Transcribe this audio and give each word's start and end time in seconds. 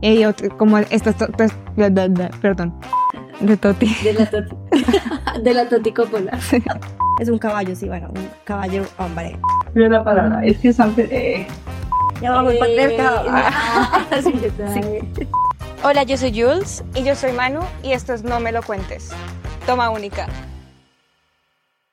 Y 0.00 0.24
otro, 0.24 0.56
como 0.56 0.78
bla, 0.78 2.30
perdón, 2.40 2.78
de 3.40 3.56
Toti. 3.56 3.94
De 4.04 4.12
la 4.12 4.26
Toti. 4.26 4.56
de 5.42 5.54
la 5.54 5.68
Toti 5.68 5.92
Coppola. 5.92 6.38
Es 7.20 7.28
un 7.28 7.38
caballo, 7.38 7.74
sí, 7.74 7.88
bueno, 7.88 8.08
un 8.14 8.28
caballo 8.44 8.84
hombre. 8.98 9.36
Pero 9.74 9.88
la 9.88 10.04
palabra 10.04 10.44
es 10.44 10.58
que 10.58 10.72
son 10.72 10.94
eh, 10.96 11.46
Ya 12.22 12.30
vamos 12.30 12.54
Eh, 12.54 12.96
para 12.96 13.22
ah, 13.28 14.06
sí, 14.22 14.32
yo 14.40 14.50
también. 14.52 15.12
Hola, 15.82 16.04
yo 16.04 16.16
soy 16.16 16.30
Jules. 16.30 16.84
Y 16.94 17.02
yo 17.02 17.14
soy 17.14 17.32
Manu, 17.32 17.60
y 17.82 17.92
esto 17.92 18.12
es 18.14 18.22
No 18.22 18.38
Me 18.38 18.52
Lo 18.52 18.62
Cuentes. 18.62 19.10
Toma 19.66 19.90
única. 19.90 20.26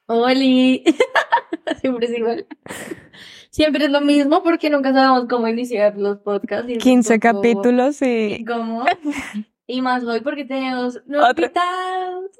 Oli. 0.07 0.83
Siempre 1.81 2.05
es 2.05 2.17
igual. 2.17 2.45
Siempre 3.55 3.85
es 3.85 3.89
lo 3.89 4.01
mismo 4.01 4.43
porque 4.43 4.69
nunca 4.69 4.91
sabemos 4.91 5.27
cómo 5.29 5.47
iniciar 5.47 5.95
los 5.95 6.17
podcasts. 6.17 6.67
y 6.69 6.73
es 6.73 6.77
un 6.79 6.81
15 6.83 7.19
poco 7.19 7.37
capítulos 7.37 8.01
y... 8.01 8.33
incómodo. 8.41 8.85
Y 9.67 9.81
más 9.81 10.03
hoy 10.03 10.19
porque 10.19 10.43
tenemos 10.43 11.01
invitados. 11.07 12.31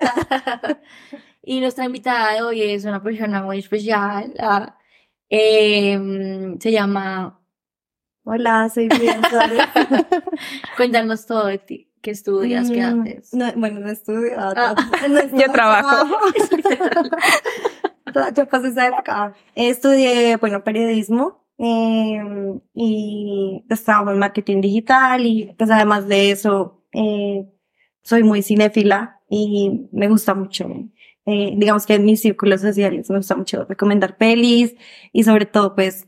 y 1.42 1.60
nuestra 1.60 1.84
invitada 1.84 2.34
de 2.34 2.42
hoy 2.42 2.62
es 2.62 2.84
una 2.84 3.00
persona 3.02 3.42
muy 3.42 3.60
especial. 3.60 4.34
ah, 4.40 4.76
em, 5.30 6.58
se 6.58 6.72
llama. 6.72 7.40
Hola, 8.24 8.68
soy 8.74 8.88
Bianca. 8.88 9.48
Cuéntanos 10.76 11.24
todo 11.26 11.46
de 11.46 11.58
ti. 11.58 11.90
¿Qué 12.02 12.10
estudias? 12.10 12.70
¿Qué 12.70 12.82
Mm, 12.82 13.00
haces? 13.02 13.32
No, 13.34 13.52
bueno, 13.56 13.80
no 13.80 13.88
estudio. 13.88 14.32
Ah. 14.36 14.74
no 15.08 15.18
estudio, 15.20 15.46
Yo 15.46 15.52
trabajo. 15.52 16.16
Esa. 18.34 19.34
Estudié, 19.54 20.38
periodismo 20.64 21.44
eh, 21.58 22.20
y 22.74 23.64
trabajo 23.68 24.12
en 24.12 24.18
marketing 24.18 24.60
digital 24.60 25.26
y 25.26 25.54
pues 25.58 25.70
además 25.70 26.06
de 26.08 26.30
eso 26.30 26.84
eh, 26.92 27.46
soy 28.02 28.22
muy 28.22 28.42
cinéfila 28.42 29.20
y 29.28 29.88
me 29.92 30.08
gusta 30.08 30.34
mucho, 30.34 30.68
eh, 31.26 31.54
digamos 31.56 31.84
que 31.84 31.94
en 31.94 32.04
mis 32.04 32.22
círculos 32.22 32.60
sociales 32.60 33.10
me 33.10 33.18
gusta 33.18 33.36
mucho 33.36 33.64
recomendar 33.64 34.16
pelis 34.16 34.74
y 35.12 35.24
sobre 35.24 35.46
todo 35.46 35.74
pues 35.74 36.06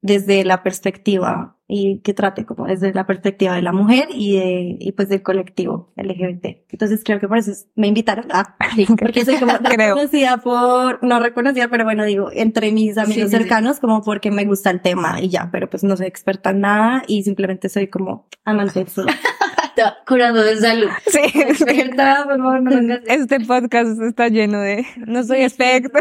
desde 0.00 0.44
la 0.44 0.62
perspectiva 0.62 1.55
y 1.68 1.98
que 2.00 2.14
trate 2.14 2.44
como 2.44 2.66
desde 2.66 2.92
la 2.94 3.06
perspectiva 3.06 3.54
de 3.54 3.62
la 3.62 3.72
mujer 3.72 4.06
y 4.12 4.36
de 4.36 4.76
y 4.78 4.92
pues 4.92 5.08
del 5.08 5.22
colectivo 5.22 5.92
LGBT. 5.96 6.64
Entonces 6.70 7.02
creo 7.04 7.18
que 7.18 7.26
por 7.26 7.38
eso 7.38 7.50
es- 7.50 7.66
me 7.74 7.88
invitaron 7.88 8.26
a 8.32 8.56
porque 8.98 9.24
soy 9.24 9.36
como 9.36 9.52
reconocida 9.62 10.36
por, 10.38 11.02
no 11.02 11.18
reconocida, 11.20 11.68
pero 11.68 11.84
bueno, 11.84 12.04
digo, 12.04 12.30
entre 12.32 12.70
mis 12.72 12.96
amigos 12.98 13.14
Sí, 13.14 13.20
sí, 13.22 13.28
sí. 13.28 13.36
cercanos, 13.36 13.80
como 13.80 14.02
porque 14.02 14.30
me 14.30 14.44
gusta 14.44 14.70
el 14.70 14.80
tema 14.80 15.20
y 15.20 15.28
ya, 15.28 15.48
pero 15.50 15.68
pues 15.68 15.82
no 15.84 15.96
soy 15.96 16.06
experta 16.06 16.50
en 16.50 16.60
nada 16.60 17.02
y 17.08 17.22
simplemente 17.24 17.68
soy 17.68 17.88
como 17.88 18.28
amante 18.44 18.84
de 18.84 18.86
curando 20.06 20.42
de 20.42 20.56
salud. 20.56 20.88
Sí, 21.06 21.18
Experta, 21.34 22.24
por 22.24 22.38
favor, 22.38 22.62
no 22.62 22.94
este 23.06 23.40
podcast 23.40 24.00
está 24.00 24.28
lleno 24.28 24.60
de... 24.60 24.86
No 25.06 25.22
soy 25.24 25.42
experta, 25.42 25.98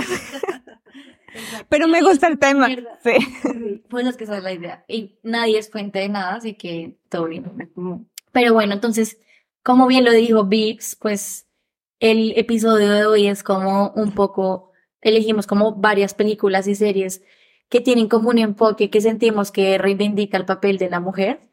pero 1.69 1.88
me 1.88 2.02
gusta 2.02 2.28
el 2.28 2.39
tema. 2.39 2.67
Mierda. 2.67 3.00
Sí. 3.03 3.83
Pues 3.89 4.08
es 4.08 4.17
que 4.17 4.23
esa 4.23 4.38
es 4.38 4.44
la 4.44 4.53
idea. 4.53 4.86
Y 4.88 5.19
nadie 5.23 5.58
es 5.58 5.69
fuente 5.69 6.00
de 6.00 6.09
nada, 6.09 6.36
así 6.36 6.55
que 6.55 6.97
todo 7.09 7.25
bien. 7.25 7.72
Pero 8.31 8.53
bueno, 8.53 8.73
entonces, 8.73 9.19
como 9.63 9.88
bien 9.88 10.06
lo 10.06 10.11
dijo 10.11 10.45
Vips, 10.45 10.95
pues 10.95 11.47
el 12.00 12.33
episodio 12.38 12.91
de 12.91 13.06
hoy 13.06 13.28
es 13.28 13.44
como 13.44 13.91
un 13.95 14.11
poco, 14.13 14.72
elegimos 15.02 15.47
como 15.47 15.75
varias 15.75 16.13
películas 16.13 16.67
y 16.67 16.75
series 16.75 17.23
que 17.69 17.81
tienen 17.81 18.08
como 18.08 18.30
un 18.30 18.38
enfoque 18.38 18.89
que 18.89 19.02
sentimos 19.02 19.52
que 19.52 19.78
reivindica 19.78 20.38
el 20.38 20.45
papel 20.45 20.78
de 20.78 20.89
la 20.89 21.00
mujer 21.00 21.50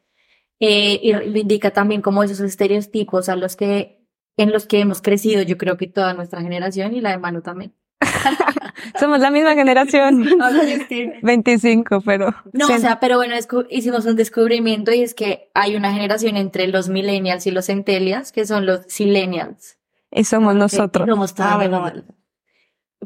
eh, 0.59 0.99
y 1.01 1.13
reivindica 1.13 1.71
también 1.71 2.01
como 2.01 2.23
esos 2.23 2.39
estereotipos 2.39 3.29
a 3.29 3.35
los 3.35 3.55
que 3.55 4.03
en 4.37 4.51
los 4.51 4.65
que 4.65 4.79
hemos 4.79 5.01
crecido, 5.01 5.43
yo 5.43 5.57
creo 5.57 5.77
que 5.77 5.87
toda 5.87 6.13
nuestra 6.13 6.41
generación 6.41 6.95
y 6.95 7.01
la 7.01 7.11
de 7.11 7.19
Manu 7.19 7.41
también. 7.41 7.75
Somos 8.99 9.19
la 9.19 9.31
misma 9.31 9.55
generación. 9.55 10.25
25, 11.21 12.01
pero... 12.01 12.35
No, 12.51 12.67
sí. 12.67 12.73
o 12.73 12.77
sea, 12.79 12.99
pero 12.99 13.17
bueno, 13.17 13.35
hicimos 13.69 14.05
un 14.05 14.15
descubrimiento 14.15 14.91
y 14.91 15.01
es 15.01 15.13
que 15.13 15.49
hay 15.53 15.75
una 15.75 15.93
generación 15.93 16.37
entre 16.37 16.67
los 16.67 16.89
millennials 16.89 17.47
y 17.47 17.51
los 17.51 17.65
centennials, 17.67 18.31
que 18.31 18.45
son 18.45 18.65
los 18.65 18.81
silenials. 18.87 19.77
Y 20.11 20.23
somos 20.23 20.55
nosotros. 20.55 21.07
Somos 21.07 21.33
todos 21.33 21.49
Ah, 21.51 21.57
bueno. 21.57 22.03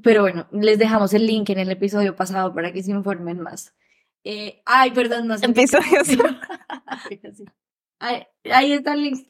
Pero 0.04 0.22
bueno, 0.22 0.48
les 0.52 0.78
dejamos 0.78 1.14
el 1.14 1.26
link 1.26 1.50
en 1.50 1.60
el 1.60 1.72
episodio 1.72 2.16
pasado 2.16 2.54
para 2.54 2.72
que 2.72 2.84
se 2.84 2.92
informen 2.92 3.40
más. 3.40 3.74
Eh, 4.24 4.62
ay, 4.66 4.92
perdón, 4.92 5.28
no 5.28 5.38
sé. 5.38 5.46
Episodios. 5.46 6.08
Ahí 8.00 8.74
está 8.74 8.94
el 8.94 9.04
link. 9.04 9.28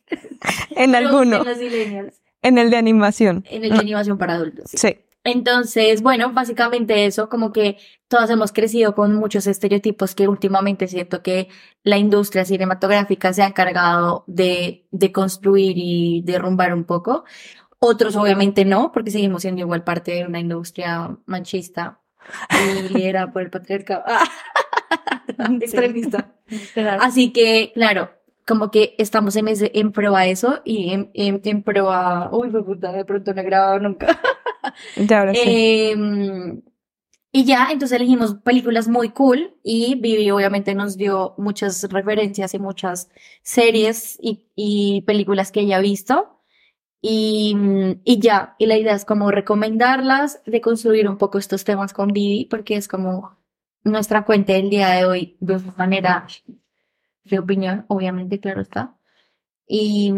En 0.72 0.96
alguno. 0.96 1.38
En 1.38 1.46
los 1.46 1.57
millennials. 1.57 2.22
En 2.41 2.57
el 2.57 2.69
de 2.69 2.78
animación. 2.78 3.46
En 3.50 3.63
el 3.63 3.72
de 3.72 3.79
animación 3.79 4.17
para 4.17 4.34
adultos. 4.34 4.72
Sí. 4.73 4.97
Entonces, 5.23 6.01
bueno, 6.01 6.31
básicamente 6.31 7.05
eso, 7.05 7.28
como 7.29 7.51
que 7.51 7.78
todas 8.07 8.29
hemos 8.29 8.51
crecido 8.53 8.95
con 8.95 9.16
muchos 9.16 9.45
estereotipos 9.47 10.16
que 10.16 10.28
últimamente 10.28 10.88
siento 10.88 11.22
que 11.22 11.50
la 11.83 11.97
industria 11.97 12.45
cinematográfica 12.45 13.33
se 13.33 13.44
ha 13.44 13.47
encargado 13.47 14.23
de, 14.28 14.88
de 14.91 15.11
construir 15.11 15.73
y 15.78 16.22
derrumbar 16.23 16.73
un 16.73 16.85
poco. 16.85 17.25
Otros 17.79 18.16
obviamente 18.16 18.66
no, 18.66 18.91
porque 18.91 19.11
seguimos 19.11 19.41
siendo 19.41 19.61
igual 19.61 19.83
parte 19.83 20.11
de 20.13 20.25
una 20.25 20.39
industria 20.39 21.17
machista 21.25 21.99
y 22.49 22.94
liderada 22.94 23.31
por 23.31 23.41
el 23.41 23.49
patriarcado. 23.49 24.03
Extremista. 25.61 26.34
Así 26.99 27.31
que, 27.31 27.72
claro, 27.73 28.11
como 28.45 28.72
que 28.72 28.95
estamos 28.97 29.35
en 29.35 29.47
ese, 29.47 29.72
en 29.73 29.91
pro 29.91 30.16
a 30.16 30.25
eso 30.25 30.61
y 30.63 30.94
en, 30.94 31.11
en, 31.13 31.41
en 31.44 31.63
pro 31.63 31.91
a, 31.91 32.29
uy, 32.31 32.49
puta, 32.49 32.91
de 32.91 33.05
pronto 33.05 33.34
no 33.34 33.41
he 33.41 33.45
grabado 33.45 33.79
nunca. 33.79 34.19
Ya 34.95 35.19
ahora 35.19 35.33
sí. 35.33 35.41
Em, 35.45 36.61
y 37.31 37.45
ya, 37.45 37.69
entonces 37.72 37.95
elegimos 37.95 38.35
películas 38.44 38.88
muy 38.88 39.09
cool 39.09 39.55
y 39.63 39.95
Vivi 39.95 40.31
obviamente 40.31 40.73
nos 40.73 40.97
dio 40.97 41.35
muchas 41.38 41.83
referencias 41.91 42.53
y 42.53 42.59
muchas 42.59 43.09
series 43.44 44.17
y, 44.22 44.47
y 44.55 45.01
películas 45.01 45.51
que 45.51 45.61
ella 45.61 45.78
ha 45.78 45.81
visto. 45.81 46.41
Y, 47.01 47.55
y 48.03 48.19
ya, 48.19 48.55
y 48.57 48.66
la 48.66 48.78
idea 48.78 48.95
es 48.95 49.05
como 49.05 49.29
recomendarlas, 49.31 50.41
de 50.45 50.61
construir 50.61 51.07
un 51.07 51.17
poco 51.17 51.38
estos 51.38 51.63
temas 51.63 51.94
con 51.94 52.09
Vivi, 52.09 52.45
porque 52.45 52.75
es 52.75 52.88
como 52.88 53.38
nuestra 53.84 54.25
cuenta 54.25 54.53
del 54.53 54.69
día 54.69 54.89
de 54.89 55.05
hoy 55.05 55.38
de 55.39 55.55
una 55.57 55.73
manera 55.78 56.28
de 57.23 57.39
opinión, 57.39 57.85
obviamente, 57.88 58.39
claro 58.39 58.61
está. 58.61 58.97
Y, 59.67 60.13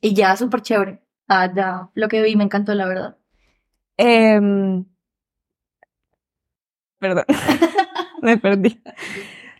y 0.00 0.14
ya, 0.14 0.36
súper 0.36 0.62
chévere. 0.62 1.02
Ah, 1.28 1.52
ya, 1.54 1.90
lo 1.94 2.08
que 2.08 2.22
vi 2.22 2.36
me 2.36 2.44
encantó, 2.44 2.74
la 2.74 2.86
verdad. 2.86 3.16
Em, 4.02 4.84
Perdón, 7.00 7.24
me 8.22 8.38
perdí. 8.38 8.80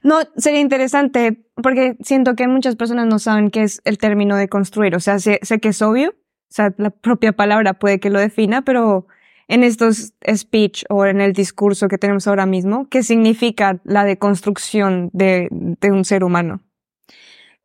No, 0.03 0.21
sería 0.37 0.61
interesante 0.61 1.45
porque 1.57 1.97
siento 2.01 2.35
que 2.37 2.47
muchas 2.47 2.77
personas 2.77 3.07
no 3.07 3.19
saben 3.19 3.51
qué 3.51 3.63
es 3.63 3.81
el 3.85 3.99
término 3.99 4.37
de 4.37 4.49
construir. 4.49 4.95
O 4.95 5.01
sea, 5.01 5.19
sé, 5.19 5.41
que 5.61 5.69
es 5.69 5.83
obvio, 5.83 6.11
o 6.11 6.53
sea, 6.53 6.73
la 6.77 6.91
propia 6.91 7.33
palabra 7.33 7.75
puede 7.75 7.99
que 7.99 8.11
lo 8.11 8.19
defina, 8.19 8.63
pero 8.63 9.07
en 9.49 9.65
estos 9.65 10.15
speech 10.33 10.85
o 10.89 11.05
en 11.07 11.21
el 11.21 11.33
discurso 11.33 11.89
que 11.89 11.99
tenemos 11.99 12.27
ahora 12.29 12.47
mismo, 12.47 12.89
¿qué 12.89 13.03
significa 13.03 13.81
la 13.85 14.05
deconstrucción 14.05 15.11
de, 15.13 15.49
de 15.51 15.91
un 15.91 16.05
ser 16.05 16.25
humano? 16.25 16.61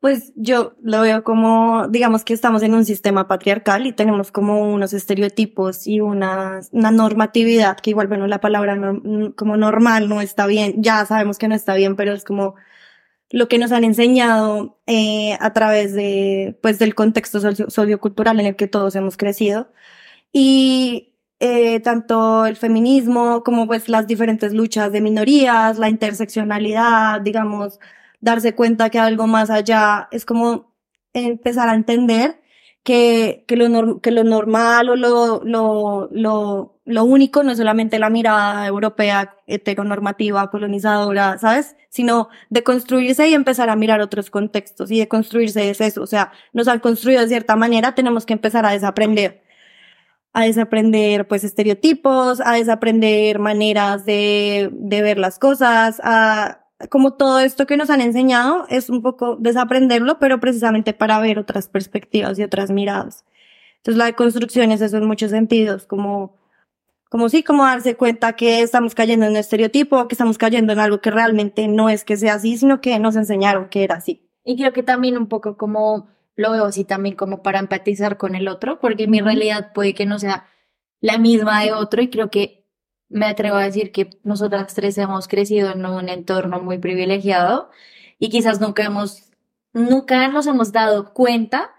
Pues 0.00 0.32
yo 0.36 0.74
lo 0.82 1.00
veo 1.00 1.24
como, 1.24 1.88
digamos 1.88 2.22
que 2.24 2.34
estamos 2.34 2.62
en 2.62 2.74
un 2.74 2.84
sistema 2.84 3.26
patriarcal 3.26 3.86
y 3.86 3.92
tenemos 3.92 4.30
como 4.30 4.72
unos 4.72 4.92
estereotipos 4.92 5.86
y 5.86 6.00
una, 6.00 6.60
normatividad 6.72 7.78
que 7.78 7.90
igual, 7.90 8.06
bueno, 8.06 8.26
la 8.26 8.40
palabra 8.40 8.78
como 9.36 9.56
normal 9.56 10.08
no 10.08 10.20
está 10.20 10.46
bien, 10.46 10.74
ya 10.82 11.04
sabemos 11.06 11.38
que 11.38 11.48
no 11.48 11.54
está 11.54 11.74
bien, 11.74 11.96
pero 11.96 12.12
es 12.12 12.24
como 12.24 12.54
lo 13.30 13.48
que 13.48 13.58
nos 13.58 13.72
han 13.72 13.84
enseñado 13.84 14.78
eh, 14.86 15.36
a 15.40 15.52
través 15.52 15.94
de, 15.94 16.58
pues, 16.62 16.78
del 16.78 16.94
contexto 16.94 17.40
socio- 17.40 17.70
sociocultural 17.70 18.38
en 18.40 18.46
el 18.46 18.56
que 18.56 18.68
todos 18.68 18.94
hemos 18.96 19.16
crecido. 19.16 19.72
Y 20.32 21.14
eh, 21.40 21.80
tanto 21.80 22.46
el 22.46 22.56
feminismo 22.56 23.42
como 23.44 23.66
pues 23.66 23.88
las 23.88 24.06
diferentes 24.06 24.52
luchas 24.54 24.92
de 24.92 25.00
minorías, 25.00 25.78
la 25.78 25.88
interseccionalidad, 25.90 27.20
digamos, 27.22 27.78
darse 28.26 28.54
cuenta 28.54 28.90
que 28.90 28.98
algo 28.98 29.26
más 29.26 29.50
allá 29.50 30.08
es 30.10 30.26
como 30.26 30.74
empezar 31.14 31.68
a 31.68 31.74
entender 31.74 32.42
que, 32.82 33.44
que, 33.48 33.56
lo, 33.56 34.00
que 34.00 34.10
lo 34.10 34.24
normal 34.24 34.88
o 34.90 34.96
lo, 34.96 35.42
lo, 35.44 36.08
lo, 36.10 36.80
lo 36.84 37.04
único 37.04 37.42
no 37.42 37.52
es 37.52 37.58
solamente 37.58 37.98
la 37.98 38.10
mirada 38.10 38.66
europea, 38.66 39.36
heteronormativa, 39.46 40.50
colonizadora, 40.50 41.38
¿sabes? 41.38 41.76
Sino 41.88 42.28
de 42.50 42.62
construirse 42.64 43.28
y 43.28 43.34
empezar 43.34 43.70
a 43.70 43.76
mirar 43.76 44.00
otros 44.00 44.28
contextos 44.30 44.90
y 44.90 44.98
de 44.98 45.08
construirse 45.08 45.70
es 45.70 45.80
eso. 45.80 46.02
O 46.02 46.06
sea, 46.06 46.32
nos 46.52 46.68
han 46.68 46.80
construido 46.80 47.22
de 47.22 47.28
cierta 47.28 47.56
manera, 47.56 47.94
tenemos 47.94 48.26
que 48.26 48.34
empezar 48.34 48.66
a 48.66 48.72
desaprender 48.72 49.42
a 50.32 50.42
desaprender 50.42 51.26
pues 51.26 51.44
estereotipos, 51.44 52.42
a 52.44 52.52
desaprender 52.52 53.38
maneras 53.38 54.04
de, 54.04 54.68
de 54.70 55.00
ver 55.00 55.16
las 55.16 55.38
cosas, 55.38 55.98
a 56.04 56.65
como 56.90 57.14
todo 57.14 57.40
esto 57.40 57.66
que 57.66 57.76
nos 57.76 57.90
han 57.90 58.00
enseñado 58.00 58.66
es 58.68 58.90
un 58.90 59.02
poco 59.02 59.36
desaprenderlo, 59.36 60.18
pero 60.18 60.40
precisamente 60.40 60.92
para 60.92 61.18
ver 61.20 61.38
otras 61.38 61.68
perspectivas 61.68 62.38
y 62.38 62.42
otras 62.42 62.70
miradas. 62.70 63.24
Entonces 63.78 63.98
la 63.98 64.06
deconstrucción 64.06 64.72
es 64.72 64.80
eso 64.80 64.96
en 64.98 65.06
muchos 65.06 65.30
sentidos, 65.30 65.86
como, 65.86 66.36
como 67.08 67.28
sí, 67.28 67.42
como 67.42 67.64
darse 67.64 67.96
cuenta 67.96 68.34
que 68.34 68.60
estamos 68.60 68.94
cayendo 68.94 69.26
en 69.26 69.32
un 69.32 69.36
estereotipo, 69.38 70.08
que 70.08 70.14
estamos 70.14 70.38
cayendo 70.38 70.72
en 70.72 70.80
algo 70.80 71.00
que 71.00 71.10
realmente 71.10 71.68
no 71.68 71.88
es 71.88 72.04
que 72.04 72.16
sea 72.16 72.34
así, 72.34 72.58
sino 72.58 72.80
que 72.80 72.98
nos 72.98 73.16
enseñaron 73.16 73.68
que 73.68 73.84
era 73.84 73.96
así. 73.96 74.28
Y 74.44 74.56
creo 74.56 74.72
que 74.72 74.82
también 74.82 75.16
un 75.16 75.28
poco 75.28 75.56
como 75.56 76.08
lo 76.36 76.52
veo 76.52 76.64
así 76.66 76.84
también 76.84 77.16
como 77.16 77.42
para 77.42 77.58
empatizar 77.58 78.18
con 78.18 78.34
el 78.34 78.48
otro, 78.48 78.78
porque 78.80 79.06
mi 79.06 79.20
realidad 79.20 79.72
puede 79.72 79.94
que 79.94 80.04
no 80.04 80.18
sea 80.18 80.46
la 81.00 81.16
misma 81.18 81.62
de 81.62 81.72
otro 81.72 82.02
y 82.02 82.10
creo 82.10 82.30
que 82.30 82.65
me 83.08 83.26
atrevo 83.26 83.56
a 83.56 83.64
decir 83.64 83.92
que 83.92 84.10
nosotras 84.24 84.74
tres 84.74 84.98
hemos 84.98 85.28
crecido 85.28 85.70
en 85.70 85.84
un 85.86 86.08
entorno 86.08 86.60
muy 86.60 86.78
privilegiado 86.78 87.70
y 88.18 88.30
quizás 88.30 88.60
nunca 88.60 88.84
hemos, 88.84 89.30
nunca 89.72 90.28
nos 90.28 90.46
hemos 90.46 90.72
dado 90.72 91.12
cuenta 91.14 91.74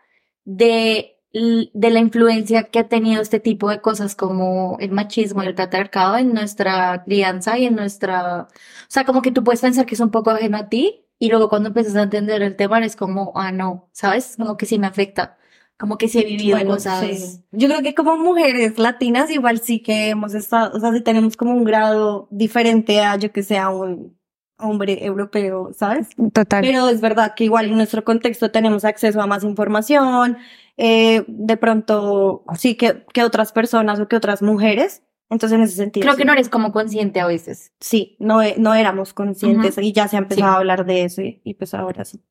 de, 0.45 1.19
de 1.33 1.89
la 1.89 1.99
influencia 1.99 2.63
que 2.65 2.79
ha 2.79 2.87
tenido 2.87 3.21
este 3.21 3.39
tipo 3.39 3.69
de 3.69 3.81
cosas 3.81 4.15
como 4.15 4.77
el 4.79 4.91
machismo 4.91 5.43
y 5.43 5.47
el 5.47 5.55
patriarcado 5.55 6.17
en 6.17 6.33
nuestra 6.33 7.03
crianza 7.03 7.57
y 7.57 7.65
en 7.65 7.75
nuestra, 7.75 8.43
o 8.43 8.47
sea, 8.87 9.05
como 9.05 9.21
que 9.21 9.31
tú 9.31 9.43
puedes 9.43 9.61
pensar 9.61 9.85
que 9.85 9.95
es 9.95 10.01
un 10.01 10.11
poco 10.11 10.31
ajeno 10.31 10.57
a 10.57 10.69
ti 10.69 11.05
y 11.19 11.29
luego 11.29 11.49
cuando 11.49 11.69
empiezas 11.69 11.95
a 11.95 12.03
entender 12.03 12.41
el 12.41 12.55
tema 12.55 12.79
es 12.85 12.95
como, 12.95 13.33
ah, 13.35 13.51
no, 13.51 13.89
¿sabes? 13.91 14.35
Como 14.37 14.57
que 14.57 14.65
sí 14.65 14.79
me 14.79 14.87
afecta 14.87 15.37
como 15.79 15.97
que 15.97 16.07
se 16.07 16.19
ha 16.19 16.23
vivido 16.23 16.57
Bueno, 16.57 16.71
cosas. 16.75 17.05
sí. 17.05 17.43
Yo 17.51 17.67
creo 17.67 17.81
que 17.81 17.93
como 17.95 18.17
mujeres 18.17 18.77
latinas 18.79 19.29
igual 19.31 19.59
sí 19.59 19.81
que 19.81 20.09
hemos 20.09 20.33
estado, 20.33 20.75
o 20.75 20.79
sea, 20.79 20.91
sí 20.91 21.01
tenemos 21.01 21.37
como 21.37 21.53
un 21.53 21.63
grado 21.63 22.27
diferente 22.31 23.01
a 23.01 23.15
yo 23.17 23.31
que 23.31 23.43
sea 23.43 23.69
un 23.69 24.17
hombre 24.59 25.05
europeo, 25.05 25.69
¿sabes? 25.75 26.09
Total. 26.33 26.61
Pero 26.61 26.89
es 26.89 26.99
verdad 26.99 27.33
que 27.35 27.43
igual 27.43 27.67
en 27.67 27.75
nuestro 27.77 28.03
contexto 28.03 28.49
tenemos 28.49 28.85
acceso 28.85 29.21
a 29.21 29.27
más 29.27 29.43
información, 29.43 30.37
eh, 30.77 31.23
de 31.27 31.57
pronto 31.57 32.43
sí 32.57 32.75
que, 32.75 33.05
que 33.13 33.23
otras 33.23 33.51
personas 33.51 33.99
o 33.99 34.07
que 34.07 34.15
otras 34.15 34.41
mujeres. 34.41 35.03
Entonces 35.29 35.57
en 35.57 35.63
ese 35.63 35.75
sentido. 35.75 36.03
Creo 36.03 36.13
sí. 36.15 36.19
que 36.19 36.25
no 36.25 36.31
eres 36.33 36.47
como 36.49 36.71
consciente 36.71 37.19
a 37.19 37.27
veces. 37.27 37.73
Sí, 37.81 38.15
no, 38.19 38.41
e- 38.41 38.55
no 38.57 38.73
éramos 38.73 39.13
conscientes 39.13 39.77
y 39.77 39.91
ya 39.91 40.07
se 40.07 40.15
ha 40.15 40.19
empezado 40.19 40.53
a 40.53 40.57
hablar 40.57 40.85
de 40.85 41.03
eso 41.03 41.21
y, 41.21 41.41
y 41.43 41.53
pues 41.53 41.73
ahora 41.73 42.05
sí. 42.05 42.23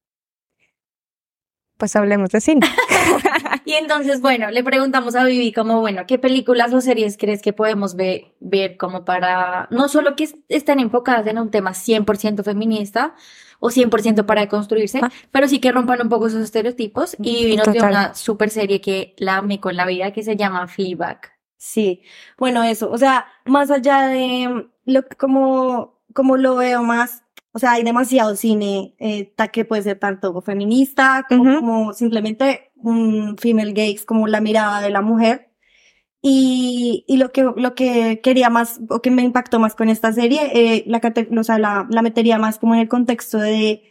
Pues 1.77 1.95
hablemos 1.97 2.31
de 2.31 2.41
cine. 2.41 2.67
Y 3.65 3.73
entonces, 3.73 4.21
bueno, 4.21 4.53
le 4.53 4.63
preguntamos 4.63 5.17
a 5.17 5.25
Vivi 5.25 5.53
como, 5.53 5.81
bueno, 5.81 6.03
¿qué 6.07 6.19
películas 6.21 6.73
o 6.73 6.81
series 6.81 7.17
crees 7.19 7.43
que 7.43 7.53
podemos 7.53 7.97
ve- 7.97 8.33
ver 8.39 8.77
como 8.77 9.05
para, 9.05 9.67
no 9.73 9.89
solo 9.89 10.15
que 10.15 10.23
es- 10.25 10.37
estén 10.49 10.79
enfocadas 10.79 11.27
en 11.27 11.37
un 11.41 11.51
tema 11.51 11.73
100% 11.75 12.45
feminista 12.45 13.17
o 13.59 13.71
100% 13.71 14.25
para 14.25 14.49
construirse, 14.49 15.01
Ah. 15.03 15.11
pero 15.33 15.49
sí 15.49 15.59
que 15.59 15.73
rompan 15.73 16.01
un 16.01 16.09
poco 16.09 16.29
esos 16.29 16.43
estereotipos? 16.45 17.17
Y 17.19 17.45
Vivi 17.45 17.57
nos 17.57 17.73
dio 17.73 17.83
una 17.85 18.15
super 18.15 18.51
serie 18.51 18.81
que 18.81 19.15
la 19.19 19.39
amé 19.39 19.59
con 19.59 19.75
la 19.75 19.85
vida 19.85 20.13
que 20.13 20.23
se 20.23 20.37
llama 20.37 20.69
Fleabag. 20.69 21.33
Sí, 21.57 22.03
bueno, 22.39 22.63
eso, 22.63 22.89
o 22.93 22.99
sea, 22.99 23.27
más 23.47 23.73
allá 23.73 24.03
de 24.03 24.69
lo 24.85 25.03
como, 25.19 25.99
como 26.15 26.37
lo 26.37 26.55
veo 26.55 26.85
más, 26.85 27.25
o 27.57 27.59
sea, 27.59 27.73
hay 27.73 27.85
demasiado 27.85 28.37
cine 28.37 28.95
eh, 28.99 29.33
que 29.51 29.65
puede 29.65 29.81
ser 29.81 29.99
tanto 29.99 30.43
feminista 30.43 31.25
como, 31.27 31.43
Ujú. 31.43 31.55
como 31.55 31.93
simplemente 31.95 32.71
un 32.75 33.39
female 33.39 33.73
gaze, 33.73 34.05
como 34.05 34.27
la 34.27 34.43
mirada 34.43 34.83
de 34.83 34.91
la 34.91 35.01
mujer. 35.01 35.49
Y, 36.21 37.07
y 37.09 37.17
lo 37.17 37.33
que, 37.33 37.45
lo 37.57 37.75
que 37.75 38.21
quería 38.23 38.51
más, 38.51 38.81
o 38.91 39.01
que 39.01 39.11
me 39.11 39.23
impactó 39.23 39.59
más 39.59 39.75
con 39.75 39.89
esta 39.89 40.13
serie, 40.13 40.51
eh, 40.53 40.85
la, 40.87 41.01
o 41.39 41.45
sea, 41.45 41.59
la, 41.59 41.87
la 41.89 42.03
metería 42.03 42.37
más 42.37 42.59
como 42.59 42.75
en 42.75 42.81
el 42.81 42.89
contexto 42.89 43.39
de, 43.39 43.85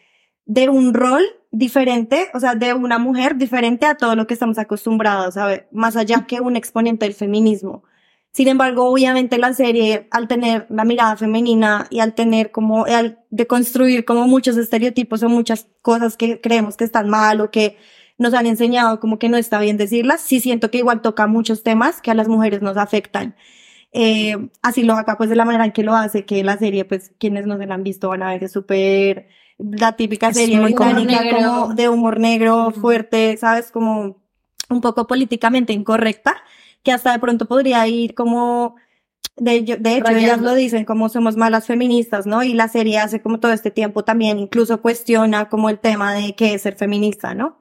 de 0.45 0.69
un 0.69 0.93
rol 0.93 1.23
diferente, 1.49 2.27
o 2.35 2.39
sea, 2.39 2.53
de 2.53 2.75
una 2.75 2.99
mujer 2.99 3.35
diferente 3.35 3.87
a 3.87 3.97
todo 3.97 4.15
lo 4.15 4.27
que 4.27 4.35
estamos 4.35 4.59
acostumbrados 4.59 5.37
a 5.37 5.47
ver, 5.47 5.67
más 5.71 5.95
allá 5.95 6.27
que 6.27 6.39
un 6.39 6.55
exponente 6.55 7.05
del 7.05 7.15
feminismo. 7.15 7.83
Sin 8.35 8.49
embargo, 8.49 8.91
obviamente 8.91 9.37
la 9.37 9.53
serie, 9.53 10.09
al 10.11 10.27
tener 10.27 10.67
la 10.69 10.83
mirada 10.83 11.15
femenina 11.15 11.87
y 11.89 12.01
al 12.01 12.15
tener 12.15 12.51
como, 12.51 12.83
al 12.83 13.19
de 13.29 13.47
construir 13.47 14.03
como 14.03 14.27
muchos 14.27 14.57
estereotipos 14.57 15.23
o 15.23 15.29
muchas 15.29 15.69
cosas 15.81 16.17
que 16.17 16.41
creemos 16.41 16.75
que 16.75 16.83
están 16.83 17.07
mal 17.07 17.39
o 17.39 17.49
que 17.49 17.77
nos 18.17 18.33
han 18.33 18.45
enseñado 18.45 18.99
como 18.99 19.19
que 19.19 19.29
no 19.29 19.37
está 19.37 19.57
bien 19.59 19.77
decirlas, 19.77 20.19
sí 20.19 20.41
siento 20.41 20.69
que 20.69 20.79
igual 20.79 21.01
toca 21.01 21.27
muchos 21.27 21.63
temas 21.63 22.01
que 22.01 22.11
a 22.11 22.13
las 22.13 22.27
mujeres 22.27 22.61
nos 22.61 22.75
afectan. 22.75 23.37
Eh, 23.93 24.49
así 24.61 24.83
lo 24.83 24.95
acá 24.95 25.15
pues 25.15 25.29
de 25.29 25.37
la 25.37 25.45
manera 25.45 25.63
en 25.63 25.71
que 25.71 25.83
lo 25.83 25.95
hace, 25.95 26.25
que 26.25 26.43
la 26.43 26.57
serie, 26.57 26.83
pues 26.83 27.13
quienes 27.17 27.45
no 27.45 27.57
se 27.57 27.65
la 27.65 27.75
han 27.75 27.83
visto 27.83 28.09
van 28.09 28.23
a 28.23 28.31
ver 28.31 28.39
que 28.39 28.45
es 28.47 28.51
súper 28.51 29.29
la 29.57 29.95
típica 29.95 30.27
Es 30.27 30.35
serie 30.35 30.59
muy 30.59 30.73
británica 30.73 31.21
como 31.31 31.73
de 31.73 31.87
humor 31.87 32.19
negro, 32.19 32.71
fuerte, 32.71 33.37
¿sabes? 33.37 33.71
Como 33.71 34.17
un 34.69 34.81
poco 34.81 35.07
políticamente 35.07 35.71
incorrecta, 35.71 36.35
que 36.85 36.93
hasta 36.93 37.11
de 37.11 37.19
pronto 37.19 37.47
podría 37.47 37.85
ir 37.87 38.13
como, 38.15 38.77
de, 39.37 39.77
de 39.79 39.97
hecho, 39.97 40.15
ellas 40.15 40.39
Rayando. 40.39 40.45
lo 40.45 40.55
dicen, 40.55 40.85
como 40.85 41.09
somos 41.09 41.35
malas 41.35 41.65
feministas, 41.67 42.25
¿no? 42.27 42.43
Y 42.43 42.53
la 42.53 42.69
serie 42.69 42.99
hace 42.99 43.21
como 43.21 43.39
todo 43.41 43.51
este 43.51 43.71
tiempo 43.71 44.05
también 44.05 44.39
incluso 44.39 44.81
cuestiona 44.81 45.49
como 45.49 45.69
el 45.69 45.79
tema 45.79 46.13
de 46.13 46.35
qué 46.35 46.53
es 46.53 46.61
ser 46.61 46.75
feminista, 46.77 47.33
¿no? 47.33 47.59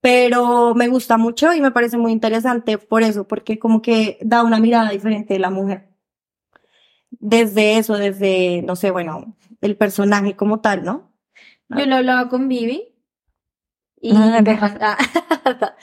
Pero 0.00 0.74
me 0.74 0.88
gusta 0.88 1.18
mucho 1.18 1.54
y 1.54 1.60
me 1.60 1.70
parece 1.70 1.98
muy 1.98 2.10
interesante 2.12 2.78
por 2.78 3.02
eso, 3.04 3.28
porque 3.28 3.60
como 3.60 3.82
que 3.82 4.18
da 4.22 4.42
una 4.42 4.58
mirada 4.58 4.90
diferente 4.90 5.34
de 5.34 5.40
la 5.40 5.50
mujer. 5.50 5.90
Desde 7.10 7.78
eso, 7.78 7.96
desde, 7.96 8.62
no 8.62 8.74
sé, 8.74 8.90
bueno, 8.90 9.36
el 9.60 9.76
personaje 9.76 10.34
como 10.34 10.60
tal, 10.60 10.82
¿no? 10.82 11.12
Yo 11.68 11.86
lo 11.86 11.96
hablaba 11.96 12.28
con 12.28 12.48
Vivi 12.48 12.94
y, 14.00 14.12
Ah, 14.16 14.42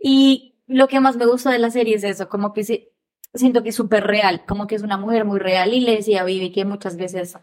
y 0.00 0.57
lo 0.68 0.88
que 0.88 1.00
más 1.00 1.16
me 1.16 1.26
gustó 1.26 1.50
de 1.50 1.58
la 1.58 1.70
serie 1.70 1.96
es 1.96 2.04
eso, 2.04 2.28
como 2.28 2.52
que 2.52 2.64
sí, 2.64 2.90
siento 3.34 3.62
que 3.62 3.70
es 3.70 3.76
súper 3.76 4.04
real, 4.06 4.44
como 4.46 4.66
que 4.66 4.76
es 4.76 4.82
una 4.82 4.98
mujer 4.98 5.24
muy 5.24 5.38
real 5.40 5.74
y 5.74 5.80
le 5.80 5.96
decía 5.96 6.22
a 6.22 6.24
Vivi 6.24 6.52
que 6.52 6.64
muchas 6.64 6.96
veces 6.96 7.36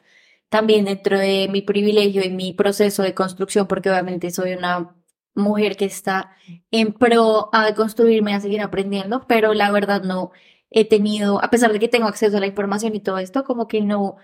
también 0.50 0.86
dentro 0.86 1.20
de 1.20 1.50
mi 1.52 1.62
privilegio 1.62 2.24
y 2.24 2.30
mi 2.30 2.54
proceso 2.54 3.04
de 3.04 3.14
construcción, 3.16 3.68
porque 3.68 3.90
obviamente 3.90 4.32
soy 4.32 4.54
una 4.54 4.96
mujer 5.36 5.76
que 5.78 5.86
está 5.86 6.32
en 6.72 6.94
pro 6.94 7.50
a 7.54 7.74
construirme, 7.76 8.34
a 8.34 8.40
seguir 8.42 8.62
aprendiendo, 8.62 9.26
pero 9.28 9.54
la 9.54 9.72
verdad 9.72 10.04
no 10.04 10.32
he 10.70 10.86
tenido, 10.86 11.44
a 11.44 11.50
pesar 11.50 11.74
de 11.74 11.80
que 11.80 11.88
tengo 11.88 12.08
acceso 12.08 12.38
a 12.38 12.40
la 12.40 12.48
información 12.48 12.96
y 12.96 13.00
todo 13.02 13.18
esto, 13.18 13.44
como 13.44 13.68
que 13.68 13.82
no 13.82 14.18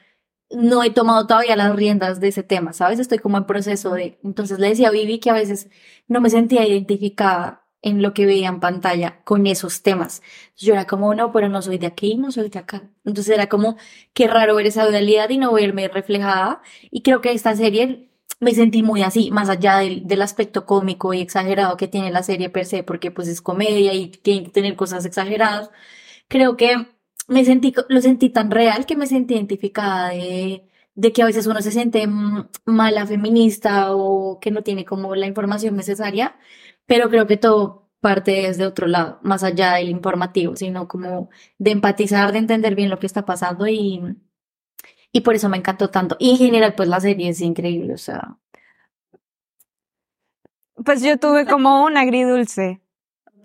no 0.52 0.84
he 0.84 0.92
tomado 0.92 1.28
todavía 1.28 1.56
las 1.56 1.76
riendas 1.76 2.20
de 2.20 2.28
ese 2.30 2.44
tema, 2.44 2.74
¿sabes? 2.74 3.00
Estoy 3.00 3.20
como 3.20 3.38
en 3.38 3.46
proceso 3.46 3.94
de... 3.94 4.20
Entonces 4.24 4.60
le 4.60 4.70
decía 4.70 4.90
a 4.90 4.92
Vivi 4.92 5.20
que 5.20 5.30
a 5.30 5.34
veces 5.34 5.70
no 6.08 6.22
me 6.22 6.30
sentía 6.30 6.68
identificada 6.68 7.61
en 7.82 8.02
lo 8.02 8.14
que 8.14 8.26
veía 8.26 8.50
en 8.50 8.60
pantalla 8.60 9.22
con 9.24 9.48
esos 9.48 9.82
temas. 9.82 10.22
Yo 10.58 10.74
era 10.74 10.86
como, 10.86 11.14
no, 11.16 11.32
pero 11.32 11.50
no 11.50 11.62
soy 11.62 11.78
de 11.78 11.88
aquí, 11.88 12.16
no 12.16 12.32
soy 12.32 12.50
de 12.50 12.60
acá. 12.60 12.90
Entonces 13.06 13.34
era 13.36 13.48
como, 13.50 13.78
qué 14.14 14.28
raro 14.28 14.56
ver 14.56 14.68
esa 14.68 14.86
dualidad 14.88 15.30
y 15.30 15.38
no 15.38 15.54
verme 15.54 15.88
reflejada. 15.88 16.62
Y 16.92 17.02
creo 17.02 17.22
que 17.22 17.32
esta 17.32 17.56
serie 17.56 18.10
me 18.40 18.54
sentí 18.54 18.84
muy 18.84 19.04
así, 19.04 19.32
más 19.32 19.50
allá 19.50 19.78
del, 19.78 20.08
del 20.08 20.22
aspecto 20.22 20.66
cómico 20.66 21.14
y 21.14 21.22
exagerado 21.22 21.78
que 21.78 21.88
tiene 21.88 22.12
la 22.12 22.24
serie 22.24 22.50
per 22.50 22.66
se, 22.66 22.84
porque 22.84 23.12
pues 23.12 23.28
es 23.28 23.42
comedia 23.42 23.94
y 23.94 24.10
tiene 24.10 24.46
que 24.46 24.52
tener 24.52 24.76
cosas 24.76 25.06
exageradas. 25.06 25.70
Creo 26.28 26.58
que 26.58 26.88
me 27.28 27.46
sentí, 27.46 27.74
lo 27.90 28.02
sentí 28.02 28.30
tan 28.30 28.52
real 28.52 28.86
que 28.86 28.96
me 28.96 29.08
sentí 29.08 29.36
identificada 29.36 30.10
de, 30.10 30.64
de 30.96 31.14
que 31.14 31.22
a 31.22 31.26
veces 31.26 31.48
uno 31.48 31.62
se 31.62 31.72
siente 31.72 32.06
mm, 32.08 32.50
mala 32.66 33.06
feminista 33.08 33.96
o 33.96 34.40
que 34.40 34.52
no 34.52 34.64
tiene 34.64 34.86
como 34.86 35.16
la 35.16 35.28
información 35.28 35.76
necesaria, 35.76 36.36
pero 36.92 37.10
creo 37.10 37.26
que 37.26 37.38
todo 37.38 37.88
parte 38.02 38.32
desde 38.32 38.66
otro 38.66 38.86
lado, 38.86 39.18
más 39.24 39.46
allá 39.46 39.76
del 39.76 39.88
informativo, 39.88 40.58
sino 40.58 40.90
como 40.90 41.30
de 41.58 41.72
empatizar, 41.72 42.34
de 42.34 42.40
entender 42.40 42.76
bien 42.76 42.90
lo 42.90 43.00
que 43.00 43.06
está 43.06 43.24
pasando 43.26 43.66
y, 43.66 44.18
y 45.14 45.22
por 45.22 45.34
eso 45.34 45.48
me 45.48 45.56
encantó 45.56 45.90
tanto. 45.90 46.18
Y 46.20 46.32
en 46.32 46.38
general, 46.38 46.76
pues 46.76 46.90
la 46.90 47.00
serie 47.00 47.30
es 47.30 47.40
increíble, 47.40 47.94
o 47.94 47.98
sea. 47.98 48.36
Pues 50.84 51.02
yo 51.02 51.18
tuve 51.18 51.46
como 51.46 51.86
un 51.86 51.96
agridulce. 51.96 52.82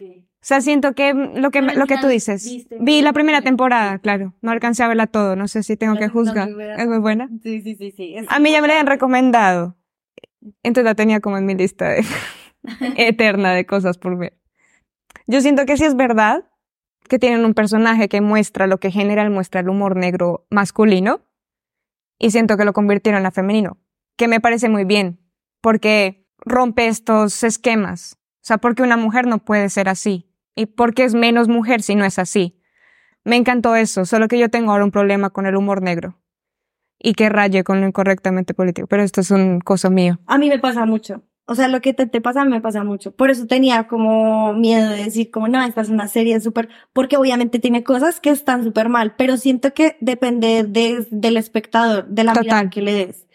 O 0.00 0.48
sea, 0.48 0.60
siento 0.60 0.92
que 0.94 1.14
lo 1.14 1.52
que, 1.52 1.62
lo 1.62 1.86
que 1.86 1.98
tú 1.98 2.08
dices. 2.08 2.44
viste 2.44 2.78
Vi 2.80 3.02
la 3.02 3.12
primera 3.12 3.42
temporada, 3.42 4.00
claro. 4.00 4.34
No 4.40 4.50
alcancé 4.50 4.82
a 4.82 4.88
verla 4.88 5.06
todo. 5.06 5.36
No 5.36 5.46
sé 5.46 5.62
si 5.62 5.76
tengo 5.76 5.96
que 5.96 6.08
juzgar. 6.08 6.48
Es 6.48 6.88
muy 6.88 6.98
buena. 6.98 7.28
Sí, 7.44 7.60
sí, 7.62 7.76
sí, 7.76 7.92
sí. 7.92 8.16
A 8.28 8.40
mí 8.40 8.50
ya 8.50 8.60
me 8.60 8.66
la 8.66 8.74
habían 8.74 8.88
recomendado. 8.88 9.76
Entonces 10.64 10.84
la 10.84 10.96
tenía 10.96 11.20
como 11.20 11.38
en 11.38 11.46
mi 11.46 11.54
lista 11.54 11.90
de- 11.90 12.04
eterna 12.96 13.52
de 13.52 13.66
cosas 13.66 13.98
por 13.98 14.16
ver. 14.18 14.38
Yo 15.26 15.40
siento 15.40 15.66
que 15.66 15.76
sí 15.76 15.84
es 15.84 15.96
verdad 15.96 16.44
que 17.08 17.18
tienen 17.18 17.44
un 17.44 17.54
personaje 17.54 18.08
que 18.08 18.20
muestra 18.20 18.66
lo 18.66 18.78
que 18.78 18.90
general 18.90 19.30
muestra 19.30 19.60
el 19.60 19.68
humor 19.68 19.96
negro 19.96 20.46
masculino 20.50 21.20
y 22.18 22.30
siento 22.30 22.56
que 22.56 22.64
lo 22.64 22.72
convirtieron 22.72 23.26
a 23.26 23.30
femenino, 23.30 23.78
que 24.16 24.28
me 24.28 24.40
parece 24.40 24.68
muy 24.68 24.84
bien, 24.84 25.20
porque 25.60 26.26
rompe 26.38 26.88
estos 26.88 27.42
esquemas. 27.44 28.18
O 28.36 28.46
sea, 28.46 28.58
porque 28.58 28.82
una 28.82 28.96
mujer 28.96 29.26
no 29.26 29.38
puede 29.38 29.68
ser 29.70 29.88
así 29.88 30.32
y 30.54 30.66
porque 30.66 31.04
es 31.04 31.14
menos 31.14 31.48
mujer 31.48 31.82
si 31.82 31.94
no 31.94 32.04
es 32.04 32.18
así. 32.18 32.60
Me 33.24 33.36
encantó 33.36 33.74
eso, 33.74 34.04
solo 34.04 34.28
que 34.28 34.38
yo 34.38 34.48
tengo 34.48 34.70
ahora 34.70 34.84
un 34.84 34.92
problema 34.92 35.30
con 35.30 35.46
el 35.46 35.56
humor 35.56 35.82
negro. 35.82 36.18
y 36.98 37.12
que 37.14 37.28
raye 37.28 37.62
con 37.62 37.80
lo 37.80 37.86
incorrectamente 37.86 38.54
político, 38.54 38.86
pero 38.88 39.02
esto 39.02 39.20
es 39.20 39.30
un 39.30 39.60
cosa 39.60 39.90
mío. 39.90 40.18
A 40.26 40.38
mí 40.38 40.48
me 40.48 40.58
pasa 40.58 40.86
mucho. 40.86 41.22
O 41.48 41.54
sea, 41.54 41.68
lo 41.68 41.80
que 41.80 41.94
te, 41.94 42.06
te 42.06 42.20
pasa 42.20 42.44
me 42.44 42.60
pasa 42.60 42.82
mucho. 42.82 43.12
Por 43.12 43.30
eso 43.30 43.46
tenía 43.46 43.86
como 43.86 44.52
miedo 44.52 44.90
de 44.90 45.04
decir 45.04 45.30
como, 45.30 45.46
no, 45.46 45.62
esta 45.64 45.80
es 45.80 45.88
una 45.88 46.08
serie 46.08 46.40
súper, 46.40 46.68
porque 46.92 47.16
obviamente 47.16 47.60
tiene 47.60 47.84
cosas 47.84 48.18
que 48.18 48.30
están 48.30 48.64
súper 48.64 48.88
mal, 48.88 49.14
pero 49.16 49.36
siento 49.36 49.72
que 49.72 49.96
depende 50.00 50.64
de, 50.64 51.06
del 51.10 51.36
espectador, 51.36 52.08
de 52.08 52.24
la 52.24 52.32
Total. 52.32 52.44
mirada 52.44 52.70
que 52.70 52.82
le 52.82 52.92
des. 52.92 53.26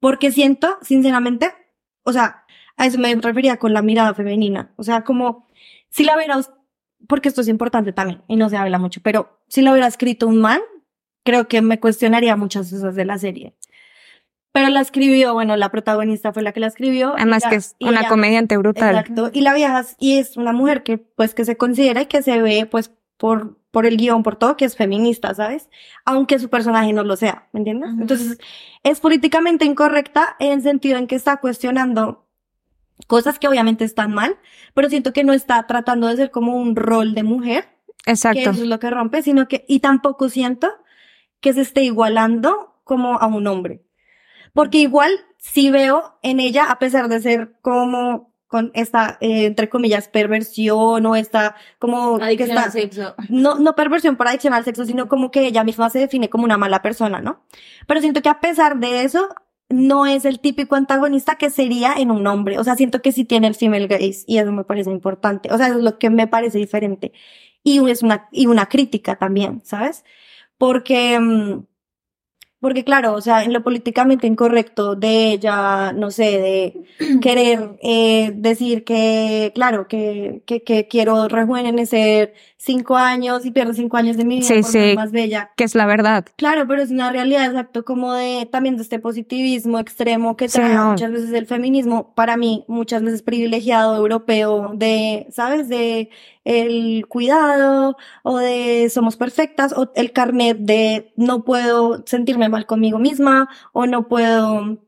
Porque 0.00 0.32
siento, 0.32 0.78
sinceramente, 0.82 1.52
o 2.02 2.12
sea, 2.12 2.44
a 2.76 2.86
eso 2.86 2.98
me 2.98 3.14
refería 3.14 3.56
con 3.58 3.72
la 3.72 3.82
mirada 3.82 4.14
femenina. 4.14 4.72
O 4.76 4.82
sea, 4.82 5.04
como, 5.04 5.46
si 5.90 6.02
la 6.02 6.16
hubiera, 6.16 6.40
porque 7.06 7.28
esto 7.28 7.40
es 7.40 7.48
importante 7.48 7.92
también, 7.92 8.22
y 8.26 8.34
no 8.34 8.48
se 8.48 8.56
habla 8.56 8.80
mucho, 8.80 9.00
pero 9.00 9.38
si 9.46 9.62
la 9.62 9.70
hubiera 9.70 9.86
escrito 9.86 10.26
un 10.26 10.40
man, 10.40 10.60
creo 11.24 11.46
que 11.46 11.62
me 11.62 11.78
cuestionaría 11.78 12.36
muchas 12.36 12.70
cosas 12.70 12.96
de 12.96 13.04
la 13.04 13.16
serie. 13.16 13.54
Pero 14.54 14.68
la 14.68 14.80
escribió, 14.80 15.34
bueno, 15.34 15.56
la 15.56 15.68
protagonista 15.70 16.32
fue 16.32 16.44
la 16.44 16.52
que 16.52 16.60
la 16.60 16.68
escribió. 16.68 17.14
Además 17.16 17.42
que 17.50 17.56
es 17.56 17.74
una 17.80 18.00
ella- 18.00 18.08
comediante 18.08 18.56
brutal. 18.56 18.96
Exacto. 18.96 19.30
Y 19.32 19.40
la 19.40 19.52
vieja, 19.52 19.84
y 19.98 20.18
es 20.18 20.36
una 20.36 20.52
mujer 20.52 20.84
que, 20.84 20.96
pues, 20.96 21.34
que 21.34 21.44
se 21.44 21.56
considera 21.56 22.02
y 22.02 22.06
que 22.06 22.22
se 22.22 22.40
ve, 22.40 22.64
pues, 22.64 22.92
por, 23.16 23.58
por 23.72 23.84
el 23.84 23.96
guion, 23.96 24.22
por 24.22 24.36
todo, 24.36 24.56
que 24.56 24.64
es 24.64 24.76
feminista, 24.76 25.34
¿sabes? 25.34 25.68
Aunque 26.04 26.38
su 26.38 26.50
personaje 26.50 26.92
no 26.92 27.02
lo 27.02 27.16
sea, 27.16 27.48
¿me 27.52 27.58
entiendes? 27.58 27.90
Entonces, 27.98 28.38
es 28.84 29.00
políticamente 29.00 29.64
incorrecta 29.64 30.36
en 30.38 30.52
el 30.52 30.62
sentido 30.62 30.98
en 30.98 31.08
que 31.08 31.16
está 31.16 31.38
cuestionando 31.38 32.28
cosas 33.08 33.40
que 33.40 33.48
obviamente 33.48 33.82
están 33.84 34.12
mal, 34.14 34.36
pero 34.72 34.88
siento 34.88 35.12
que 35.12 35.24
no 35.24 35.32
está 35.32 35.66
tratando 35.66 36.06
de 36.06 36.14
ser 36.14 36.30
como 36.30 36.56
un 36.56 36.76
rol 36.76 37.14
de 37.14 37.24
mujer, 37.24 37.64
que 38.04 38.12
Exacto. 38.12 38.38
eso 38.38 38.50
es 38.62 38.68
lo 38.68 38.78
que 38.78 38.88
rompe, 38.90 39.20
sino 39.22 39.48
que, 39.48 39.64
y 39.66 39.80
tampoco 39.80 40.28
siento 40.28 40.70
que 41.40 41.52
se 41.52 41.62
esté 41.62 41.82
igualando 41.82 42.80
como 42.84 43.18
a 43.18 43.26
un 43.26 43.48
hombre. 43.48 43.82
Porque 44.54 44.78
igual 44.78 45.10
sí 45.36 45.70
veo 45.70 46.18
en 46.22 46.40
ella, 46.40 46.70
a 46.70 46.78
pesar 46.78 47.08
de 47.08 47.20
ser 47.20 47.56
como 47.60 48.32
con 48.46 48.70
esta, 48.74 49.18
eh, 49.20 49.46
entre 49.46 49.68
comillas, 49.68 50.08
perversión 50.08 51.04
o 51.04 51.16
esta, 51.16 51.56
como 51.78 52.18
que 52.18 52.24
Adicción 52.24 52.50
está, 52.50 52.62
al 52.62 52.72
sexo. 52.72 53.14
no, 53.28 53.58
no 53.58 53.74
perversión 53.74 54.16
por 54.16 54.28
adicción 54.28 54.54
al 54.54 54.64
sexo, 54.64 54.86
sino 54.86 55.08
como 55.08 55.30
que 55.30 55.46
ella 55.46 55.64
misma 55.64 55.90
se 55.90 55.98
define 55.98 56.30
como 56.30 56.44
una 56.44 56.56
mala 56.56 56.80
persona, 56.80 57.20
¿no? 57.20 57.42
Pero 57.86 58.00
siento 58.00 58.22
que 58.22 58.28
a 58.28 58.40
pesar 58.40 58.78
de 58.78 59.02
eso, 59.02 59.28
no 59.68 60.06
es 60.06 60.24
el 60.24 60.40
típico 60.40 60.76
antagonista 60.76 61.36
que 61.36 61.50
sería 61.50 61.94
en 61.94 62.10
un 62.10 62.26
hombre. 62.26 62.58
O 62.58 62.64
sea, 62.64 62.76
siento 62.76 63.02
que 63.02 63.12
sí 63.12 63.24
tiene 63.24 63.46
el 63.48 63.54
female 63.54 63.86
gaze 63.86 64.24
y 64.26 64.38
eso 64.38 64.52
me 64.52 64.64
parece 64.64 64.90
importante. 64.90 65.52
O 65.52 65.56
sea, 65.58 65.68
eso 65.68 65.78
es 65.78 65.84
lo 65.84 65.98
que 65.98 66.10
me 66.10 66.26
parece 66.26 66.58
diferente. 66.58 67.12
Y 67.62 67.88
es 67.90 68.02
una, 68.02 68.28
y 68.30 68.46
una 68.46 68.66
crítica 68.66 69.16
también, 69.16 69.62
¿sabes? 69.64 70.04
Porque, 70.58 71.18
mm, 71.18 71.66
porque 72.64 72.82
claro, 72.82 73.12
o 73.12 73.20
sea, 73.20 73.44
en 73.44 73.52
lo 73.52 73.62
políticamente 73.62 74.26
incorrecto 74.26 74.96
de 74.96 75.32
ella, 75.32 75.92
no 75.92 76.10
sé, 76.10 76.24
de 76.38 77.18
querer 77.20 77.76
eh, 77.82 78.32
decir 78.34 78.84
que, 78.84 79.52
claro, 79.54 79.86
que, 79.86 80.42
que, 80.46 80.62
que 80.62 80.88
quiero 80.88 81.28
rejuvenecer 81.28 82.32
cinco 82.56 82.96
años 82.96 83.44
y 83.44 83.50
pierdo 83.50 83.74
cinco 83.74 83.98
años 83.98 84.16
de 84.16 84.24
mi 84.24 84.36
vida 84.36 84.48
Sí, 84.48 84.62
por 84.62 84.64
ser 84.70 84.90
sí. 84.92 84.96
más 84.96 85.12
bella. 85.12 85.50
Que 85.56 85.64
es 85.64 85.74
la 85.74 85.84
verdad. 85.84 86.24
Claro, 86.36 86.66
pero 86.66 86.80
es 86.80 86.90
una 86.90 87.12
realidad, 87.12 87.44
exacto, 87.44 87.84
como 87.84 88.14
de 88.14 88.48
también 88.50 88.76
de 88.76 88.82
este 88.82 88.98
positivismo 88.98 89.78
extremo 89.78 90.34
que 90.38 90.48
Sí, 90.48 90.56
trae 90.56 90.72
no. 90.72 90.92
muchas 90.92 91.10
veces 91.12 91.32
el 91.34 91.44
feminismo, 91.44 92.14
para 92.14 92.38
mí, 92.38 92.64
muchas 92.66 93.02
veces 93.02 93.20
privilegiado 93.20 93.94
europeo, 93.94 94.70
de, 94.74 95.26
¿sabes? 95.30 95.68
De 95.68 96.08
el 96.44 97.06
cuidado, 97.08 97.96
o 98.22 98.38
de 98.38 98.88
somos 98.90 99.16
perfectas, 99.16 99.72
o 99.76 99.90
el 99.94 100.12
carnet 100.12 100.58
de 100.58 101.12
no 101.16 101.44
puedo 101.44 102.04
sentirme 102.06 102.48
mal 102.48 102.66
conmigo 102.66 102.98
misma, 102.98 103.48
o 103.72 103.86
no 103.86 104.08
puedo 104.08 104.78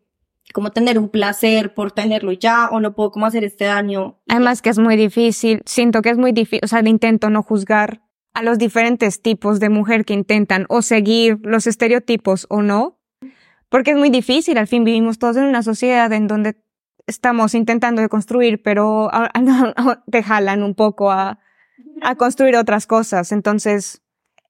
como 0.52 0.70
tener 0.70 0.98
un 0.98 1.08
placer 1.08 1.74
por 1.74 1.92
tenerlo 1.92 2.32
ya, 2.32 2.68
o 2.70 2.80
no 2.80 2.94
puedo 2.94 3.10
como 3.10 3.26
hacer 3.26 3.44
este 3.44 3.64
daño. 3.64 4.18
Además 4.28 4.62
que 4.62 4.70
es 4.70 4.78
muy 4.78 4.96
difícil, 4.96 5.62
siento 5.66 6.02
que 6.02 6.10
es 6.10 6.18
muy 6.18 6.32
difícil, 6.32 6.60
o 6.62 6.68
sea, 6.68 6.80
intento 6.80 7.30
no 7.30 7.42
juzgar 7.42 8.02
a 8.32 8.42
los 8.42 8.58
diferentes 8.58 9.22
tipos 9.22 9.60
de 9.60 9.70
mujer 9.70 10.04
que 10.04 10.14
intentan 10.14 10.66
o 10.68 10.82
seguir 10.82 11.38
los 11.42 11.66
estereotipos 11.66 12.46
o 12.50 12.62
no, 12.62 12.98
porque 13.68 13.92
es 13.92 13.96
muy 13.96 14.10
difícil, 14.10 14.58
al 14.58 14.66
fin 14.66 14.84
vivimos 14.84 15.18
todos 15.18 15.36
en 15.36 15.44
una 15.44 15.62
sociedad 15.62 16.12
en 16.12 16.26
donde 16.26 16.56
estamos 17.06 17.54
intentando 17.54 18.02
de 18.02 18.08
construir, 18.08 18.62
pero 18.62 19.10
te 20.10 20.22
jalan 20.22 20.62
un 20.62 20.74
poco 20.74 21.10
a, 21.10 21.38
a 22.02 22.14
construir 22.16 22.56
otras 22.56 22.86
cosas. 22.86 23.32
Entonces, 23.32 24.02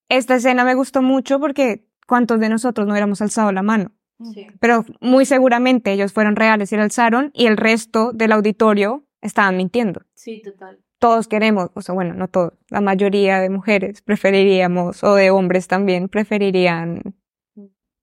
esta 0.08 0.36
escena 0.36 0.64
me 0.64 0.74
gustó 0.74 1.02
mucho 1.02 1.40
porque 1.40 1.86
¿cuántos 2.06 2.40
de 2.40 2.48
nosotros 2.48 2.86
no 2.86 2.92
hubiéramos 2.92 3.20
alzado 3.22 3.52
la 3.52 3.62
mano? 3.62 3.92
Sí. 4.32 4.46
Pero 4.60 4.84
muy 5.00 5.26
seguramente 5.26 5.92
ellos 5.92 6.12
fueron 6.12 6.36
reales 6.36 6.72
y 6.72 6.76
la 6.76 6.84
alzaron 6.84 7.30
y 7.34 7.46
el 7.46 7.56
resto 7.56 8.12
del 8.12 8.32
auditorio 8.32 9.04
estaban 9.20 9.56
mintiendo. 9.56 10.02
Sí, 10.14 10.40
total. 10.42 10.80
Todos 10.98 11.28
queremos, 11.28 11.70
o 11.74 11.82
sea, 11.82 11.94
bueno, 11.94 12.14
no 12.14 12.28
todos, 12.28 12.54
la 12.70 12.80
mayoría 12.80 13.40
de 13.40 13.50
mujeres 13.50 14.00
preferiríamos, 14.00 15.04
o 15.04 15.14
de 15.14 15.30
hombres 15.30 15.68
también, 15.68 16.08
preferirían 16.08 17.02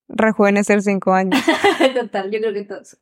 rejuvenecer 0.07 0.81
cinco 0.83 1.13
años. 1.13 1.39
Total, 1.95 2.29
yo 2.29 2.39
creo 2.39 2.53
que 2.53 2.65
todos. 2.65 2.97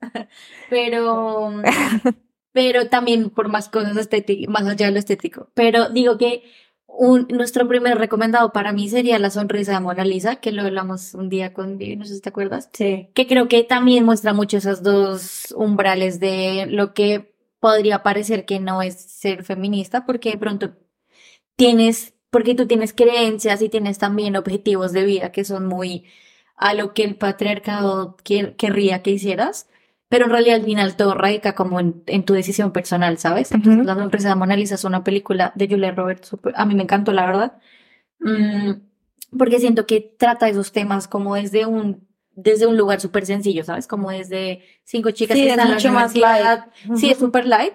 Pero, 0.70 1.62
pero 2.52 2.88
también 2.90 3.30
por 3.30 3.48
más 3.50 3.70
cosas 3.70 3.96
estéticas, 3.98 4.50
más 4.52 4.66
allá 4.68 4.88
de 4.88 4.92
lo 4.94 5.00
estético. 5.00 5.50
Pero 5.54 5.90
digo 5.90 6.18
que 6.18 6.44
un, 6.88 7.28
nuestro 7.30 7.68
primer 7.68 7.98
recomendado 7.98 8.52
para 8.52 8.74
mí 8.74 8.90
sería 8.90 9.18
La 9.20 9.30
sonrisa 9.30 9.74
de 9.74 9.80
Mona 9.80 10.04
Lisa, 10.04 10.38
que 10.38 10.52
lo 10.52 10.62
hablamos 10.64 11.14
un 11.14 11.30
día 11.30 11.54
con 11.54 11.78
Vivi, 11.78 11.96
no 11.96 12.06
sé 12.06 12.16
si 12.16 12.22
te 12.22 12.30
acuerdas. 12.30 12.70
Sí. 12.74 13.10
Que 13.14 13.28
creo 13.28 13.48
que 13.48 13.64
también 13.64 14.04
muestra 14.06 14.34
mucho 14.34 14.58
esos 14.58 14.84
dos 14.84 15.54
umbrales 15.58 16.20
de 16.20 16.66
lo 16.70 16.94
que 16.94 17.34
podría 17.60 18.04
parecer 18.04 18.46
que 18.46 18.60
no 18.60 18.82
es 18.82 18.96
ser 18.96 19.44
feminista, 19.44 20.06
porque 20.06 20.32
de 20.32 20.38
pronto 20.38 20.72
tienes, 21.56 22.14
porque 22.30 22.56
tú 22.56 22.68
tienes 22.68 22.94
creencias 22.94 23.62
y 23.62 23.70
tienes 23.70 23.98
también 23.98 24.36
objetivos 24.36 24.92
de 24.94 25.04
vida 25.06 25.32
que 25.32 25.44
son 25.46 25.68
muy 25.68 26.06
a 26.56 26.74
lo 26.74 26.94
que 26.94 27.04
el 27.04 27.16
patriarcado 27.16 28.18
quer- 28.24 28.56
querría 28.56 29.02
que 29.02 29.12
hicieras, 29.12 29.68
pero 30.12 30.26
en 30.26 30.32
realidad 30.32 30.58
al 30.58 30.66
final 30.66 30.96
todo 30.98 31.14
radica 31.16 31.56
como 31.56 31.80
en, 31.80 32.04
en 32.06 32.26
tu 32.26 32.34
decisión 32.34 32.74
personal, 32.74 33.18
¿sabes? 33.18 33.52
Entonces, 33.54 33.78
Ujú. 33.80 33.88
La 33.88 33.96
sonrisa 33.96 34.28
de 34.30 34.36
Mona 34.36 34.58
Lisa 34.58 34.76
es 34.76 34.84
una 34.84 35.04
película 35.06 35.54
de 35.56 35.68
Julia 35.70 35.92
Roberts, 35.92 36.36
a 36.54 36.66
mí 36.66 36.76
me 36.76 36.84
encantó, 36.84 37.14
la 37.14 37.26
verdad, 37.26 37.54
Mm, 38.20 38.74
porque 39.38 39.60
siento 39.60 39.86
que 39.88 40.00
trata 40.20 40.48
esos 40.50 40.72
temas 40.72 41.08
como 41.08 41.34
desde 41.36 41.66
un, 41.66 42.08
desde 42.36 42.68
un 42.68 42.78
lugar 42.78 43.00
súper 43.02 43.26
sencillo, 43.26 43.64
¿sabes? 43.64 43.88
Como 43.88 44.12
desde 44.12 44.62
cinco 44.84 45.10
chicas 45.12 45.36
Sí, 45.38 45.44
que 45.44 45.48
es 45.48 45.54
están 45.54 45.68
en 45.68 45.72
la 45.72 45.78
mucho 45.78 45.92
más 45.92 46.16
light. 46.16 46.60
Sí, 46.96 47.10
es 47.10 47.18
súper 47.18 47.48
light. 47.48 47.74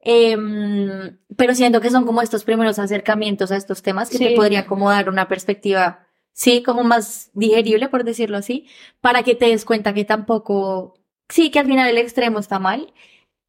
Em, 0.00 1.18
pero 1.36 1.54
siento 1.54 1.80
que 1.80 1.90
son 1.90 2.04
como 2.04 2.20
estos 2.22 2.44
primeros 2.44 2.78
acercamientos 2.78 3.50
a 3.52 3.56
estos 3.56 3.82
temas 3.82 4.10
que 4.10 4.18
te 4.18 4.28
Sí. 4.30 4.34
podría 4.36 4.66
como 4.66 4.90
dar 4.90 5.08
una 5.08 5.26
perspectiva, 5.28 6.06
sí, 6.32 6.62
como 6.62 6.84
más 6.84 7.30
digerible, 7.34 7.88
por 7.88 8.04
decirlo 8.04 8.36
así, 8.36 8.66
para 9.00 9.22
que 9.22 9.34
te 9.34 9.46
des 9.46 9.64
cuenta 9.64 9.94
que 9.94 10.04
tampoco, 10.04 10.95
sí, 11.28 11.50
que 11.50 11.58
al 11.58 11.66
final 11.66 11.88
el 11.88 11.98
extremo 11.98 12.38
está 12.38 12.58
mal 12.58 12.92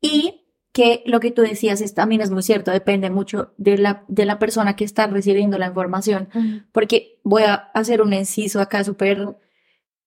y 0.02 0.44
que 0.74 1.02
lo 1.08 1.20
que 1.20 1.32
tú 1.32 1.42
decías 1.42 1.82
es, 1.82 1.96
también 1.96 2.22
es 2.22 2.30
muy 2.30 2.44
cierto, 2.44 2.70
depende 2.70 3.10
mucho 3.10 3.54
de 3.58 3.80
la, 3.80 4.06
de 4.08 4.26
la 4.26 4.38
persona 4.38 4.76
que 4.76 4.84
está 4.84 5.08
recibiendo 5.08 5.58
la 5.58 5.68
información, 5.68 6.30
porque 6.72 7.20
voy 7.24 7.44
a 7.44 7.56
hacer 7.74 8.02
un 8.02 8.14
inciso 8.14 8.62
acá 8.62 8.84
súper 8.84 9.38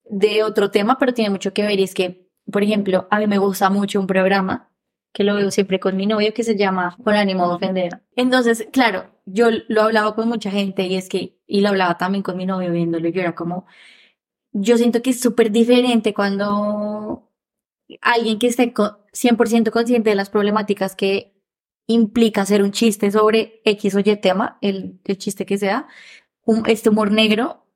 de 0.04 0.44
otro 0.44 0.70
tema, 0.70 0.96
pero 0.98 1.12
tiene 1.12 1.30
mucho 1.30 1.52
que 1.52 1.62
ver 1.62 1.80
y 1.80 1.82
es 1.82 1.94
que, 1.94 2.30
por 2.50 2.62
ejemplo, 2.62 3.08
a 3.10 3.18
mí 3.18 3.26
me 3.26 3.38
gusta 3.38 3.68
mucho 3.68 3.98
un 3.98 4.06
programa 4.06 4.70
que 5.12 5.24
lo 5.24 5.34
veo 5.34 5.50
siempre 5.50 5.80
con 5.80 5.96
mi 5.96 6.06
novio 6.06 6.32
que 6.32 6.44
se 6.44 6.56
llama 6.56 6.96
Con 7.02 7.14
ánimo 7.14 7.48
de 7.48 7.54
ofender. 7.54 8.02
Entonces, 8.14 8.68
claro, 8.72 9.10
yo 9.26 9.48
lo 9.66 9.82
hablaba 9.82 10.14
con 10.14 10.28
mucha 10.28 10.52
gente 10.52 10.86
y 10.86 10.94
es 10.94 11.08
que, 11.08 11.40
y 11.48 11.62
lo 11.62 11.70
hablaba 11.70 11.98
también 11.98 12.22
con 12.22 12.36
mi 12.36 12.46
novio 12.46 12.70
viéndolo, 12.70 13.08
y 13.08 13.12
yo 13.12 13.20
era 13.20 13.34
como, 13.34 13.66
yo 14.52 14.76
siento 14.76 15.02
que 15.02 15.10
es 15.10 15.20
súper 15.20 15.50
diferente 15.50 16.14
cuando 16.14 17.29
alguien 18.02 18.38
que 18.38 18.46
esté 18.48 18.72
co- 18.72 18.98
100% 19.12 19.70
consciente 19.72 20.10
de 20.10 20.16
las 20.16 20.30
problemáticas 20.30 20.94
que 20.96 21.34
implica 21.86 22.42
hacer 22.42 22.62
un 22.62 22.70
chiste 22.72 23.10
sobre 23.10 23.60
X 23.64 23.94
o 23.96 24.00
Y 24.00 24.16
tema, 24.16 24.58
el, 24.62 25.00
el 25.04 25.18
chiste 25.18 25.46
que 25.46 25.58
sea, 25.58 25.88
un- 26.44 26.64
este 26.68 26.90
humor 26.90 27.10
negro, 27.12 27.66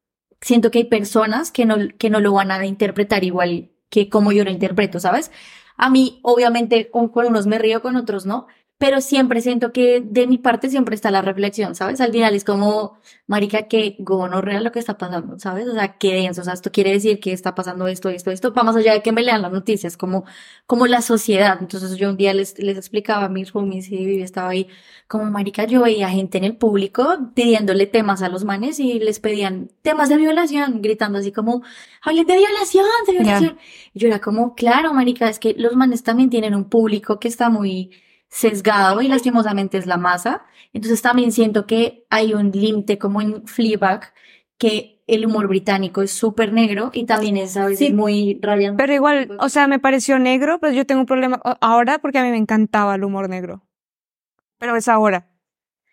siento 0.40 0.70
que 0.70 0.78
hay 0.80 0.84
personas 0.84 1.50
que 1.52 1.64
no, 1.66 1.76
que 1.98 2.10
no 2.10 2.20
lo 2.20 2.32
van 2.32 2.50
a 2.50 2.64
interpretar 2.66 3.24
igual 3.24 3.70
que 3.90 4.08
como 4.08 4.32
yo 4.32 4.44
lo 4.44 4.50
interpreto, 4.50 5.00
¿sabes? 5.00 5.30
A 5.76 5.90
mí, 5.90 6.20
obviamente, 6.22 6.90
con, 6.90 7.08
con 7.08 7.26
unos 7.26 7.46
me 7.46 7.58
río, 7.58 7.82
con 7.82 7.96
otros 7.96 8.26
no, 8.26 8.46
pero 8.76 9.00
siempre 9.00 9.40
siento 9.40 9.72
que 9.72 10.00
de 10.04 10.26
mi 10.26 10.36
parte 10.36 10.68
siempre 10.68 10.94
está 10.96 11.10
la 11.10 11.22
reflexión, 11.22 11.74
¿sabes? 11.76 12.00
Al 12.00 12.10
final 12.12 12.34
es 12.34 12.44
como, 12.44 12.98
marica, 13.26 13.68
que 13.68 13.96
gonorrea 14.00 14.60
lo 14.60 14.72
que 14.72 14.80
está 14.80 14.98
pasando, 14.98 15.38
¿sabes? 15.38 15.68
O 15.68 15.72
sea, 15.74 15.96
qué 15.96 16.14
denso, 16.14 16.40
o 16.40 16.44
sea, 16.44 16.54
esto 16.54 16.72
quiere 16.72 16.90
decir 16.92 17.20
que 17.20 17.32
está 17.32 17.54
pasando 17.54 17.86
esto, 17.86 18.08
esto, 18.08 18.32
esto, 18.32 18.52
va 18.52 18.64
más 18.64 18.74
allá 18.76 18.92
de 18.92 19.02
que 19.02 19.12
me 19.12 19.22
lean 19.22 19.42
las 19.42 19.52
noticias, 19.52 19.96
como, 19.96 20.24
como 20.66 20.86
la 20.86 21.02
sociedad. 21.02 21.58
Entonces 21.60 21.96
yo 21.96 22.10
un 22.10 22.16
día 22.16 22.34
les, 22.34 22.58
les 22.58 22.76
explicaba 22.76 23.24
a 23.26 23.28
mis 23.28 23.52
roomies 23.52 23.90
y 23.90 24.20
estaba 24.22 24.50
ahí, 24.50 24.68
como, 25.06 25.24
marica, 25.26 25.64
yo 25.64 25.82
veía 25.82 26.08
gente 26.10 26.38
en 26.38 26.44
el 26.44 26.56
público 26.56 27.30
pidiéndole 27.34 27.86
temas 27.86 28.22
a 28.22 28.28
los 28.28 28.44
manes 28.44 28.80
y 28.80 28.98
les 28.98 29.20
pedían 29.20 29.70
temas 29.82 30.08
de 30.08 30.16
violación, 30.16 30.82
gritando 30.82 31.18
así 31.18 31.30
como, 31.32 31.62
hablen 32.02 32.26
de 32.26 32.36
violación, 32.36 32.86
de 33.06 33.12
violación. 33.12 33.58
Y 33.92 34.00
yo 34.00 34.08
era 34.08 34.20
como, 34.20 34.54
claro, 34.56 34.92
marica, 34.94 35.28
es 35.28 35.38
que 35.38 35.54
los 35.56 35.74
manes 35.76 36.02
también 36.02 36.28
tienen 36.28 36.54
un 36.54 36.64
público 36.68 37.20
que 37.20 37.28
está 37.28 37.50
muy 37.50 37.90
sesgado 38.34 39.00
y 39.00 39.06
lastimosamente 39.06 39.78
es 39.78 39.86
la 39.86 39.96
masa. 39.96 40.42
Entonces 40.72 41.00
también 41.02 41.30
siento 41.30 41.66
que 41.66 42.04
hay 42.10 42.34
un 42.34 42.50
límite 42.50 42.98
como 42.98 43.22
en 43.22 43.46
Fleabag 43.46 44.12
que 44.58 45.04
el 45.06 45.24
humor 45.24 45.46
británico 45.46 46.02
es 46.02 46.10
súper 46.10 46.52
negro 46.52 46.90
y 46.92 47.04
también 47.04 47.36
es 47.36 47.56
a 47.56 47.66
veces 47.66 47.92
muy 47.94 48.40
radiante. 48.42 48.82
Pero 48.82 48.92
igual, 48.92 49.36
o 49.38 49.48
sea, 49.48 49.68
me 49.68 49.78
pareció 49.78 50.18
negro, 50.18 50.58
pero 50.60 50.72
yo 50.72 50.84
tengo 50.84 51.02
un 51.02 51.06
problema 51.06 51.40
ahora 51.60 52.00
porque 52.00 52.18
a 52.18 52.24
mí 52.24 52.30
me 52.30 52.36
encantaba 52.36 52.96
el 52.96 53.04
humor 53.04 53.28
negro. 53.28 53.62
Pero 54.58 54.74
es 54.74 54.88
ahora. 54.88 55.28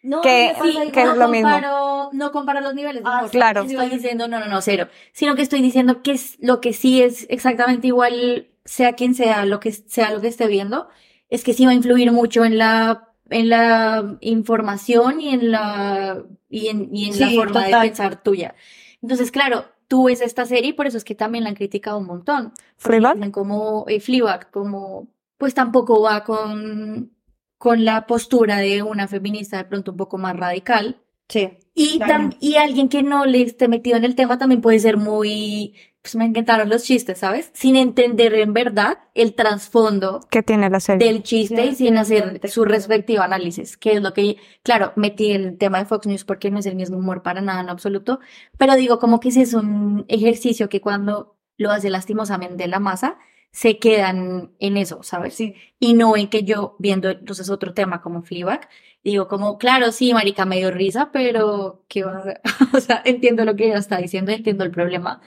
No, 0.02 0.22
Que- 0.22 0.54
pasa 0.58 0.64
que 0.92 1.02
igual. 1.02 1.10
es 1.12 1.18
lo 1.18 1.28
mismo. 1.28 1.50
comparo, 1.52 2.10
no 2.14 2.32
comparo 2.32 2.62
los 2.62 2.74
niveles 2.74 3.04
de 3.04 3.10
Ah, 3.12 3.28
claro. 3.30 3.62
Estoy 3.64 3.90
diciendo, 3.90 4.28
no, 4.28 4.40
no, 4.40 4.48
no, 4.48 4.62
cero. 4.62 4.88
Sino 5.14 5.36
que 5.36 5.44
estoy 5.44 5.62
diciendo 5.62 6.02
que 6.02 6.14
es, 6.14 6.38
lo 6.40 6.60
que 6.60 6.74
sí 6.74 7.04
es 7.04 7.28
exactamente 7.30 7.86
igual, 7.86 8.48
sea 8.66 8.94
quien 8.94 9.14
sea, 9.14 9.46
lo 9.46 9.60
que 9.60 9.72
sea 9.72 10.12
lo 10.12 10.22
que 10.22 10.28
esté 10.30 10.48
viendo, 10.48 10.88
es 11.32 11.44
que 11.46 11.54
sí 11.54 11.66
va 11.66 11.72
a 11.72 11.76
influir 11.76 12.12
mucho 12.14 12.46
en 12.46 12.60
la, 12.60 13.10
en 13.32 13.50
la 13.50 14.18
información 14.22 15.22
y 15.22 15.30
en 15.32 15.52
la, 15.52 16.24
y 16.50 16.68
en, 16.70 16.96
y 16.96 17.06
en 17.08 17.20
la 17.20 17.28
Sí, 17.30 17.36
forma 17.36 17.66
de 17.66 17.72
total. 17.72 17.88
pensar 17.88 18.24
tuya. 18.24 18.56
Entonces, 19.02 19.32
claro, 19.32 19.66
tú 19.90 20.06
ves 20.06 20.22
esta 20.22 20.46
serie 20.46 20.70
y 20.72 20.74
por 20.74 20.88
eso 20.88 20.98
es 20.98 21.06
que 21.06 21.16
también 21.16 21.46
la 21.46 21.52
han 21.52 21.58
criticado 21.58 21.98
un 22.00 22.08
montón. 22.08 22.54
¿Fleabag? 22.78 23.32
como 23.32 23.86
eh, 23.90 24.00
Fleabag, 24.00 24.52
como 24.52 25.10
pues 25.38 25.54
tampoco 25.56 26.02
va 26.04 26.24
con, 26.24 27.16
con 27.58 27.86
la 27.86 28.08
postura 28.08 28.58
de 28.60 28.84
una 28.84 29.08
feminista 29.08 29.58
de 29.58 29.66
pronto 29.66 29.92
un 29.92 29.98
poco 29.98 30.18
más 30.20 30.38
radical. 30.38 31.01
Sí. 31.32 31.50
Y, 31.74 32.00
tam- 32.00 32.36
y 32.42 32.56
alguien 32.56 32.90
que 32.90 33.02
no 33.02 33.26
le 33.26 33.42
esté 33.42 33.68
metido 33.70 33.96
en 33.98 34.04
el 34.04 34.16
tema 34.16 34.38
también 34.38 34.60
puede 34.62 34.78
ser 34.80 34.98
muy, 34.98 35.74
pues 36.02 36.16
me 36.18 36.26
encantaron 36.26 36.68
los 36.68 36.84
chistes, 36.84 37.20
¿sabes? 37.20 37.50
Sin 37.54 37.78
entender 37.78 38.34
en 38.36 38.52
verdad 38.54 38.98
el 39.16 39.34
trasfondo 39.36 40.20
¿Qué 40.30 40.44
tiene 40.44 40.70
la 40.70 40.82
serie? 40.82 41.08
del 41.08 41.24
chiste 41.24 41.62
Sí, 41.64 41.70
y 41.70 41.76
sin 41.76 41.98
hacer 41.98 42.42
su 42.50 42.66
respectivo 42.66 43.24
análisis, 43.24 43.78
que 43.78 43.94
es 43.94 44.02
lo 44.02 44.12
que, 44.14 44.36
claro, 44.64 44.92
metí 44.98 45.32
el 45.32 45.58
tema 45.58 45.80
de 45.80 45.86
Fox 45.86 46.06
News 46.08 46.26
porque 46.26 46.52
no 46.52 46.60
es 46.60 46.66
el 46.66 46.76
mismo 46.76 46.98
humor 46.98 47.24
para 47.24 47.40
nada 47.40 47.62
en 47.62 47.70
absoluto, 47.70 48.20
pero 48.58 48.76
digo 48.76 49.00
como 49.00 49.22
que 49.22 49.30
ese 49.30 49.44
es 49.44 49.54
un 49.54 50.04
ejercicio 50.10 50.68
que 50.68 50.82
cuando 50.82 51.38
lo 51.58 51.72
hace 51.72 51.90
lastimosamente 51.90 52.68
la 52.68 52.80
masa, 52.80 53.18
se 53.54 53.80
quedan 53.80 54.52
en 54.60 54.78
eso, 54.78 55.04
¿sabes? 55.04 55.34
Sí. 55.36 55.56
Y 55.80 55.94
no 55.94 56.16
en 56.18 56.30
que 56.30 56.44
yo, 56.44 56.76
viendo 56.80 57.10
entonces 57.10 57.50
otro 57.50 57.74
tema 57.74 58.02
como 58.02 58.24
Fleabag, 58.24 58.68
digo 59.04 59.28
como, 59.28 59.58
claro, 59.58 59.92
sí, 59.92 60.14
marica, 60.14 60.46
me 60.46 60.58
dio 60.58 60.72
risa, 60.72 61.12
pero 61.12 61.84
¿qué 61.88 62.04
va 62.04 62.14
a 62.14 62.20
hacer? 62.20 62.42
O 62.74 62.80
sea, 62.80 63.02
entiendo 63.06 63.46
lo 63.46 63.56
que 63.56 63.66
ella 63.66 63.78
está 63.78 63.98
diciendo, 63.98 64.32
entiendo 64.32 64.64
el 64.64 64.72
problema 64.72 65.22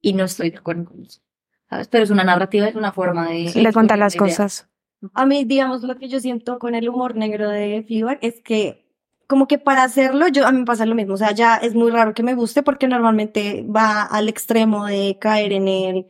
y 0.00 0.12
no 0.12 0.24
estoy 0.24 0.50
de 0.50 0.58
acuerdo 0.58 0.84
con 0.84 1.02
eso, 1.02 1.20
¿sabes? 1.68 1.88
Pero 1.88 2.04
es 2.04 2.10
una 2.10 2.24
narrativa, 2.24 2.68
es 2.68 2.76
una 2.76 2.92
forma 2.92 3.28
de... 3.28 3.52
de 3.52 3.72
contar 3.72 3.98
las 3.98 4.14
idea. 4.14 4.26
cosas. 4.26 4.68
A 5.14 5.26
mí, 5.26 5.44
digamos, 5.44 5.82
lo 5.82 5.96
que 5.96 6.08
yo 6.08 6.20
siento 6.20 6.58
con 6.58 6.74
el 6.74 6.88
humor 6.88 7.14
negro 7.16 7.48
de 7.48 7.84
Fleabag 7.86 8.18
es 8.20 8.40
que 8.40 8.84
como 9.28 9.46
que 9.46 9.58
para 9.58 9.82
hacerlo, 9.84 10.26
yo 10.28 10.46
a 10.46 10.52
mí 10.52 10.60
me 10.60 10.64
pasa 10.64 10.86
lo 10.86 10.94
mismo, 10.94 11.14
o 11.14 11.18
sea, 11.18 11.32
ya 11.32 11.56
es 11.56 11.74
muy 11.74 11.90
raro 11.90 12.14
que 12.14 12.22
me 12.22 12.34
guste 12.34 12.62
porque 12.62 12.88
normalmente 12.88 13.64
va 13.64 14.02
al 14.02 14.28
extremo 14.28 14.86
de 14.86 15.18
caer 15.20 15.52
en 15.52 15.68
el 15.68 16.06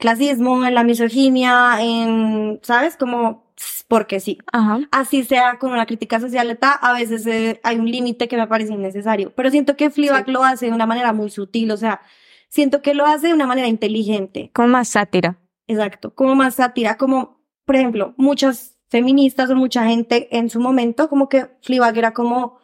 clasismo, 0.00 0.66
en 0.66 0.74
la 0.74 0.82
misoginia, 0.82 1.76
en, 1.80 2.58
¿sabes? 2.62 2.96
Como 2.96 3.44
porque 3.88 4.20
sí. 4.20 4.38
Ajá. 4.52 4.80
Así 4.90 5.22
sea 5.24 5.58
con 5.58 5.72
una 5.72 5.86
crítica 5.86 6.18
social, 6.18 6.58
a 6.62 6.92
veces 6.92 7.26
eh, 7.26 7.60
hay 7.62 7.78
un 7.78 7.90
límite 7.90 8.26
que 8.26 8.36
me 8.36 8.46
parece 8.46 8.72
innecesario, 8.72 9.32
pero 9.36 9.50
siento 9.50 9.76
que 9.76 9.90
Fleabag 9.90 10.24
Sí. 10.26 10.30
lo 10.32 10.42
hace 10.42 10.66
de 10.66 10.72
una 10.72 10.86
manera 10.86 11.12
muy 11.12 11.30
sutil, 11.30 11.70
o 11.70 11.76
sea, 11.76 12.00
siento 12.48 12.82
que 12.82 12.94
lo 12.94 13.06
hace 13.06 13.28
de 13.28 13.34
una 13.34 13.46
manera 13.46 13.68
inteligente. 13.68 14.50
Con 14.54 14.70
más 14.70 14.88
sátira. 14.88 15.36
Exacto, 15.66 16.14
como 16.14 16.34
más 16.34 16.54
sátira, 16.56 16.96
como, 16.96 17.40
por 17.64 17.76
ejemplo, 17.76 18.14
muchas 18.16 18.78
feministas 18.88 19.50
o 19.50 19.56
mucha 19.56 19.86
gente 19.86 20.28
en 20.36 20.50
su 20.50 20.58
momento, 20.60 21.08
como 21.08 21.28
que 21.28 21.48
Fleabag 21.62 21.96
era 21.98 22.12
como 22.12 22.58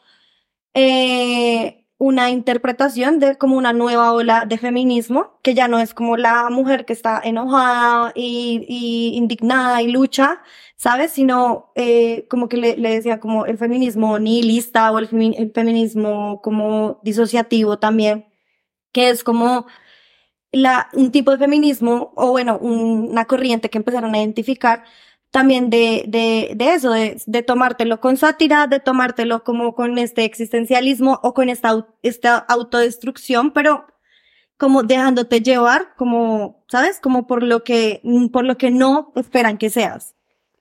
eh, 0.74 1.85
una 1.98 2.30
interpretación 2.30 3.18
de 3.20 3.36
como 3.38 3.56
una 3.56 3.72
nueva 3.72 4.12
ola 4.12 4.44
de 4.46 4.58
feminismo, 4.58 5.38
que 5.42 5.54
ya 5.54 5.66
no 5.68 5.78
es 5.78 5.94
como 5.94 6.16
la 6.18 6.50
mujer 6.50 6.84
que 6.84 6.92
está 6.92 7.20
enojada 7.24 8.12
y, 8.14 8.66
y 8.68 9.16
indignada 9.16 9.80
y 9.82 9.90
lucha, 9.90 10.42
¿sabes? 10.76 11.12
Sino 11.12 11.72
eh, 11.74 12.26
como 12.28 12.48
que 12.50 12.58
le, 12.58 12.76
le 12.76 12.90
decía 12.90 13.18
como 13.18 13.46
el 13.46 13.56
feminismo 13.56 14.18
nihilista 14.18 14.92
o 14.92 14.98
el, 14.98 15.08
femi- 15.08 15.36
el 15.38 15.52
feminismo 15.52 16.40
como 16.42 17.00
disociativo 17.02 17.78
también, 17.78 18.26
que 18.92 19.08
es 19.10 19.24
como 19.24 19.66
la, 20.52 20.88
un 20.94 21.10
tipo 21.12 21.30
de 21.32 21.38
feminismo, 21.38 22.12
o 22.16 22.30
bueno, 22.30 22.58
un- 22.60 23.08
una 23.10 23.24
corriente 23.26 23.70
que 23.70 23.78
empezaron 23.78 24.14
a 24.14 24.18
identificar 24.18 24.84
también 25.36 25.68
de, 25.68 26.04
de, 26.08 26.52
de 26.56 26.72
eso, 26.72 26.92
de, 26.92 27.20
de 27.26 27.42
tomártelo 27.42 28.00
con 28.00 28.16
sátira, 28.16 28.66
de 28.68 28.80
tomártelo 28.80 29.44
como 29.44 29.74
con 29.74 29.98
este 29.98 30.24
existencialismo 30.24 31.20
o 31.22 31.34
con 31.34 31.50
esta, 31.50 31.86
esta 32.02 32.38
autodestrucción, 32.38 33.50
pero 33.50 33.86
como 34.56 34.82
dejándote 34.82 35.42
llevar, 35.42 35.94
como, 35.98 36.64
¿sabes? 36.68 37.00
Como 37.00 37.26
por 37.26 37.42
lo 37.42 37.64
que, 37.64 38.00
por 38.32 38.46
lo 38.46 38.56
que 38.56 38.70
no 38.70 39.12
esperan 39.14 39.58
que 39.58 39.68
seas. 39.68 40.14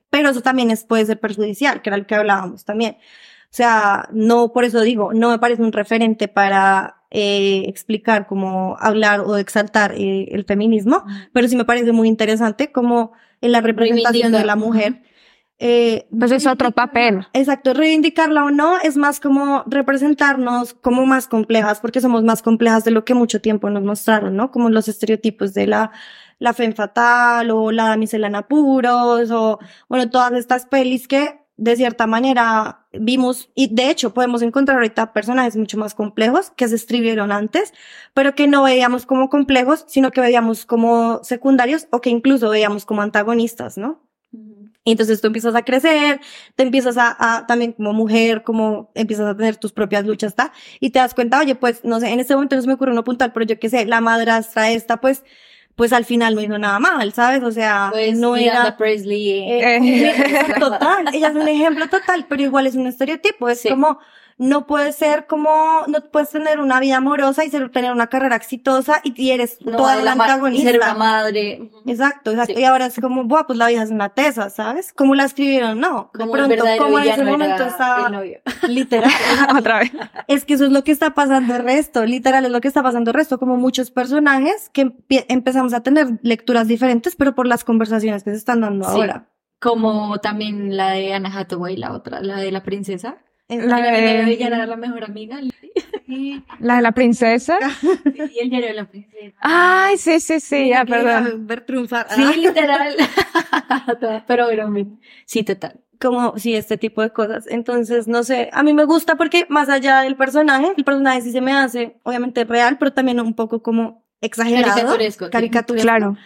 Pero 0.09 0.27
eso 0.31 0.41
también 0.41 0.69
es, 0.71 0.83
puede 0.83 1.05
ser 1.05 1.21
perjudicial, 1.21 1.81
que 1.81 1.89
era 1.89 1.95
lo 1.95 2.05
que 2.05 2.15
hablábamos 2.15 2.65
también. 2.65 2.97
O 3.45 3.55
sea, 3.55 4.09
no, 4.11 4.51
por 4.51 4.65
eso 4.65 4.81
digo, 4.81 5.13
no 5.13 5.29
me 5.29 5.39
parece 5.39 5.61
un 5.61 5.71
referente 5.71 6.27
para 6.27 6.97
eh, 7.11 7.63
explicar 7.69 8.27
cómo 8.27 8.75
hablar 8.81 9.21
o 9.21 9.37
exaltar 9.37 9.93
eh, 9.93 10.27
el 10.31 10.43
feminismo, 10.43 11.05
pero 11.31 11.47
sí 11.47 11.55
me 11.55 11.63
parece 11.63 11.93
muy 11.93 12.09
interesante 12.09 12.73
como 12.73 13.13
en 13.41 13.51
la 13.51 13.61
representación 13.61 14.31
de 14.31 14.45
la 14.45 14.55
mujer. 14.55 15.01
Eh, 15.57 16.07
Pues 16.17 16.31
es 16.31 16.47
otro 16.47 16.71
papel. 16.71 17.25
Exacto, 17.31 17.73
reivindicarla 17.73 18.43
o 18.43 18.51
no 18.51 18.77
es 18.77 18.97
más 18.97 19.19
como 19.21 19.63
representarnos 19.67 20.73
como 20.73 21.05
más 21.05 21.27
complejas, 21.27 21.79
porque 21.79 22.01
somos 22.01 22.23
más 22.23 22.41
complejas 22.41 22.83
de 22.83 22.91
lo 22.91 23.05
que 23.05 23.13
mucho 23.13 23.39
tiempo 23.39 23.69
nos 23.69 23.83
mostraron, 23.83 24.35
¿no? 24.35 24.51
Como 24.51 24.69
los 24.69 24.87
estereotipos 24.89 25.53
de 25.53 25.67
la, 25.67 25.91
la 26.39 26.53
femme 26.53 26.75
fatal 26.75 27.51
o 27.51 27.71
la 27.71 27.87
damisela 27.87 28.27
en 28.27 28.35
apuros 28.35 29.31
o, 29.31 29.59
bueno, 29.87 30.09
todas 30.09 30.33
estas 30.33 30.65
pelis 30.65 31.07
que 31.07 31.44
de 31.57 31.75
cierta 31.75 32.05
manera 32.05 32.85
vimos 32.91 33.49
y 33.55 33.73
de 33.73 33.89
hecho 33.89 34.13
podemos 34.13 34.41
encontrar 34.41 34.77
ahorita 34.77 35.13
personajes 35.13 35.55
mucho 35.55 35.77
más 35.77 35.95
complejos 35.95 36.51
que 36.51 36.67
se 36.67 36.75
escribieron 36.75 37.31
antes, 37.31 37.73
pero 38.13 38.35
que 38.35 38.47
no 38.47 38.63
veíamos 38.63 39.05
como 39.05 39.29
complejos, 39.29 39.85
sino 39.87 40.11
que 40.11 40.21
veíamos 40.21 40.65
como 40.65 41.23
secundarios 41.23 41.87
o 41.91 42.01
que 42.01 42.09
incluso 42.09 42.49
veíamos 42.49 42.85
como 42.85 43.01
antagonistas, 43.01 43.77
¿no? 43.77 44.01
Y 44.87 44.91
entonces 44.91 45.19
tú 45.19 45.27
empiezas 45.27 45.55
a 45.55 45.63
crecer, 45.63 46.21
te 46.55 46.61
empiezas 46.61 46.97
a, 46.97 47.15
a 47.17 47.47
también 47.47 47.71
como 47.71 47.91
mujer, 47.91 48.43
como 48.43 48.91
empiezas 48.93 49.27
a 49.27 49.35
tener 49.35 49.55
tus 49.55 49.71
propias 49.71 50.05
luchas, 50.05 50.33
¿está? 50.33 50.53
Y 50.79 50.91
te 50.91 50.99
das 50.99 51.15
cuenta, 51.15 51.39
oye, 51.39 51.55
pues, 51.55 51.83
no 51.83 51.99
sé, 51.99 52.09
en 52.09 52.19
este 52.19 52.35
momento 52.35 52.55
no 52.55 52.61
se 52.61 52.67
me 52.67 52.75
ocurre 52.75 52.91
uno 52.91 53.03
puntual, 53.03 53.33
pero 53.33 53.47
yo 53.47 53.59
qué 53.59 53.67
sé, 53.67 53.85
la 53.85 53.99
madrastra 53.99 54.69
esta, 54.69 54.97
pues, 54.97 55.23
pues 55.75 55.91
al 55.93 56.05
final 56.05 56.35
no 56.35 56.41
hizo 56.41 56.57
nada 56.57 56.79
mal, 56.79 57.11
¿sabes? 57.13 57.43
O 57.43 57.51
sea, 57.51 57.89
Pues 57.91 58.17
no 58.17 58.35
era... 58.35 58.77
Presley. 58.77 59.29
eh, 59.29 59.75
Eh. 59.77 60.13
total, 60.59 61.13
ella 61.13 61.29
es 61.29 61.35
un 61.35 61.47
ejemplo 61.47 61.87
total, 61.89 62.25
pero 62.29 62.41
igual 62.41 62.65
es 62.67 62.75
un 62.75 62.87
estereotipo, 62.87 63.49
es 63.49 63.59
Sí. 63.61 63.69
como, 63.69 63.99
no 64.37 64.67
puedes 64.67 64.97
ser 64.97 65.27
como, 65.27 65.83
no 65.87 66.01
puedes 66.11 66.29
tener 66.29 66.59
una 66.59 66.79
vida 66.81 66.97
amorosa 66.97 67.45
y 67.45 67.49
ser, 67.49 67.71
tener 67.71 67.91
una 67.93 68.07
carrera 68.07 68.35
exitosa 68.35 68.99
y, 69.03 69.31
eres 69.31 69.57
no, 69.61 69.77
toda 69.77 69.95
de 69.95 70.03
la 70.03 70.13
ma- 70.15 70.25
y 70.27 70.29
antagonista. 70.29 70.71
ser 70.71 70.79
una 70.81 70.93
madre. 70.93 71.71
Exacto, 71.85 72.31
exacto. 72.31 72.53
Sí. 72.55 72.59
Y 72.61 72.65
ahora 72.65 72.87
es 72.87 72.99
como, 72.99 73.23
buah, 73.23 73.47
pues 73.47 73.57
la 73.57 73.67
vieja 73.69 73.83
es 73.83 73.91
una 73.91 74.09
tesa, 74.09 74.49
¿sabes? 74.49 74.91
¿Cómo 74.93 75.15
la 75.15 75.23
escribieron? 75.23 75.79
No. 75.79 76.11
De 76.13 76.19
Como 76.19 76.35
el 76.35 76.47
pronto, 76.57 76.65
como 76.83 76.99
en 76.99 77.07
ese 77.09 77.23
momento 77.23 77.63
estaba 77.63 78.09
literal. 78.67 79.09
Otra 79.57 79.79
vez. 79.79 79.91
es 80.27 80.43
que 80.43 80.55
eso 80.55 80.65
es 80.65 80.71
lo 80.71 80.83
que 80.83 80.91
está 80.91 81.11
pasando 81.13 81.55
el 81.55 81.63
resto, 81.63 82.05
literal 82.05 82.43
es 82.45 82.51
lo 82.51 82.59
que 82.59 82.67
está 82.67 82.83
pasando 82.83 83.11
el 83.11 83.15
resto, 83.15 83.39
como 83.39 83.55
muchos 83.55 83.89
personajes 83.91 84.69
que 84.73 84.91
empezamos 85.29 85.73
a 85.73 85.81
tener 85.81 86.19
lecturas 86.23 86.67
diferentes, 86.67 87.15
pero 87.15 87.35
por 87.35 87.47
las 87.47 87.63
conversaciones 87.63 88.23
que 88.23 88.31
se 88.31 88.37
están 88.37 88.59
dando 88.61 88.85
Sí. 88.85 88.91
ahora. 88.91 89.29
Como 89.61 90.19
también 90.19 90.75
la 90.75 90.89
de 90.91 91.13
Anna 91.13 91.31
Hathaway, 91.33 91.77
la 91.77 91.93
otra, 91.93 92.19
la 92.21 92.35
de 92.37 92.51
la 92.51 92.61
princesa. 92.63 93.17
La 93.47 93.77
de- 93.81 94.65
la 94.67 94.75
mejor 94.75 95.03
amiga. 95.03 95.39
Y 96.07 96.43
La 96.59 96.77
de 96.77 96.81
la 96.81 96.91
princesa. 96.93 97.57
el 98.05 98.29
diario 98.49 98.67
de 98.67 98.73
la 98.73 98.85
princesa. 98.85 99.35
Ay, 99.39 99.97
sí, 99.97 100.19
sí, 100.19 100.39
sí, 100.39 100.69
ya, 100.69 100.85
perdón. 100.85 101.45
Ver 101.47 101.61
triunfar. 101.65 102.07
Sí, 102.09 102.23
literal. 102.41 102.95
Pero 104.27 104.47
sí, 105.25 105.43
total. 105.43 105.81
como 105.99 106.37
sí, 106.37 106.55
este 106.55 106.77
tipo 106.77 107.01
de 107.01 107.11
cosas. 107.11 107.45
Entonces, 107.47 108.07
no 108.07 108.23
sé, 108.23 108.49
a 108.53 108.63
mí 108.63 108.73
me 108.73 108.85
gusta 108.85 109.15
porque 109.15 109.45
más 109.49 109.69
allá 109.69 110.01
del 110.01 110.15
personaje, 110.15 110.71
el 110.75 110.83
personaje 110.83 111.21
sí 111.21 111.31
se 111.31 111.41
me 111.41 111.53
hace, 111.53 111.97
obviamente 112.03 112.43
real, 112.45 112.77
pero 112.77 112.93
también 112.93 113.19
un 113.19 113.33
poco 113.33 113.61
como 113.61 114.05
exagerado. 114.21 114.73
Caricaturesco. 114.75 115.29
Caricaturesco. 115.29 115.83
Claro. 115.87 116.17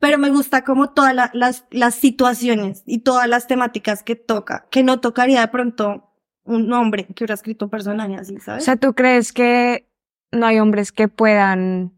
Pero 0.00 0.16
me 0.18 0.30
gusta 0.30 0.62
como 0.64 0.90
todas 0.90 1.14
la- 1.14 1.30
las, 1.34 1.64
las 1.70 1.94
situaciones 1.96 2.82
y 2.86 2.98
todas 2.98 3.26
las 3.28 3.46
temáticas 3.48 4.02
que 4.02 4.14
toca, 4.16 4.66
que 4.70 4.82
no 4.84 5.00
tocaría 5.00 5.40
de 5.40 5.48
pronto 5.48 6.04
un 6.48 6.72
hombre 6.72 7.04
que 7.04 7.24
hubiera 7.24 7.34
escrito 7.34 7.66
un 7.66 7.70
personaje 7.70 8.16
así, 8.16 8.36
O 8.36 8.40
¿sabes? 8.40 8.64
sea, 8.64 8.76
¿tú 8.76 8.94
crees 8.94 9.32
que 9.32 9.86
no 10.32 10.46
hay 10.46 10.58
hombres 10.58 10.92
que 10.92 11.08
puedan 11.08 11.92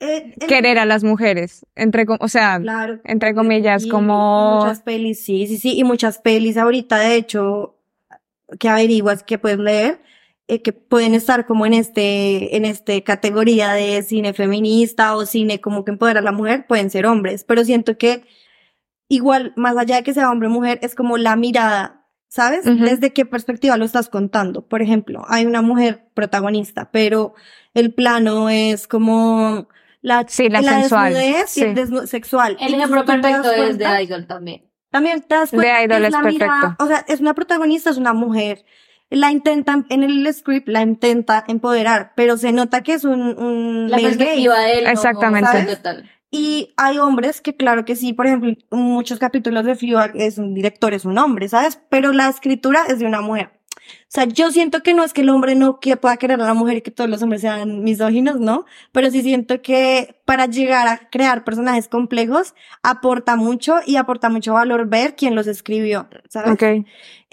Eh, 0.00 0.34
querer 0.48 0.78
a 0.78 0.84
las 0.84 1.04
mujeres? 1.04 1.64
Entre, 1.76 2.04
o 2.08 2.28
sea, 2.28 2.58
Claro. 2.60 3.00
entre 3.04 3.34
comillas, 3.34 3.84
Y- 3.84 3.88
como... 3.88 4.60
muchas 4.62 4.82
pelis, 4.82 5.24
sí, 5.24 5.46
sí, 5.46 5.58
sí, 5.58 5.78
y 5.78 5.84
muchas 5.84 6.18
pelis 6.18 6.56
ahorita, 6.56 6.98
de 6.98 7.14
hecho, 7.16 7.76
que 8.58 8.68
averiguas 8.68 9.22
que 9.22 9.38
puedes 9.38 9.58
leer, 9.58 10.00
eh, 10.48 10.60
que 10.60 10.72
pueden 10.72 11.14
estar 11.14 11.46
como 11.46 11.66
en 11.66 11.72
este, 11.74 12.56
en 12.56 12.64
este 12.64 13.02
categoría 13.04 13.72
de 13.74 14.02
cine 14.02 14.32
feminista 14.32 15.14
o 15.16 15.24
cine 15.24 15.60
como 15.60 15.84
que 15.84 15.92
empodera 15.92 16.18
a 16.20 16.22
la 16.24 16.32
mujer, 16.32 16.66
pueden 16.66 16.90
ser 16.90 17.06
hombres, 17.06 17.44
pero 17.44 17.64
siento 17.64 17.96
que 17.96 18.24
igual, 19.08 19.52
más 19.56 19.76
allá 19.76 19.96
de 19.96 20.02
que 20.02 20.14
sea 20.14 20.30
hombre 20.30 20.48
o 20.48 20.50
mujer, 20.50 20.78
es 20.82 20.94
como 20.94 21.16
la 21.16 21.36
mirada, 21.36 22.01
¿sabes? 22.34 22.64
Desde 22.64 23.12
qué 23.12 23.26
perspectiva 23.26 23.76
lo 23.76 23.84
estás 23.84 24.08
contando. 24.08 24.66
Por 24.66 24.80
ejemplo, 24.80 25.22
hay 25.28 25.44
una 25.44 25.60
mujer 25.60 26.06
protagonista, 26.14 26.90
pero 26.90 27.34
el 27.74 27.92
plano 27.92 28.48
es 28.48 28.88
como 28.88 29.68
la, 30.00 30.24
Sí, 30.26 30.48
la 30.48 30.62
sensual, 30.62 31.12
desnudez 31.12 31.56
y 31.58 31.60
el 31.62 31.76
sí. 31.76 31.82
desnu- 31.82 32.06
sexual. 32.06 32.56
El 32.58 32.72
ejemplo 32.72 33.04
perfecto 33.04 33.52
es 33.52 33.76
de 33.76 34.02
Idol 34.02 34.26
también. 34.26 34.62
también 34.90 35.20
te 35.20 35.34
das 35.34 35.50
De 35.50 35.58
cuenta 35.58 35.84
Idol 35.84 36.04
es 36.06 36.16
mirada- 36.24 36.60
perfecto. 36.60 36.84
o 36.84 36.86
sea, 36.86 37.04
es 37.06 37.20
una 37.20 37.34
protagonista, 37.34 37.90
es 37.90 37.98
una 37.98 38.14
mujer. 38.14 38.64
La 39.10 39.30
intentan, 39.30 39.84
en 39.90 40.02
el 40.02 40.26
script 40.32 40.68
la 40.68 40.80
intenta 40.80 41.44
empoderar, 41.46 42.12
pero 42.16 42.38
se 42.38 42.50
nota 42.50 42.82
que 42.82 42.94
es 42.94 43.04
un, 43.04 43.20
un 43.38 43.90
La 43.90 43.98
male 43.98 44.08
perspectiva 44.08 44.58
de 44.58 44.78
él. 44.78 44.86
Exactamente. 44.86 45.50
¿sabes? 45.50 45.76
Total. 45.76 46.10
Y 46.34 46.72
hay 46.78 46.98
hombres 46.98 47.42
que 47.42 47.54
claro 47.54 47.84
que 47.84 47.94
sí, 47.94 48.14
por 48.14 48.26
ejemplo, 48.26 48.54
muchos 48.70 49.18
capítulos 49.18 49.66
de 49.66 49.76
Fleabag 49.76 50.12
es 50.14 50.38
un 50.38 50.54
director, 50.54 50.94
es 50.94 51.04
un 51.04 51.18
hombre, 51.18 51.46
¿sabes? 51.46 51.78
Pero 51.90 52.12
la 52.12 52.30
escritura 52.30 52.80
es 52.88 52.98
de 52.98 53.04
una 53.04 53.20
mujer. 53.20 53.50
O 54.12 54.14
sea, 54.14 54.24
yo 54.26 54.50
siento 54.50 54.82
que 54.82 54.92
no 54.92 55.04
es 55.04 55.14
que 55.14 55.22
el 55.22 55.30
hombre 55.30 55.54
no 55.54 55.80
que 55.80 55.96
pueda 55.96 56.18
querer 56.18 56.38
a 56.38 56.44
la 56.44 56.52
mujer 56.52 56.76
y 56.76 56.82
que 56.82 56.90
todos 56.90 57.08
los 57.08 57.22
hombres 57.22 57.40
sean 57.40 57.82
misóginos, 57.82 58.40
¿no? 58.40 58.66
Pero 58.92 59.10
sí 59.10 59.22
siento 59.22 59.62
que 59.62 60.16
para 60.26 60.44
llegar 60.44 60.86
a 60.86 61.08
crear 61.08 61.44
personajes 61.44 61.88
complejos 61.88 62.54
aporta 62.82 63.36
mucho 63.36 63.76
y 63.86 63.96
aporta 63.96 64.28
mucho 64.28 64.52
valor 64.52 64.86
ver 64.86 65.16
quién 65.16 65.34
los 65.34 65.46
escribió, 65.46 66.08
¿sabes? 66.28 66.52
Ok. 66.52 66.84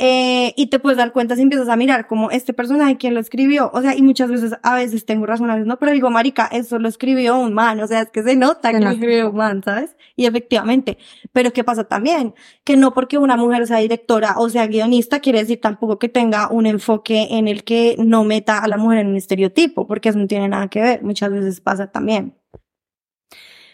Eh, 0.02 0.54
y 0.56 0.68
te 0.68 0.80
puedes 0.80 0.98
dar 0.98 1.12
cuenta 1.12 1.36
si 1.36 1.42
empiezas 1.42 1.68
a 1.68 1.76
mirar 1.76 2.08
como 2.08 2.32
este 2.32 2.54
personaje, 2.54 2.96
quién 2.96 3.13
lo 3.13 3.20
escribió. 3.20 3.70
O 3.74 3.82
sea, 3.82 3.98
y 3.98 4.02
muchas 4.02 4.32
veces, 4.32 4.54
a 4.63 4.76
veces 4.76 5.06
tengo 5.06 5.26
razón, 5.26 5.50
a 5.50 5.56
veces 5.56 5.68
no, 5.68 5.78
pero 5.78 5.92
digo, 5.92 6.10
marica, 6.10 6.46
eso 6.46 6.80
lo 6.80 6.88
escribió 6.88 7.38
un 7.38 7.54
man. 7.54 7.82
O 7.82 7.88
sea, 7.88 8.04
es 8.04 8.10
que 8.10 8.24
se 8.24 8.38
nota 8.38 8.70
Se 8.70 8.78
que 8.78 8.84
lo 8.86 8.92
escribió 8.92 9.30
un 9.30 9.36
man, 9.36 9.62
¿sabes? 9.62 9.98
Y 10.15 10.26
efectivamente. 10.26 10.98
Pero 11.34 11.52
¿qué 11.52 11.65
pasa 11.65 11.84
también? 11.84 12.34
Que 12.63 12.78
no 12.78 12.94
porque 12.94 13.18
una 13.18 13.36
mujer 13.36 13.68
sea 13.68 13.80
directora 13.80 14.36
o 14.38 14.48
sea 14.48 14.68
guionista, 14.68 15.20
quiere 15.20 15.39
decir 15.39 15.60
tampoco 15.60 16.00
que 16.00 16.08
tenga 16.08 16.50
un 16.50 16.65
enfoque 16.69 17.27
en 17.32 17.47
el 17.47 17.63
que 17.63 17.95
no 17.99 18.23
meta 18.23 18.60
a 18.60 18.67
la 18.67 18.77
mujer 18.77 18.99
en 18.99 19.08
un 19.08 19.15
estereotipo, 19.17 19.88
porque 19.88 20.10
eso 20.10 20.19
no 20.19 20.27
tiene 20.27 20.47
nada 20.47 20.67
que 20.69 20.82
ver. 20.82 21.03
Muchas 21.03 21.32
veces 21.32 21.60
pasa 21.62 21.91
también. 21.91 22.36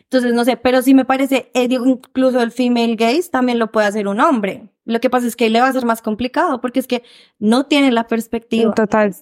Entonces, 0.01 0.33
no 0.33 0.45
sé, 0.45 0.55
pero 0.57 0.81
sí 0.81 0.93
me 0.93 1.05
parece, 1.05 1.51
eh, 1.53 1.67
digo, 1.67 1.85
incluso 1.85 2.41
el 2.41 2.51
female 2.51 2.95
gaze 2.95 3.29
también 3.29 3.59
lo 3.59 3.71
puede 3.71 3.87
hacer 3.87 4.07
un 4.07 4.19
hombre. 4.19 4.69
Lo 4.85 4.99
que 4.99 5.09
pasa 5.09 5.27
es 5.27 5.35
que 5.35 5.49
le 5.49 5.61
va 5.61 5.67
a 5.67 5.73
ser 5.73 5.85
más 5.85 6.01
complicado 6.01 6.61
porque 6.61 6.79
es 6.79 6.87
que 6.87 7.03
no 7.39 7.65
tiene 7.65 7.91
la 7.91 8.07
perspectiva. 8.07 8.73
Total. 8.73 9.15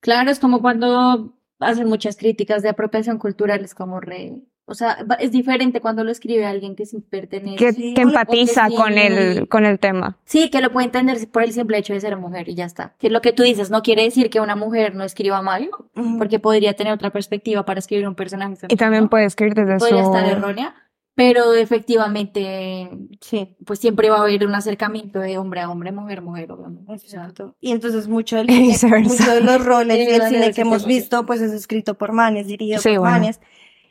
Claro, 0.00 0.30
es 0.30 0.38
como 0.38 0.62
cuando 0.62 1.34
hacen 1.58 1.88
muchas 1.88 2.16
críticas 2.16 2.62
de 2.62 2.68
apropiación 2.68 3.18
cultural, 3.18 3.64
es 3.64 3.74
como 3.74 4.00
re... 4.00 4.42
O 4.68 4.74
sea, 4.74 4.98
es 5.20 5.30
diferente 5.30 5.80
cuando 5.80 6.02
lo 6.02 6.10
escribe 6.10 6.44
alguien 6.44 6.74
que 6.74 6.86
sí 6.86 6.98
pertenece. 7.00 7.56
Que, 7.56 7.72
Sí, 7.72 7.94
que 7.94 8.02
empatiza 8.02 8.68
que 8.68 8.74
con 8.74 8.98
el, 8.98 9.48
con 9.48 9.64
el 9.64 9.78
tema. 9.78 10.18
Sí, 10.24 10.50
que 10.50 10.60
lo 10.60 10.72
puede 10.72 10.86
entender 10.86 11.18
por 11.30 11.44
el 11.44 11.52
simple 11.52 11.78
hecho 11.78 11.92
de 11.92 12.00
ser 12.00 12.16
mujer 12.16 12.48
y 12.48 12.56
ya 12.56 12.64
está. 12.64 12.94
Que 12.98 13.08
lo 13.08 13.20
que 13.20 13.32
tú 13.32 13.44
dices 13.44 13.70
no 13.70 13.82
quiere 13.82 14.02
decir 14.02 14.28
que 14.28 14.40
una 14.40 14.56
mujer 14.56 14.96
no 14.96 15.04
escriba 15.04 15.40
mal, 15.40 15.70
Ujú. 15.94 16.18
porque 16.18 16.40
podría 16.40 16.74
tener 16.74 16.92
otra 16.92 17.10
perspectiva 17.10 17.64
para 17.64 17.78
escribir 17.78 18.08
un 18.08 18.16
personaje 18.16 18.56
femenino. 18.56 18.74
Y 18.74 18.76
también 18.76 19.08
puede 19.08 19.26
escribir 19.26 19.54
desde 19.54 19.78
podría 19.78 20.02
su... 20.04 20.10
estar 20.14 20.28
errónea, 20.28 20.74
pero 21.14 21.54
efectivamente, 21.54 22.90
Sí. 23.20 23.56
pues 23.64 23.78
siempre 23.78 24.10
va 24.10 24.18
a 24.18 24.22
haber 24.22 24.46
un 24.46 24.54
acercamiento 24.54 25.18
de 25.20 25.38
hombre 25.38 25.60
a 25.60 25.70
hombre, 25.70 25.92
mujer 25.92 26.18
a 26.18 26.22
mujer, 26.22 26.50
obviamente. 26.52 26.92
Exacto. 26.92 27.54
Y 27.60 27.72
entonces 27.72 28.08
mucho, 28.08 28.36
del 28.36 28.50
Y 28.50 28.66
mucho 28.66 28.86
de 29.34 29.40
los 29.40 29.64
roles 29.64 29.96
del 30.10 30.20
vale, 30.20 30.34
cine 30.34 30.52
que 30.52 30.60
hemos 30.62 30.86
visto, 30.86 31.24
pues 31.24 31.40
es 31.40 31.52
escrito 31.52 31.94
por 31.94 32.12
manes, 32.12 32.46
dirigido 32.48 32.80
Sí, 32.80 32.90
por 32.90 32.98
bueno. 33.00 33.12
manes. 33.18 33.40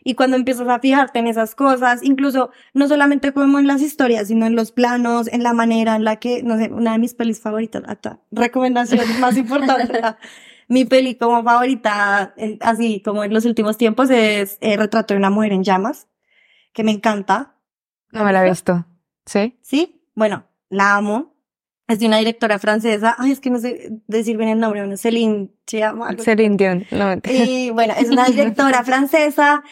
Y 0.08 0.14
cuando 0.14 0.38
empiezas 0.38 0.68
a 0.68 0.78
fijarte 0.78 1.18
en 1.18 1.26
esas 1.26 1.56
cosas, 1.56 2.04
incluso 2.04 2.52
no 2.76 2.88
solamente 2.88 3.34
como 3.34 3.58
en 3.58 3.66
las 3.66 3.82
historias, 3.82 4.28
sino 4.28 4.46
en 4.46 4.56
los 4.56 4.72
planos, 4.72 5.28
en 5.28 5.42
la 5.42 5.52
manera 5.52 5.96
en 5.96 6.04
la 6.04 6.18
que, 6.18 6.44
no 6.44 6.58
sé, 6.58 6.70
una 6.72 6.92
de 6.92 7.00
mis 7.00 7.16
pelis 7.16 7.42
favoritas, 7.42 7.82
hasta 7.88 8.20
recomendación 8.32 9.04
más 9.20 9.36
importante, 9.36 10.00
mi 10.68 10.86
peli 10.86 11.16
como 11.16 11.44
favorita, 11.44 12.36
eh, 12.38 12.60
así 12.62 13.02
como 13.04 13.24
en 13.24 13.34
los 13.34 13.46
últimos 13.46 13.78
tiempos, 13.78 14.12
es 14.12 14.60
eh, 14.62 14.78
Retrato 14.78 15.16
de 15.16 15.18
una 15.18 15.32
mujer 15.32 15.54
en 15.54 15.64
llamas, 15.64 16.08
que 16.72 16.84
me 16.84 16.92
encanta. 16.92 17.56
No 18.12 18.24
me 18.24 18.32
la 18.32 18.46
he 18.46 18.50
visto. 18.52 18.86
¿Sí? 19.26 19.58
¿Sí? 19.64 20.04
Bueno, 20.14 20.46
la 20.70 20.98
amo. 20.98 21.34
Es 21.88 22.00
de 22.00 22.06
una 22.06 22.18
directora 22.18 22.60
francesa. 22.60 23.16
Ay, 23.18 23.32
es 23.32 23.40
que 23.40 23.50
no 23.50 23.58
sé 23.58 24.02
decir 24.06 24.38
bien 24.38 24.50
el 24.50 24.60
nombre. 24.60 24.82
Bueno, 24.82 24.98
Celine 24.98 25.50
se 25.66 25.80
llama. 25.80 26.16
Celine 26.20 26.58
Dion. 26.58 26.86
No. 26.92 27.16
Y 27.24 27.72
bueno, 27.72 27.96
es 27.98 28.10
una 28.10 28.26
directora 28.30 28.84
francesa 28.84 29.64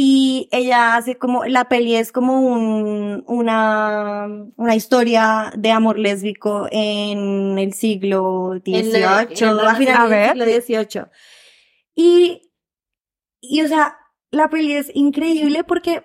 y 0.00 0.48
ella 0.52 0.94
hace 0.94 1.18
como, 1.18 1.44
la 1.46 1.68
peli 1.68 1.96
es 1.96 2.12
como 2.12 2.40
un, 2.40 3.24
una, 3.26 4.28
una 4.54 4.76
historia 4.76 5.52
de 5.58 5.72
amor 5.72 5.98
lésbico 5.98 6.68
en 6.70 7.58
el 7.58 7.72
siglo 7.72 8.60
XVIII, 8.64 9.02
a 9.02 9.74
finales 9.74 10.38
del 10.38 10.62
siglo 10.62 10.82
XVIII. 10.84 11.02
Y, 11.96 12.52
y 13.40 13.62
o 13.62 13.66
sea, 13.66 13.98
la 14.30 14.48
peli 14.48 14.74
es 14.74 14.88
increíble 14.94 15.64
porque 15.64 16.04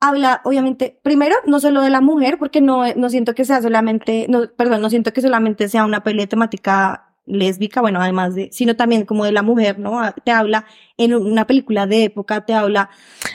habla, 0.00 0.40
obviamente, 0.44 0.98
primero, 1.02 1.36
no 1.44 1.60
solo 1.60 1.82
de 1.82 1.90
la 1.90 2.00
mujer, 2.00 2.38
porque 2.38 2.62
no, 2.62 2.94
no 2.94 3.10
siento 3.10 3.34
que 3.34 3.44
sea 3.44 3.60
solamente, 3.60 4.24
no, 4.26 4.48
perdón, 4.56 4.80
no 4.80 4.88
siento 4.88 5.12
que 5.12 5.20
solamente 5.20 5.68
sea 5.68 5.84
una 5.84 6.02
peli 6.02 6.20
de 6.20 6.28
temática 6.28 7.13
lésbica, 7.26 7.80
bueno, 7.80 8.00
además 8.00 8.34
de, 8.34 8.50
sino 8.52 8.76
también 8.76 9.04
como 9.06 9.24
de 9.24 9.32
la 9.32 9.42
mujer, 9.42 9.78
¿no? 9.78 9.98
Ah, 10.00 10.12
Te 10.24 10.30
habla 10.30 10.66
en 10.96 11.14
una 11.14 11.46
película 11.46 11.86
de 11.86 12.04
época, 12.04 12.44
te 12.44 12.52
habla 12.54 12.90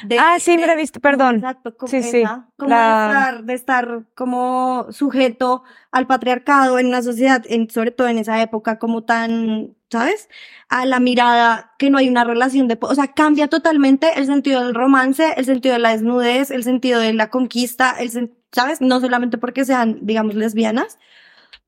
de... 0.06 0.18
Ah, 0.20 0.38
sí, 0.40 0.58
me 0.58 0.68
la 0.68 0.74
he 0.74 0.78
visto, 0.78 1.00
perdón. 1.00 1.36
Exacto, 1.38 1.76
como, 1.76 1.90
Sí, 1.90 2.04
sí, 2.04 2.22
esa, 2.22 2.48
como 2.58 2.70
la- 2.70 2.86
de, 2.86 3.08
estar, 3.14 3.44
de 3.44 3.54
estar 3.54 4.04
como 4.16 4.88
sujeto 4.92 5.64
al 5.92 6.08
patriarcado 6.08 6.78
en 6.80 6.88
una 6.88 7.02
sociedad, 7.02 7.44
en, 7.50 7.70
sobre 7.70 7.92
todo 7.92 8.08
en 8.08 8.20
esa 8.20 8.42
época, 8.42 8.78
como 8.80 9.04
tan, 9.04 9.76
¿sabes? 9.90 10.30
A 10.70 10.86
la 10.86 11.00
mirada 11.00 11.72
que 11.80 11.90
no 11.90 11.98
hay 11.98 12.10
una 12.10 12.24
relación 12.24 12.68
de, 12.68 12.78
o 12.80 12.96
sea, 12.96 13.08
cambia 13.08 13.48
totalmente 13.48 14.12
el 14.18 14.28
sentido 14.28 14.64
del 14.64 14.76
romance, 14.76 15.34
el 15.36 15.46
sentido 15.46 15.74
de 15.74 15.80
la 15.80 15.92
desnudez, 15.92 16.52
el 16.52 16.64
sentido 16.64 17.00
de 17.00 17.14
la 17.14 17.30
conquista, 17.30 17.96
el 18.00 18.32
¿sabes? 18.52 18.82
No 18.82 19.00
solamente 19.00 19.38
porque 19.38 19.64
sean, 19.66 20.00
digamos, 20.02 20.34
lesbianas, 20.36 20.98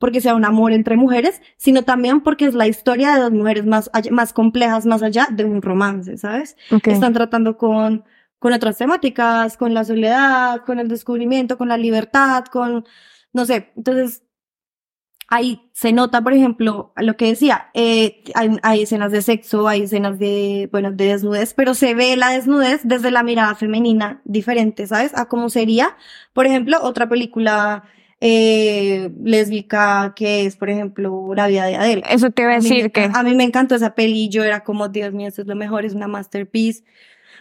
porque 0.02 0.20
sea 0.20 0.34
un 0.34 0.44
amor 0.44 0.74
entre 0.74 0.98
mujeres, 0.98 1.42
sino 1.58 1.84
también 1.84 2.22
porque 2.22 2.46
es 2.46 2.56
la 2.56 2.68
historia 2.68 3.14
de 3.14 3.22
dos 3.22 3.32
mujeres 3.32 3.68
más, 3.68 3.90
más 4.10 4.34
complejas, 4.34 4.88
más 4.88 5.04
allá 5.04 5.28
de 5.32 5.46
un 5.46 5.62
romance, 5.62 6.18
¿sabes? 6.18 6.58
Ok. 6.72 6.88
están 6.88 7.14
tratando 7.14 7.56
con, 7.56 8.04
con 8.40 8.52
otras 8.52 8.80
temáticas, 8.80 9.58
con 9.58 9.76
la 9.76 9.86
soledad, 9.86 10.66
con 10.66 10.80
el 10.80 10.88
descubrimiento, 10.88 11.56
con 11.60 11.70
la 11.70 11.78
libertad, 11.78 12.46
con, 12.46 12.84
no 13.32 13.46
sé, 13.46 13.72
entonces 13.78 14.24
ahí 15.28 15.70
se 15.72 15.94
nota, 15.94 16.22
por 16.24 16.34
ejemplo, 16.34 16.94
lo 16.98 17.16
que 17.16 17.28
decía, 17.28 17.70
eh, 17.76 18.24
hay, 18.34 18.58
hay 18.64 18.82
escenas 18.82 19.12
de 19.12 19.22
sexo, 19.22 19.68
hay 19.68 19.84
escenas 19.84 20.18
de, 20.18 20.68
bueno, 20.72 20.92
de 20.92 21.06
desnudez, 21.06 21.54
pero 21.54 21.76
se 21.76 21.94
ve 21.94 22.18
la 22.18 22.32
desnudez 22.32 22.82
desde 22.84 23.12
la 23.12 23.22
mirada 23.22 23.54
femenina 23.54 24.20
diferente, 24.26 24.88
¿sabes? 24.88 25.16
A 25.16 25.28
cómo 25.28 25.50
sería, 25.50 25.96
por 26.34 26.48
ejemplo, 26.48 26.80
otra 26.82 27.08
película 27.08 27.84
eh, 28.22 29.12
lésbica 29.24 30.14
que 30.16 30.46
es, 30.46 30.56
por 30.56 30.70
ejemplo, 30.70 31.34
La 31.36 31.48
vida 31.48 31.66
de 31.66 31.76
Adele. 31.76 32.04
Eso 32.10 32.30
te 32.32 32.44
iba 32.44 32.52
a 32.52 32.56
decir 32.56 32.84
me- 32.84 32.92
que... 32.92 33.10
A 33.14 33.24
mí 33.24 33.36
me 33.36 33.44
encantó 33.44 33.76
esa 33.76 33.96
peli 33.96 34.30
yo 34.30 34.44
era 34.44 34.64
como, 34.64 34.88
Dios 34.90 35.12
mío, 35.14 35.28
esto 35.28 35.42
es 35.42 35.48
lo 35.48 35.56
mejor, 35.56 35.86
es 35.86 35.94
una 35.94 36.08
masterpiece. 36.08 36.84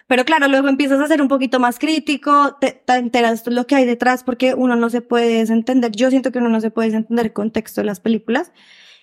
Pero 0.07 0.25
claro, 0.25 0.49
luego 0.49 0.69
empiezas 0.69 0.99
a 1.01 1.07
ser 1.07 1.23
un 1.23 1.29
poquito 1.29 1.61
más 1.61 1.79
crítico, 1.79 2.57
te, 2.61 2.73
te 2.73 2.95
enteras 2.95 3.45
de 3.45 3.53
lo 3.53 3.67
que 3.67 3.77
hay 3.77 3.85
detrás 3.85 4.25
porque 4.25 4.55
uno 4.55 4.75
no 4.75 4.91
se 4.91 5.03
puede 5.03 5.29
desentender. 5.39 5.93
Yo 5.93 6.11
siento 6.11 6.33
que 6.33 6.39
uno 6.39 6.49
no 6.49 6.61
se 6.61 6.71
puede 6.73 6.89
desentender 6.89 7.27
el 7.27 7.33
contexto 7.33 7.81
de 7.83 7.85
las 7.87 8.01
películas. 8.01 8.51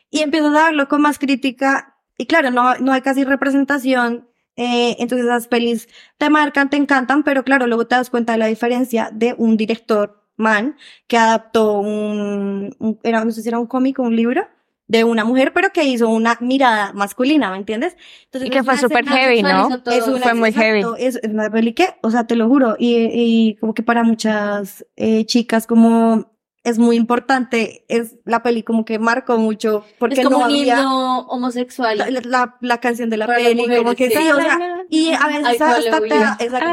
y 0.09 0.19
empiezas 0.21 0.55
a 0.55 0.65
verlo 0.65 0.87
con 0.87 1.01
más 1.01 1.19
crítica 1.19 1.95
y 2.17 2.25
claro, 2.25 2.49
no, 2.51 2.75
no 2.79 2.91
hay 2.93 3.01
casi 3.01 3.23
representación, 3.23 4.27
eh, 4.55 4.95
entonces 4.99 5.27
las 5.27 5.47
pelis 5.47 5.87
te 6.17 6.29
marcan, 6.29 6.69
te 6.69 6.77
encantan, 6.77 7.23
pero 7.23 7.43
claro, 7.43 7.67
luego 7.67 7.85
te 7.87 7.95
das 7.95 8.09
cuenta 8.09 8.31
de 8.33 8.39
la 8.39 8.47
diferencia 8.47 9.09
de 9.13 9.35
un 9.37 9.55
director 9.55 10.16
man 10.37 10.77
que 11.07 11.17
adaptó 11.17 11.79
un, 11.79 12.75
un- 12.79 12.99
era, 13.03 13.23
no 13.25 13.31
sé 13.31 13.41
si 13.41 13.49
era 13.49 13.59
un 13.59 13.67
cómic 13.67 13.99
o 13.99 14.03
un 14.03 14.15
libro 14.15 14.47
de 14.87 15.03
una 15.03 15.25
mujer, 15.25 15.51
pero 15.53 15.71
que 15.73 15.83
hizo 15.83 16.07
una 16.07 16.37
mirada 16.39 16.93
masculina, 16.93 17.51
¿me 17.51 17.57
entiendes? 17.57 17.97
Entonces, 18.25 18.47
Y 18.47 18.51
que 18.51 18.63
fue 18.63 18.77
súper 18.77 19.05
heavy, 19.05 19.43
¿no? 19.43 19.67
es 19.91 20.07
una, 20.07 20.23
Fue 20.23 20.33
muy 20.33 20.49
exacto, 20.49 20.95
heavy. 20.95 21.05
Es, 21.05 21.19
una 21.29 21.49
peli 21.49 21.73
que, 21.73 21.95
o 22.01 22.09
sea, 22.09 22.25
te 22.25 22.35
lo 22.37 22.47
juro, 22.47 22.75
y, 22.79 23.09
y 23.11 23.55
como 23.55 23.73
que 23.73 23.83
para 23.83 24.03
muchas 24.03 24.85
eh, 24.95 25.25
chicas 25.25 25.67
como 25.67 26.31
es 26.63 26.79
muy 26.79 26.97
importante, 26.97 27.85
es 27.87 28.15
la 28.25 28.43
peli 28.43 28.61
como 28.63 28.83
que 28.83 28.99
marcó 28.99 29.37
mucho, 29.37 29.85
porque 29.99 30.15
es 30.15 30.27
como 30.27 30.37
no 30.39 30.45
un 30.45 30.51
había 30.51 30.77
himno 30.79 31.19
homosexual. 31.27 31.97
la, 31.97 32.09
la, 32.23 32.57
la 32.61 32.77
canción 32.79 33.09
de 33.09 33.15
la 33.17 33.25
Para 33.27 33.39
peli, 33.39 33.55
como 33.55 33.71
mujeres, 33.71 33.95
que 33.95 34.09
sí. 34.09 34.15
sí, 34.17 34.31
o 34.31 34.35
sea, 34.35 34.59
y 34.89 35.11
a 35.13 35.27
veces 35.27 35.45
Ay, 35.45 35.55
hasta 35.55 35.99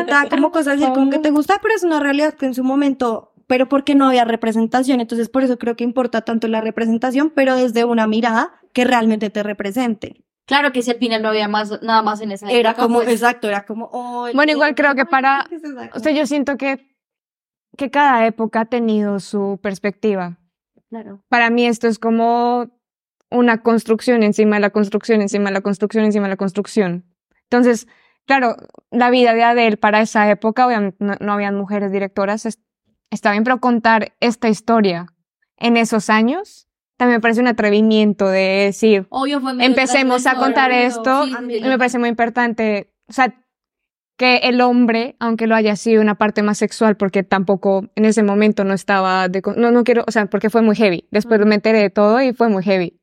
te 0.04 0.10
da 0.10 0.28
como 0.28 0.50
cosas 0.50 0.80
así 0.80 0.92
como 0.92 1.10
que 1.10 1.18
te 1.18 1.30
gusta, 1.30 1.58
pero 1.62 1.74
es 1.74 1.84
una 1.84 2.00
realidad 2.00 2.34
que 2.34 2.46
en 2.46 2.54
su 2.54 2.64
momento, 2.64 3.33
pero 3.46 3.68
porque 3.68 3.94
no 3.94 4.06
había 4.06 4.24
representación, 4.24 5.00
entonces 5.00 5.28
por 5.28 5.42
eso 5.42 5.58
creo 5.58 5.76
que 5.76 5.84
importa 5.84 6.22
tanto 6.22 6.48
la 6.48 6.60
representación, 6.60 7.30
pero 7.30 7.56
desde 7.56 7.84
una 7.84 8.06
mirada 8.06 8.52
que 8.72 8.84
realmente 8.84 9.30
te 9.30 9.42
represente. 9.42 10.24
Claro 10.46 10.72
que 10.72 10.82
si 10.82 10.90
al 10.90 10.98
final 10.98 11.22
no 11.22 11.28
había 11.30 11.48
más, 11.48 11.80
nada 11.82 12.02
más 12.02 12.20
en 12.20 12.30
esa 12.32 12.50
Era 12.50 12.70
época, 12.70 12.82
como, 12.82 12.98
pues, 12.98 13.08
exacto, 13.08 13.48
era 13.48 13.64
como, 13.64 13.88
oh, 13.92 14.28
Bueno, 14.34 14.52
igual 14.52 14.74
creo 14.74 14.94
que 14.94 15.06
para-. 15.06 15.46
O 15.94 16.00
sea, 16.00 16.12
yo 16.12 16.26
siento 16.26 16.56
que, 16.58 16.94
que 17.78 17.90
cada 17.90 18.26
época 18.26 18.60
ha 18.60 18.64
tenido 18.66 19.20
su 19.20 19.58
perspectiva. 19.62 20.38
Claro. 20.90 21.22
Para 21.28 21.48
mí 21.50 21.66
esto 21.66 21.88
es 21.88 21.98
como 21.98 22.68
una 23.30 23.62
construcción 23.62 24.22
encima 24.22 24.56
de 24.56 24.60
la 24.60 24.70
construcción, 24.70 25.22
encima 25.22 25.46
de 25.46 25.54
la 25.54 25.60
construcción, 25.62 26.04
encima 26.04 26.26
de 26.26 26.30
la 26.34 26.36
construcción. 26.36 27.06
Entonces, 27.44 27.88
claro, 28.26 28.56
la 28.90 29.10
vida 29.10 29.32
de 29.34 29.42
Adele 29.44 29.76
para 29.78 30.02
esa 30.02 30.30
época, 30.30 30.66
obviamente 30.66 30.98
no, 31.02 31.14
no 31.20 31.32
habían 31.32 31.54
mujeres 31.56 31.90
directoras, 31.90 32.44
es- 32.46 32.60
está 33.14 33.30
bien, 33.30 33.44
pero 33.44 33.60
contar 33.60 34.12
esta 34.20 34.48
historia 34.48 35.06
en 35.56 35.76
esos 35.76 36.10
años 36.10 36.68
también 36.96 37.16
me 37.16 37.20
parece 37.20 37.40
un 37.40 37.48
atrevimiento 37.48 38.28
de 38.28 38.66
decir, 38.66 39.06
Obvio 39.10 39.40
fue 39.40 39.52
Empecemos 39.64 40.26
a 40.26 40.36
contar 40.36 40.70
esto. 40.70 41.24
Sí, 41.24 41.30
sí, 41.30 41.46
sí. 41.48 41.56
y 41.56 41.68
me 41.68 41.76
parece 41.76 41.98
muy 41.98 42.08
importante, 42.08 42.92
o 43.08 43.12
sea, 43.12 43.34
que 44.16 44.36
el 44.44 44.60
hombre, 44.60 45.16
aunque 45.18 45.46
lo 45.46 45.56
haya 45.56 45.74
sido 45.74 46.00
una 46.00 46.14
parte 46.14 46.42
más 46.42 46.58
sexual, 46.58 46.96
porque 46.96 47.24
tampoco 47.24 47.86
en 47.96 48.04
ese 48.04 48.22
momento 48.22 48.62
no 48.62 48.72
estaba, 48.72 49.28
de, 49.28 49.42
no, 49.56 49.72
no 49.72 49.82
quiero, 49.82 50.04
o 50.06 50.10
sea, 50.10 50.26
porque 50.26 50.50
fue 50.50 50.62
muy 50.62 50.76
heavy. 50.76 51.08
Después 51.10 51.44
me 51.44 51.56
enteré 51.56 51.80
de 51.80 51.90
todo 51.90 52.22
y 52.22 52.32
fue 52.32 52.48
muy 52.48 52.62
heavy. 52.62 53.00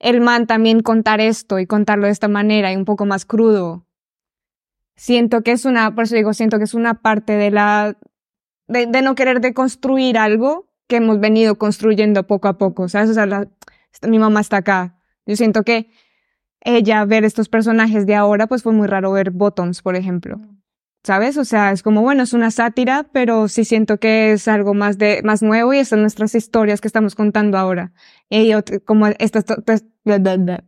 El 0.00 0.20
man 0.20 0.48
también 0.48 0.80
contar 0.80 1.20
esto 1.20 1.60
y 1.60 1.66
contarlo 1.66 2.06
de 2.06 2.12
esta 2.12 2.26
manera 2.26 2.72
y 2.72 2.76
un 2.76 2.84
poco 2.84 3.06
más 3.06 3.24
crudo. 3.24 3.86
Siento 4.96 5.42
que 5.42 5.52
es 5.52 5.64
una, 5.64 5.94
por 5.94 6.04
eso 6.04 6.16
digo, 6.16 6.34
siento 6.34 6.58
que 6.58 6.64
es 6.64 6.74
una 6.74 6.94
parte 6.94 7.34
de 7.34 7.52
la, 7.52 7.96
de, 8.68 8.86
de 8.86 9.02
no 9.02 9.14
querer 9.14 9.40
deconstruir 9.40 10.18
algo 10.18 10.68
que 10.88 10.96
hemos 10.96 11.20
venido 11.20 11.56
construyendo 11.58 12.26
poco 12.26 12.48
a 12.48 12.58
poco, 12.58 12.88
¿sabes? 12.88 13.10
O 13.10 13.14
sea, 13.14 13.26
la- 13.26 13.48
mi 14.08 14.18
mamá 14.18 14.40
está 14.40 14.58
acá. 14.58 14.98
Yo 15.26 15.36
siento 15.36 15.62
que 15.64 15.90
ella 16.60 17.04
ver 17.04 17.24
estos 17.24 17.48
personajes 17.48 18.06
de 18.06 18.14
ahora, 18.14 18.46
pues 18.46 18.62
fue 18.62 18.72
muy 18.72 18.86
raro 18.86 19.12
ver 19.12 19.30
Bottoms, 19.30 19.82
por 19.82 19.96
ejemplo. 19.96 20.40
¿Sabes? 21.04 21.36
O 21.36 21.44
sea, 21.44 21.72
es 21.72 21.82
como, 21.82 22.00
bueno, 22.02 22.22
es 22.22 22.32
una 22.32 22.52
sátira, 22.52 23.08
pero 23.12 23.48
sí 23.48 23.64
siento 23.64 23.98
que 23.98 24.32
es 24.32 24.46
algo 24.46 24.72
más 24.72 24.98
de, 24.98 25.20
más 25.24 25.42
nuevo 25.42 25.74
y 25.74 25.78
estas 25.78 25.90
son 25.90 26.02
nuestras 26.02 26.34
historias 26.36 26.80
que 26.80 26.86
estamos 26.86 27.16
contando 27.16 27.58
ahora. 27.58 27.92
Y 28.30 28.52
como 28.84 29.08
estas, 29.08 29.44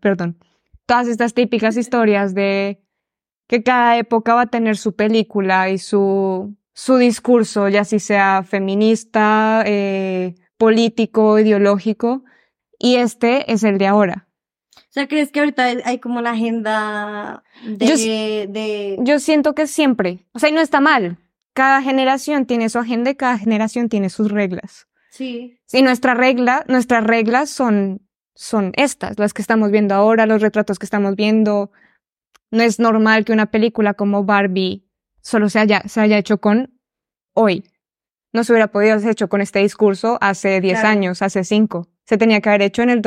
perdón, 0.00 0.38
todas 0.87 1.07
estas 1.09 1.35
típicas 1.35 1.76
historias 1.76 2.35
de 2.35 2.83
que 3.46 3.62
cada 3.62 3.96
época 3.98 4.35
va 4.35 4.42
a 4.42 4.46
tener 4.46 4.76
su 4.76 4.96
película 4.96 5.70
y 5.70 5.78
su, 5.78 6.57
su 6.74 6.96
discurso, 6.96 7.68
ya 7.68 7.84
si 7.84 8.00
sea 8.00 8.42
feminista, 8.42 9.62
eh, 9.64 10.34
político, 10.58 11.38
ideológico, 11.38 12.24
y 12.78 12.96
este 12.96 13.50
es 13.52 13.62
el 13.62 13.78
de 13.78 13.87
ahora. 13.87 14.28
O 14.76 14.94
sea, 14.94 15.08
¿crees 15.08 15.32
que 15.32 15.40
ahorita 15.40 15.64
hay 15.84 15.98
como 15.98 16.18
una 16.18 16.32
agenda 16.32 17.42
de, 17.64 17.87
Yo 17.87 17.96
de, 18.52 18.96
Yo 19.00 19.18
siento 19.18 19.54
que 19.54 19.66
siempre, 19.66 20.26
o 20.32 20.38
sea, 20.38 20.48
y 20.48 20.52
no 20.52 20.60
está 20.60 20.80
mal. 20.80 21.18
Cada 21.52 21.82
generación 21.82 22.46
tiene 22.46 22.68
su 22.68 22.78
agenda 22.78 23.10
y 23.10 23.14
cada 23.14 23.38
generación 23.38 23.88
tiene 23.88 24.10
sus 24.10 24.30
reglas. 24.30 24.88
sí, 25.10 25.58
Y 25.72 25.82
nuestra 25.82 26.14
regla, 26.14 26.64
nuestras 26.68 27.04
reglas 27.04 27.50
son, 27.50 28.02
son 28.34 28.72
estas, 28.76 29.18
las 29.18 29.32
que 29.32 29.42
estamos 29.42 29.70
viendo 29.70 29.94
ahora, 29.94 30.26
los 30.26 30.42
retratos 30.42 30.80
que 30.80 30.87
estamos 30.87 31.14
viendo. 31.14 31.70
No 32.50 32.62
es 32.62 32.78
normal 32.78 33.24
que 33.24 33.32
una 33.32 33.46
película 33.46 33.94
como 33.94 34.24
Barbie 34.24 34.84
solo 35.24 35.48
se 35.48 35.58
haya, 35.58 35.82
se 35.88 36.00
haya 36.00 36.18
hecho 36.18 36.38
con 36.38 36.78
hoy. 37.34 37.64
No 38.32 38.44
se 38.44 38.52
hubiera 38.52 38.68
podido 38.68 38.94
hacer 38.94 39.10
hecho 39.10 39.28
con 39.28 39.40
este 39.40 39.58
discurso 39.60 40.18
hace 40.20 40.60
10 40.60 40.74
Claro. 40.80 40.88
años, 40.88 41.22
hace 41.22 41.42
5. 41.42 41.88
Se 42.04 42.16
tenía 42.18 42.40
que 42.40 42.48
haber 42.50 42.62
hecho 42.62 42.82
en 42.82 42.90
el 42.90 43.00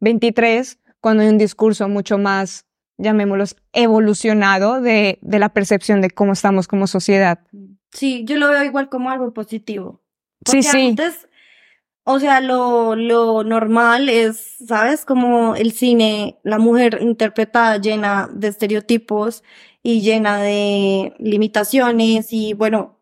2023, 0.00 0.78
cuando 1.00 1.22
hay 1.22 1.28
un 1.28 1.38
discurso 1.38 1.88
mucho 1.88 2.18
más, 2.18 2.66
llamémoslo, 2.98 3.44
evolucionado 3.72 4.80
de, 4.80 5.18
de 5.22 5.38
la 5.38 5.50
percepción 5.50 6.00
de 6.00 6.10
cómo 6.10 6.32
estamos 6.32 6.66
como 6.68 6.86
sociedad. 6.86 7.40
sí, 7.92 8.24
yo 8.26 8.36
lo 8.36 8.48
veo 8.50 8.64
igual 8.64 8.88
como 8.88 9.10
algo 9.10 9.32
positivo. 9.32 10.02
Sí, 10.46 10.58
Porque 10.58 10.62
sí. 10.62 10.86
antes, 10.90 11.27
o 12.10 12.18
sea, 12.20 12.40
lo, 12.40 12.96
lo 12.96 13.44
normal 13.44 14.08
es, 14.08 14.56
¿sabes? 14.66 15.04
Como 15.04 15.54
el 15.56 15.72
cine, 15.72 16.38
la 16.42 16.58
mujer 16.58 17.00
interpretada 17.02 17.76
llena 17.76 18.30
de 18.32 18.48
estereotipos 18.48 19.44
y 19.82 20.00
llena 20.00 20.38
de 20.38 21.14
limitaciones 21.18 22.32
y 22.32 22.54
bueno, 22.54 22.98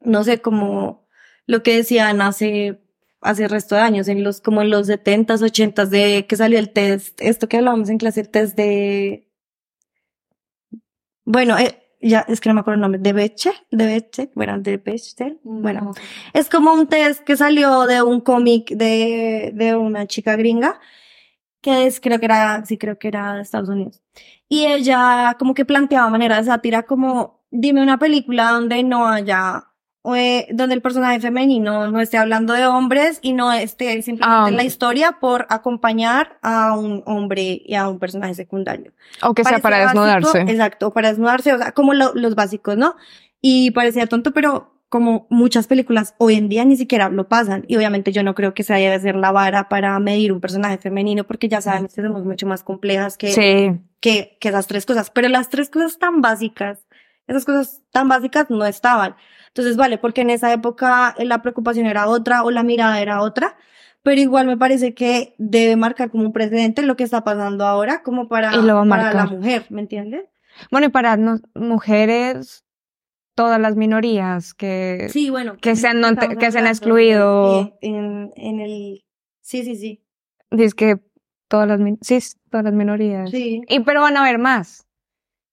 no 0.00 0.24
sé, 0.24 0.40
como 0.42 1.06
lo 1.46 1.62
que 1.62 1.76
decían 1.76 2.20
hace, 2.22 2.82
hace 3.20 3.46
resto 3.46 3.76
de 3.76 3.82
años, 3.82 4.08
en 4.08 4.24
los, 4.24 4.40
como 4.40 4.62
en 4.62 4.70
los 4.70 4.88
setentas, 4.88 5.42
ochentas 5.42 5.90
de 5.90 6.26
que 6.28 6.36
salió 6.36 6.58
el 6.58 6.72
test, 6.72 7.20
esto 7.20 7.48
que 7.48 7.58
hablábamos 7.58 7.88
en 7.88 7.98
clase, 7.98 8.22
el 8.22 8.30
test 8.30 8.56
de, 8.56 9.28
bueno, 11.24 11.56
eh, 11.56 11.79
ya, 12.00 12.20
es 12.28 12.40
que 12.40 12.48
no 12.48 12.54
me 12.54 12.60
acuerdo 12.60 12.76
el 12.76 12.80
nombre, 12.80 13.00
de 13.00 13.12
Bechdel, 13.12 13.54
de 13.70 13.86
Bechdel, 13.86 14.30
bueno, 14.34 14.58
de 14.58 14.76
Bechdel, 14.78 15.38
bueno, 15.42 15.80
No. 15.80 15.92
es 16.32 16.48
como 16.48 16.72
un 16.72 16.86
test 16.86 17.22
que 17.24 17.36
salió 17.36 17.86
de 17.86 18.02
un 18.02 18.20
cómic 18.20 18.70
de, 18.70 19.52
de 19.54 19.76
una 19.76 20.06
chica 20.06 20.36
gringa, 20.36 20.80
que 21.60 21.86
es, 21.86 22.00
creo 22.00 22.18
que 22.18 22.24
era, 22.26 22.64
sí, 22.64 22.78
creo 22.78 22.98
que 22.98 23.08
era 23.08 23.34
de 23.34 23.42
Estados 23.42 23.68
Unidos. 23.68 24.02
Y 24.48 24.64
ella 24.66 25.36
como 25.38 25.54
que 25.54 25.64
planteaba 25.64 26.08
manera 26.10 26.36
de 26.38 26.44
sátira 26.44 26.84
como, 26.84 27.44
dime 27.50 27.82
una 27.82 27.98
película 27.98 28.50
donde 28.52 28.82
no 28.82 29.06
haya, 29.06 29.69
eh, 30.16 30.46
donde 30.52 30.74
el 30.74 30.80
personaje 30.82 31.20
femenino 31.20 31.90
no 31.90 32.00
esté 32.00 32.16
hablando 32.16 32.54
de 32.54 32.66
hombres 32.66 33.18
y 33.22 33.32
no 33.34 33.52
esté 33.52 34.00
simplemente 34.02 34.44
Ah. 34.44 34.48
en 34.48 34.56
la 34.56 34.64
historia 34.64 35.18
por 35.20 35.46
acompañar 35.50 36.38
a 36.42 36.74
un 36.76 37.02
hombre 37.06 37.60
y 37.64 37.74
a 37.74 37.88
un 37.88 37.98
personaje 37.98 38.34
secundario. 38.34 38.92
O 39.22 39.34
que 39.34 39.44
sea 39.44 39.58
para 39.58 39.84
básico, 39.84 40.02
desnudarse. 40.04 40.52
exacto, 40.52 40.90
para 40.92 41.08
desnudarse, 41.10 41.52
o 41.52 41.58
sea, 41.58 41.72
como 41.72 41.92
lo- 41.94 42.14
los 42.14 42.34
básicos, 42.34 42.76
¿no? 42.76 42.96
Y 43.42 43.70
parecía 43.72 44.06
tonto, 44.06 44.32
pero 44.32 44.74
como 44.88 45.26
muchas 45.30 45.66
películas 45.68 46.14
hoy 46.18 46.34
en 46.34 46.48
día 46.48 46.64
ni 46.64 46.76
siquiera 46.76 47.10
lo 47.10 47.28
pasan. 47.28 47.64
Y 47.68 47.76
obviamente 47.76 48.10
yo 48.10 48.22
no 48.24 48.34
creo 48.34 48.54
que 48.54 48.64
se 48.64 48.74
haya 48.74 48.90
de 48.90 48.98
ser 48.98 49.14
la 49.14 49.30
vara 49.30 49.68
para 49.68 49.96
medir 50.00 50.32
un 50.32 50.40
personaje 50.40 50.78
femenino, 50.78 51.22
porque 51.24 51.48
ya 51.48 51.60
sabemos 51.60 51.94
que 51.94 52.02
somos 52.02 52.24
mucho 52.24 52.46
más 52.46 52.64
complejas 52.64 53.16
que, 53.16 53.32
Sí. 53.32 53.80
que, 54.00 54.36
que 54.40 54.48
esas 54.48 54.66
tres 54.66 54.86
cosas. 54.86 55.10
Pero 55.10 55.28
las 55.28 55.48
tres 55.48 55.70
cosas 55.70 55.98
tan 56.00 56.20
básicas, 56.20 56.86
esas 57.28 57.44
cosas 57.44 57.82
tan 57.92 58.08
básicas 58.08 58.46
no 58.50 58.64
estaban. 58.66 59.14
Entonces, 59.54 59.76
vale, 59.76 59.98
porque 59.98 60.20
en 60.22 60.30
esa 60.30 60.52
época 60.52 61.14
eh, 61.18 61.24
la 61.24 61.42
preocupación 61.42 61.86
era 61.86 62.06
otra 62.08 62.42
o 62.44 62.50
la 62.50 62.62
mirada 62.62 63.00
era 63.00 63.20
otra. 63.22 63.56
Pero 64.02 64.20
igual 64.20 64.46
me 64.46 64.56
parece 64.56 64.94
que 64.94 65.34
debe 65.36 65.76
marcar 65.76 66.10
como 66.10 66.24
un 66.24 66.32
precedente 66.32 66.80
lo 66.82 66.96
que 66.96 67.04
está 67.04 67.22
pasando 67.22 67.66
ahora, 67.66 68.02
como 68.02 68.28
para, 68.28 68.54
Y 68.56 68.62
lo 68.62 68.74
va 68.76 68.82
a 68.82 68.86
para 68.88 69.12
la 69.12 69.26
mujer, 69.26 69.66
¿me 69.68 69.82
entiendes? 69.82 70.24
Bueno, 70.70 70.86
y 70.86 70.90
para 70.90 71.16
no- 71.18 71.38
mujeres, 71.54 72.64
todas 73.34 73.60
las 73.60 73.76
minorías 73.76 74.54
que... 74.54 75.08
Sí, 75.10 75.28
bueno. 75.30 75.56
Que 75.60 75.76
se 75.76 75.86
han- 75.88 76.00
que 76.00 76.50
se 76.50 76.58
han 76.58 76.66
hablando 76.66 76.68
excluido. 76.70 77.78
En, 77.82 78.32
en 78.36 78.60
el... 78.60 79.04
Sí, 79.42 79.64
sí, 79.64 79.76
sí. 79.76 80.02
Dice 80.50 80.74
que 80.74 81.00
todas 81.48 81.68
las, 81.68 81.80
sí, 82.00 82.18
todas 82.50 82.64
las 82.64 82.72
minorías. 82.74 83.30
Sí. 83.30 83.62
Y 83.68 83.80
pero 83.80 84.00
van 84.02 84.16
a 84.16 84.22
haber 84.22 84.38
más. 84.38 84.86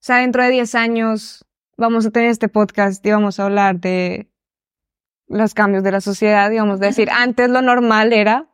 sea, 0.00 0.18
dentro 0.18 0.42
de 0.42 0.50
10 0.50 0.74
años 0.74 1.44
vamos 1.78 2.04
a 2.04 2.10
tener 2.10 2.28
este 2.28 2.48
podcast 2.48 3.04
y 3.06 3.10
vamos 3.10 3.38
a 3.38 3.44
hablar 3.44 3.80
de 3.80 4.28
los 5.28 5.54
cambios 5.54 5.84
de 5.84 5.92
la 5.92 6.00
sociedad 6.00 6.50
y 6.50 6.58
vamos 6.58 6.80
a 6.80 6.86
decir, 6.86 7.08
antes 7.10 7.48
lo 7.48 7.62
normal 7.62 8.12
era 8.12 8.50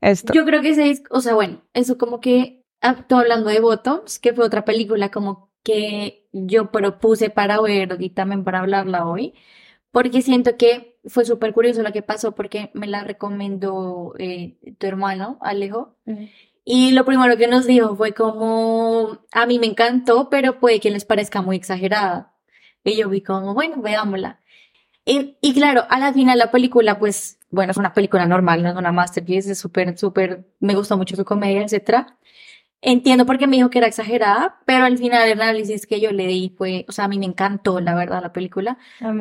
esto. 0.00 0.32
Yo 0.34 0.44
creo 0.44 0.60
que 0.60 0.70
ese 0.70 0.90
es, 0.90 1.02
o 1.10 1.20
sea, 1.20 1.34
bueno, 1.34 1.62
eso 1.72 1.96
como 1.96 2.20
que, 2.20 2.64
ah, 2.82 3.06
tú 3.08 3.16
hablando 3.16 3.48
de 3.48 3.60
Bottoms, 3.60 4.18
que 4.18 4.34
fue 4.34 4.44
otra 4.44 4.64
película 4.64 5.10
como 5.10 5.52
que 5.62 6.28
yo 6.32 6.70
propuse 6.70 7.30
para 7.30 7.60
ver 7.60 7.96
y 8.00 8.10
también 8.10 8.44
para 8.44 8.60
hablarla 8.60 9.06
hoy, 9.06 9.34
porque 9.92 10.20
siento 10.20 10.56
que 10.56 10.98
fue 11.06 11.24
súper 11.24 11.52
curioso 11.52 11.82
lo 11.82 11.92
que 11.92 12.02
pasó 12.02 12.34
porque 12.34 12.70
me 12.74 12.88
la 12.88 13.04
recomendó 13.04 14.14
eh, 14.18 14.58
tu 14.78 14.86
hermano, 14.86 15.38
Alejo. 15.40 15.96
Y 16.64 16.92
lo 16.92 17.04
primero 17.04 17.36
que 17.36 17.46
nos 17.46 17.66
dijo 17.66 17.94
fue 17.94 18.12
como, 18.12 19.18
a 19.32 19.46
mí 19.46 19.58
me 19.58 19.66
encantó, 19.66 20.30
pero 20.30 20.58
puede 20.60 20.80
que 20.80 20.90
les 20.90 21.04
parezca 21.04 21.42
muy 21.42 21.56
exagerada. 21.56 22.32
Y 22.84 22.96
yo 22.96 23.08
vi 23.08 23.20
como, 23.20 23.54
bueno, 23.54 23.82
veámosla. 23.82 24.40
Y, 25.04 25.36
y 25.42 25.52
claro, 25.54 25.84
a 25.90 25.98
la 25.98 26.12
final 26.14 26.38
la 26.38 26.50
película, 26.50 26.98
pues, 26.98 27.38
bueno, 27.50 27.72
es 27.72 27.76
una 27.76 27.92
película 27.92 28.26
normal, 28.26 28.62
no 28.62 28.70
es 28.70 28.76
una 28.76 28.92
masterpiece, 28.92 29.52
es 29.52 29.58
súper, 29.58 29.98
súper, 29.98 30.46
me 30.60 30.74
gustó 30.74 30.96
mucho 30.96 31.16
su 31.16 31.24
comedia, 31.24 31.62
etcétera. 31.62 32.18
Entiendo 32.80 33.26
por 33.26 33.38
qué 33.38 33.46
me 33.46 33.56
dijo 33.56 33.70
que 33.70 33.78
era 33.78 33.86
exagerada, 33.86 34.60
pero 34.66 34.84
al 34.84 34.98
final 34.98 35.26
el 35.28 35.40
análisis 35.40 35.86
que 35.86 36.00
yo 36.00 36.12
le 36.12 36.26
di 36.26 36.54
fue, 36.56 36.84
o 36.88 36.92
sea, 36.92 37.06
a 37.06 37.08
mí 37.08 37.18
me 37.18 37.24
encantó, 37.26 37.80
la 37.80 37.94
verdad, 37.94 38.22
la 38.22 38.32
película, 38.32 38.76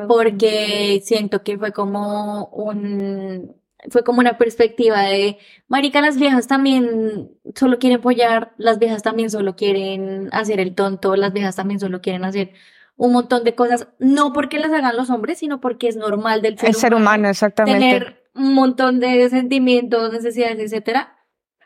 porque 0.07 1.01
siento 1.03 1.43
que 1.43 1.57
fue 1.57 1.71
como 1.71 2.47
un, 2.47 3.55
fue 3.89 4.03
como 4.03 4.19
una 4.19 4.37
perspectiva 4.37 5.01
de, 5.01 5.37
marica, 5.67 6.01
las 6.01 6.17
viejas 6.17 6.47
también 6.47 7.31
solo 7.55 7.79
quieren 7.79 7.99
apoyar, 7.99 8.53
las 8.57 8.79
viejas 8.79 9.03
también 9.03 9.29
solo 9.29 9.55
quieren 9.55 10.29
hacer 10.31 10.59
el 10.59 10.75
tonto, 10.75 11.15
las 11.15 11.33
viejas 11.33 11.55
también 11.55 11.79
solo 11.79 12.01
quieren 12.01 12.23
hacer 12.23 12.53
un 12.95 13.11
montón 13.11 13.43
de 13.43 13.55
cosas, 13.55 13.87
no 13.99 14.33
porque 14.33 14.59
las 14.59 14.71
hagan 14.71 14.95
los 14.95 15.09
hombres, 15.09 15.39
sino 15.39 15.59
porque 15.59 15.87
es 15.87 15.95
normal 15.95 16.41
del 16.41 16.57
ser 16.57 16.69
El 16.69 16.75
ser 16.75 16.93
humano, 16.93 17.27
exactamente. 17.27 17.79
tener 17.79 18.23
un 18.35 18.53
montón 18.53 18.99
de 18.99 19.29
sentimientos, 19.29 20.11
necesidades, 20.11 20.59
etcétera, 20.59 21.17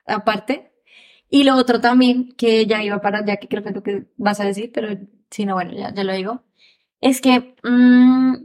aparte. 0.05 0.71
Y 1.29 1.43
lo 1.43 1.55
otro 1.55 1.81
también, 1.81 2.31
que 2.37 2.65
ya 2.65 2.81
iba 2.83 3.01
para 3.01 3.19
allá, 3.19 3.37
que 3.37 3.47
creo 3.47 3.61
que 3.61 3.69
es 3.69 3.75
lo 3.75 3.83
que 3.83 4.05
vas 4.15 4.39
a 4.39 4.45
decir, 4.45 4.71
pero 4.73 4.97
si 5.29 5.45
no, 5.45 5.55
bueno, 5.55 5.73
ya, 5.73 5.93
ya 5.93 6.03
lo 6.05 6.13
digo, 6.13 6.43
es 7.01 7.21
que 7.21 7.55
mm, 7.63 8.35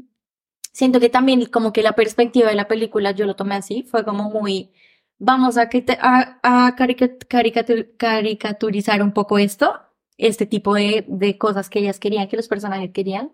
siento 0.73 1.01
que 1.01 1.09
también 1.09 1.47
como 1.47 1.73
que 1.73 1.83
la 1.83 1.93
perspectiva 1.95 2.49
de 2.49 2.55
la 2.57 2.69
película, 2.69 3.13
yo 3.13 3.27
lo 3.27 3.37
tomé 3.37 3.55
así, 3.57 3.83
fue 3.85 4.05
como 4.05 4.31
muy, 4.31 4.71
vamos 5.19 5.57
a, 5.59 5.69
que 5.69 5.85
a, 6.01 6.39
a 6.43 6.77
carica- 6.77 7.19
caricatu- 7.29 7.97
caricaturizar 7.97 9.03
un 9.03 9.13
poco 9.13 9.39
esto, 9.39 9.81
este 10.19 10.47
tipo 10.47 10.75
de, 10.75 11.05
de 11.09 11.39
cosas 11.39 11.69
que 11.71 11.81
ellas 11.81 11.99
querían, 11.99 12.29
que 12.29 12.37
los 12.37 12.49
personajes 12.49 12.91
querían. 12.93 13.33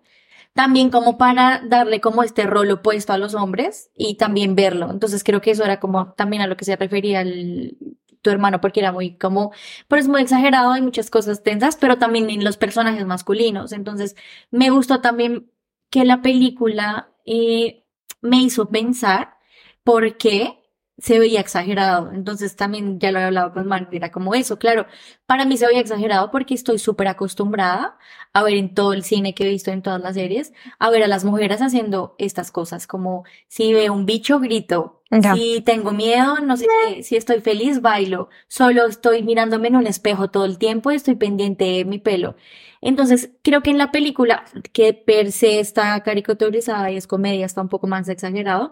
También 0.53 0.89
como 0.89 1.17
para 1.17 1.61
darle 1.67 2.01
como 2.01 2.23
este 2.23 2.45
rol 2.45 2.71
opuesto 2.71 3.13
a 3.13 3.17
los 3.17 3.35
hombres 3.35 3.91
y 3.95 4.15
también 4.15 4.55
verlo. 4.55 4.89
Entonces 4.91 5.23
creo 5.23 5.41
que 5.41 5.51
eso 5.51 5.63
era 5.63 5.79
como 5.79 6.13
también 6.13 6.41
a 6.41 6.47
lo 6.47 6.57
que 6.57 6.65
se 6.65 6.75
refería 6.75 7.21
el, 7.21 7.77
tu 8.21 8.29
hermano, 8.31 8.59
porque 8.59 8.79
era 8.79 8.91
muy 8.91 9.15
como, 9.17 9.51
pero 9.87 10.01
es 10.01 10.07
muy 10.07 10.21
exagerado, 10.21 10.71
hay 10.71 10.81
muchas 10.81 11.09
cosas 11.09 11.43
tensas, 11.43 11.77
pero 11.77 11.97
también 11.97 12.29
en 12.29 12.43
los 12.43 12.57
personajes 12.57 13.05
masculinos. 13.05 13.71
Entonces 13.71 14.15
me 14.51 14.69
gustó 14.71 15.01
también 15.01 15.51
que 15.89 16.03
la 16.05 16.21
película 16.21 17.09
eh, 17.29 17.85
me 18.21 18.37
hizo 18.41 18.69
pensar 18.69 19.37
por 19.83 20.17
qué 20.17 20.59
se 20.97 21.19
veía 21.19 21.39
exagerado. 21.39 22.11
Entonces 22.11 22.55
también 22.55 22.99
ya 22.99 23.11
lo 23.11 23.19
he 23.19 23.23
hablado 23.23 23.53
con 23.53 23.67
Mark, 23.67 23.89
era 23.91 24.11
como 24.11 24.35
eso, 24.35 24.57
claro, 24.59 24.85
para 25.25 25.45
mí 25.45 25.57
se 25.57 25.67
veía 25.67 25.79
exagerado 25.79 26.31
porque 26.31 26.53
estoy 26.53 26.79
súper 26.79 27.07
acostumbrada 27.07 27.97
a 28.33 28.43
ver 28.43 28.55
en 28.55 28.73
todo 28.73 28.93
el 28.93 29.03
cine 29.03 29.33
que 29.33 29.45
he 29.45 29.49
visto 29.49 29.71
en 29.71 29.81
todas 29.81 30.01
las 30.01 30.15
series, 30.15 30.53
a 30.77 30.89
ver 30.89 31.03
a 31.03 31.07
las 31.07 31.23
mujeres 31.23 31.61
haciendo 31.61 32.15
estas 32.17 32.51
cosas, 32.51 32.87
como 32.87 33.23
si 33.47 33.73
veo 33.73 33.93
un 33.93 34.05
bicho, 34.05 34.39
grito, 34.39 35.03
si 35.33 35.61
tengo 35.61 35.91
miedo, 35.91 36.35
no 36.41 36.57
sé 36.57 36.67
qué, 36.67 37.03
si 37.03 37.15
estoy 37.15 37.41
feliz, 37.41 37.81
bailo, 37.81 38.29
solo 38.47 38.85
estoy 38.85 39.23
mirándome 39.23 39.69
en 39.69 39.77
un 39.77 39.87
espejo 39.87 40.29
todo 40.29 40.45
el 40.45 40.57
tiempo 40.57 40.91
y 40.91 40.95
estoy 40.95 41.15
pendiente 41.15 41.65
de 41.65 41.85
mi 41.85 41.97
pelo. 41.99 42.35
Entonces, 42.81 43.31
creo 43.43 43.61
que 43.61 43.71
en 43.71 43.77
la 43.77 43.91
película, 43.91 44.45
que 44.73 44.93
per 44.93 45.31
se 45.31 45.59
está 45.59 46.01
caricaturizada 46.03 46.91
y 46.91 46.97
es 46.97 47.07
comedia, 47.07 47.45
está 47.45 47.61
un 47.61 47.69
poco 47.69 47.87
más 47.87 48.07
exagerado, 48.09 48.71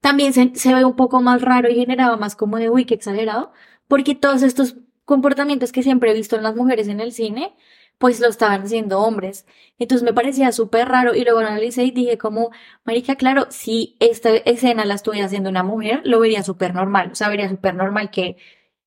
también 0.00 0.32
se, 0.32 0.52
se 0.54 0.74
ve 0.74 0.84
un 0.84 0.96
poco 0.96 1.20
más 1.22 1.42
raro 1.42 1.70
y 1.70 1.76
generaba 1.76 2.16
más 2.16 2.36
como 2.36 2.58
de, 2.58 2.70
uy, 2.70 2.84
qué 2.86 2.94
exagerado, 2.94 3.52
porque 3.88 4.14
todos 4.14 4.42
estos 4.42 4.76
comportamientos 5.04 5.72
que 5.72 5.82
siempre 5.82 6.10
he 6.10 6.14
visto 6.14 6.36
en 6.36 6.42
las 6.42 6.56
mujeres 6.56 6.88
en 6.88 7.00
el 7.00 7.12
cine, 7.12 7.54
pues 7.98 8.18
lo 8.20 8.28
estaban 8.28 8.62
haciendo 8.62 9.00
hombres. 9.00 9.46
Entonces 9.78 10.04
me 10.04 10.12
parecía 10.12 10.50
súper 10.52 10.88
raro 10.88 11.14
y 11.14 11.22
luego 11.24 11.40
analicé 11.40 11.84
y 11.84 11.92
dije 11.92 12.18
como, 12.18 12.50
marica, 12.84 13.16
claro, 13.16 13.46
si 13.50 13.96
esta 14.00 14.30
escena 14.30 14.84
la 14.84 14.94
estuviera 14.94 15.26
haciendo 15.26 15.50
una 15.50 15.62
mujer, 15.62 16.00
lo 16.04 16.18
vería 16.20 16.42
súper 16.42 16.74
normal, 16.74 17.10
o 17.12 17.14
sea, 17.14 17.28
vería 17.28 17.48
súper 17.48 17.74
normal 17.74 18.10
que 18.10 18.36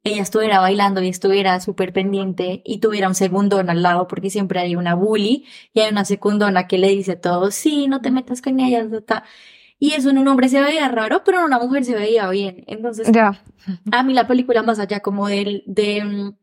ella 0.06 0.22
estuviera 0.22 0.60
bailando 0.60 1.02
y 1.02 1.10
estuviera 1.10 1.60
súper 1.60 1.92
pendiente 1.92 2.62
y 2.64 2.78
tuviera 2.80 3.08
un 3.10 3.16
segundón 3.16 3.70
al 3.72 3.82
lado, 3.82 4.08
porque 4.08 4.30
siempre 4.30 4.60
hay 4.60 4.76
una 4.76 4.94
bully 4.94 5.46
y 5.74 5.80
hay 5.82 5.92
una 5.92 6.06
secundona 6.06 6.68
que 6.68 6.78
le 6.78 6.90
dice 6.90 7.16
todo, 7.16 7.50
sí, 7.52 7.88
no 7.88 8.02
te 8.02 8.12
metas 8.12 8.42
con 8.42 8.60
ella, 8.60 8.88
ta, 8.90 9.02
ta". 9.02 9.24
Y 9.80 9.94
eso 9.94 10.12
en 10.12 10.20
un 10.20 10.28
hombre 10.28 10.48
se 10.48 10.62
veía 10.62 10.88
raro, 10.90 11.24
pero 11.26 11.40
en 11.40 11.46
una 11.46 11.60
mujer 11.60 11.84
se 11.84 11.96
veía 11.96 12.30
bien. 12.30 12.64
Entonces, 12.68 13.12
Ya. 13.12 13.44
a 13.92 14.04
mí 14.04 14.14
la 14.14 14.28
película, 14.28 14.62
más 14.64 14.80
allá 14.80 15.00
como 15.02 15.28
del, 15.28 15.64
de, 15.66 16.34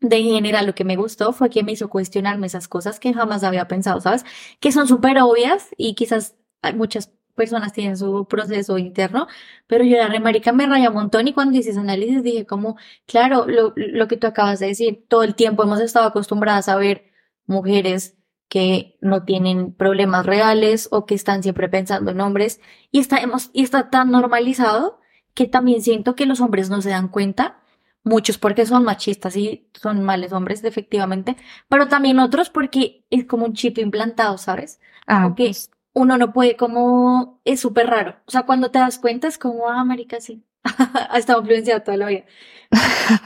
de 0.00 0.16
en 0.16 0.24
general, 0.26 0.66
lo 0.66 0.74
que 0.76 0.84
me 0.84 0.96
gustó 0.96 1.32
fue 1.32 1.50
que 1.50 1.64
me 1.64 1.72
hizo 1.72 1.88
cuestionarme 1.90 2.46
esas 2.46 2.68
cosas 2.68 3.00
que 3.00 3.12
jamás 3.12 3.42
había 3.42 3.66
pensado, 3.68 4.00
¿sabes? 4.00 4.24
Que 4.60 4.70
son 4.72 4.86
súper 4.86 5.18
obvias 5.20 5.68
y 5.76 5.94
quizás 5.94 6.36
hay 6.62 6.74
muchas 6.74 7.12
personas 7.38 7.72
tienen 7.72 7.96
su 7.96 8.26
proceso 8.28 8.76
interno, 8.78 9.28
pero 9.66 9.84
yo 9.84 9.96
la 9.96 10.08
remarica 10.08 10.52
me 10.52 10.66
raya 10.66 10.90
un 10.90 10.96
montón 10.96 11.26
y 11.28 11.32
cuando 11.32 11.56
hice 11.58 11.70
ese 11.70 11.80
análisis 11.80 12.22
dije 12.22 12.44
como, 12.46 12.76
claro, 13.06 13.46
lo, 13.48 13.72
lo 13.76 14.08
que 14.08 14.18
tú 14.18 14.26
acabas 14.26 14.60
de 14.60 14.66
decir, 14.68 15.06
todo 15.08 15.22
el 15.22 15.34
tiempo 15.36 15.62
hemos 15.62 15.80
estado 15.80 16.06
acostumbradas 16.06 16.68
a 16.68 16.76
ver 16.76 17.06
mujeres 17.46 18.16
que 18.48 18.96
no 19.00 19.24
tienen 19.24 19.72
problemas 19.74 20.26
reales 20.26 20.88
o 20.90 21.06
que 21.06 21.14
están 21.14 21.42
siempre 21.42 21.68
pensando 21.68 22.10
en 22.10 22.20
hombres 22.20 22.60
y 22.90 22.98
está, 23.00 23.18
hemos- 23.18 23.50
y 23.52 23.62
está 23.62 23.90
tan 23.90 24.10
normalizado 24.10 25.00
que 25.34 25.46
también 25.46 25.82
siento 25.82 26.14
que 26.16 26.26
los 26.26 26.40
hombres 26.40 26.70
no 26.70 26.82
se 26.82 26.90
dan 26.90 27.08
cuenta, 27.08 27.60
muchos 28.04 28.38
porque 28.38 28.66
son 28.66 28.84
machistas 28.84 29.36
y 29.36 29.68
son 29.74 30.02
males 30.02 30.32
hombres, 30.32 30.64
efectivamente, 30.64 31.36
pero 31.68 31.88
también 31.88 32.18
otros 32.20 32.48
porque 32.50 33.04
es 33.10 33.24
como 33.26 33.44
un 33.46 33.52
chip 33.54 33.78
implantado, 33.78 34.38
¿sabes? 34.38 34.80
Ah, 35.06 35.22
Como 35.24 35.34
que 35.34 35.54
uno 35.98 36.16
no 36.16 36.32
puede, 36.32 36.56
como, 36.56 37.40
es 37.44 37.60
súper 37.60 37.88
raro. 37.88 38.16
O 38.26 38.30
sea, 38.30 38.44
cuando 38.44 38.70
te 38.70 38.78
das 38.78 38.98
cuenta 38.98 39.28
es 39.28 39.38
como, 39.38 39.68
ah, 39.68 39.84
marica, 39.84 40.20
sí, 40.20 40.44
ha 41.10 41.18
estado 41.18 41.40
influenciado 41.40 41.82
toda 41.82 41.96
la 41.96 42.06
vida. 42.06 42.24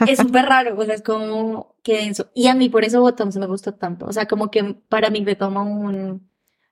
Es 0.09 0.19
súper 0.19 0.47
raro, 0.47 0.79
o 0.79 0.85
sea, 0.85 0.95
es 0.95 1.03
como, 1.03 1.77
qué 1.83 1.99
denso. 1.99 2.31
Y 2.35 2.49
a 2.49 2.55
mí 2.55 2.69
por 2.69 2.85
eso 2.85 3.01
Bottoms 3.01 3.37
me 3.37 3.47
gustó 3.47 3.75
tanto. 3.75 4.07
O 4.07 4.13
sea, 4.13 4.27
como 4.27 4.51
que 4.51 4.77
para 4.89 5.11
mí 5.11 5.21
me 5.23 5.37
toma 5.37 5.63
un 5.63 6.29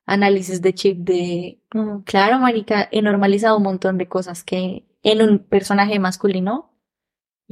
análisis 0.06 0.62
de 0.62 0.74
chip 0.74 0.98
de, 0.98 1.60
mm, 1.74 2.00
claro, 2.00 2.38
marica, 2.38 2.88
he 2.92 3.02
normalizado 3.02 3.56
un 3.58 3.64
montón 3.64 3.98
de 3.98 4.08
cosas 4.08 4.44
que 4.44 4.86
en 5.02 5.22
un 5.22 5.38
personaje 5.40 5.98
masculino 5.98 6.69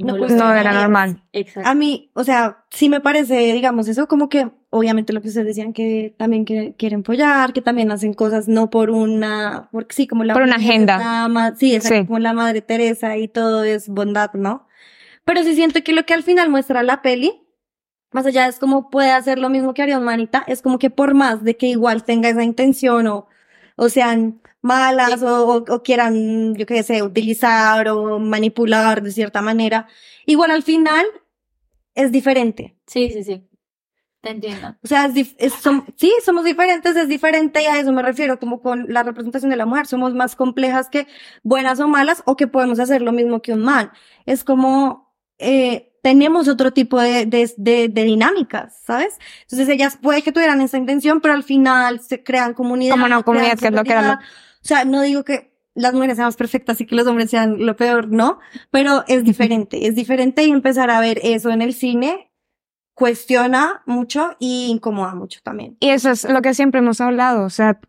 No, 0.05 0.15
pues, 0.17 0.31
no 0.31 0.39
son. 0.39 0.57
era 0.57 0.71
normal. 0.73 1.23
Exacto. 1.33 1.69
A 1.69 1.73
mí, 1.75 2.11
o 2.13 2.23
sea, 2.23 2.63
sí 2.69 2.89
me 2.89 3.01
parece, 3.01 3.53
digamos, 3.53 3.87
eso 3.87 4.07
como 4.07 4.29
que, 4.29 4.49
obviamente 4.69 5.13
lo 5.13 5.21
que 5.21 5.27
ustedes 5.27 5.47
decían, 5.47 5.73
que 5.73 6.15
también 6.17 6.45
que 6.45 6.75
quieren 6.77 7.03
follar, 7.03 7.53
que 7.53 7.61
también 7.61 7.91
hacen 7.91 8.13
cosas 8.13 8.47
no 8.47 8.69
por 8.69 8.89
una, 8.91 9.69
porque 9.71 9.95
sí, 9.95 10.07
como 10.07 10.23
la... 10.23 10.33
Por 10.33 10.43
una 10.43 10.55
agenda. 10.55 11.27
la 11.27 11.53
sí, 11.57 11.75
exacto, 11.75 11.99
Sí. 12.01 12.05
como 12.07 12.19
la 12.19 12.33
Madre 12.33 12.61
Teresa 12.61 13.17
y 13.17 13.27
todo 13.27 13.63
es 13.63 13.89
bondad, 13.89 14.31
¿no? 14.33 14.67
Pero 15.25 15.43
sí 15.43 15.53
siento 15.55 15.83
que 15.83 15.93
lo 15.93 16.05
que 16.05 16.13
al 16.13 16.23
final 16.23 16.49
muestra 16.49 16.81
la 16.81 17.01
peli, 17.01 17.43
más 18.11 18.25
allá 18.25 18.47
es 18.47 18.57
como 18.57 18.89
puede 18.89 19.11
hacer 19.11 19.37
lo 19.37 19.49
mismo 19.49 19.73
que 19.73 19.81
haría 19.83 19.99
un 19.99 20.05
manita, 20.05 20.43
es 20.47 20.61
como 20.61 20.79
que 20.79 20.89
por 20.89 21.13
más 21.13 21.43
de 21.43 21.57
que 21.57 21.67
igual 21.67 22.03
tenga 22.03 22.29
esa 22.29 22.43
intención 22.43 23.05
o, 23.07 23.27
o 23.75 23.89
sean 23.89 24.41
malas 24.61 25.21
o, 25.23 25.47
o- 25.47 25.73
o 25.75 25.83
quieran, 25.83 26.55
yo 26.55 26.65
qué 26.65 26.83
sé, 26.83 27.01
utilizar 27.03 27.87
o 27.89 28.19
manipular 28.19 29.01
de 29.01 29.11
cierta 29.11 29.41
manera, 29.41 29.87
igual 30.25 30.51
al 30.51 30.63
final 30.63 31.05
es 31.95 32.11
diferente. 32.11 32.77
Sí, 32.87 33.09
sí, 33.11 33.23
sí. 33.23 33.45
Te 34.21 34.31
entiendo. 34.31 34.75
O 34.83 34.87
sea, 34.87 35.05
es, 35.05 35.33
es- 35.37 35.53
som- 35.63 35.85
sí, 35.95 36.11
somos 36.25 36.43
diferentes, 36.43 36.93
es 36.95 37.07
diferente 37.07 37.63
y 37.63 37.67
a 37.67 37.79
eso 37.79 37.93
me 37.93 38.01
refiero, 38.01 38.37
como 38.37 38.61
con 38.61 38.85
la 38.89 39.03
representación 39.03 39.49
de 39.49 39.55
la 39.55 39.65
mujer. 39.65 39.87
Somos 39.87 40.13
más 40.13 40.35
complejas 40.35 40.89
que 40.89 41.07
buenas 41.41 41.79
o 41.79 41.87
malas 41.87 42.21
o 42.25 42.35
que 42.35 42.47
podemos 42.47 42.79
hacer 42.79 43.01
lo 43.01 43.13
mismo 43.13 43.41
que 43.41 43.53
un 43.53 43.61
mal. 43.61 43.91
Es 44.25 44.43
como, 44.43 45.13
eh, 45.37 45.93
tenemos 46.03 46.49
otro 46.49 46.71
tipo 46.73 46.99
de, 46.99 47.25
de, 47.27 47.49
de, 47.57 47.87
de 47.87 48.03
dinámicas, 48.03 48.81
¿sabes? 48.85 49.17
Entonces 49.43 49.69
ellas 49.69 49.97
puede 50.01 50.21
que 50.21 50.33
tuvieran 50.33 50.59
esa 50.61 50.77
intención, 50.77 51.21
pero 51.21 51.33
al 51.33 51.43
final 51.43 52.01
se 52.01 52.21
crean 52.21 52.53
comunidad. 52.53 52.95
Como 52.95 53.05
crean 53.05 53.23
comunidad, 53.23 53.57
que 53.57 53.67
es 53.67 53.71
lo 53.73 53.83
que 53.85 53.91
era 53.91 54.01
lo- 54.01 54.07
solidaridad. 54.07 54.29
O 54.63 54.67
sea, 54.67 54.85
no 54.85 55.01
digo 55.01 55.23
que 55.23 55.53
las 55.75 55.93
mujeres 55.93 56.17
sean 56.17 56.27
más 56.27 56.35
perfectas 56.35 56.81
y 56.81 56.85
que 56.85 56.95
los 56.95 57.07
hombres 57.07 57.29
sean 57.29 57.65
lo 57.65 57.75
peor, 57.75 58.09
no, 58.09 58.39
pero 58.71 59.03
es 59.07 59.23
diferente, 59.23 59.87
es 59.87 59.95
diferente 59.95 60.43
y 60.43 60.49
empezar 60.51 60.89
a 60.89 60.99
ver 60.99 61.19
eso 61.23 61.49
en 61.51 61.61
el 61.61 61.73
cine 61.73 62.31
cuestiona 62.93 63.81
mucho 63.85 64.35
y 64.39 64.67
incomoda 64.69 65.15
mucho 65.15 65.39
también. 65.41 65.77
Y 65.79 65.89
eso 65.89 66.09
es 66.11 66.25
lo 66.29 66.41
que 66.41 66.53
siempre 66.53 66.79
hemos 66.79 66.99
hablado, 66.99 67.45
o 67.45 67.49
sea, 67.49 67.79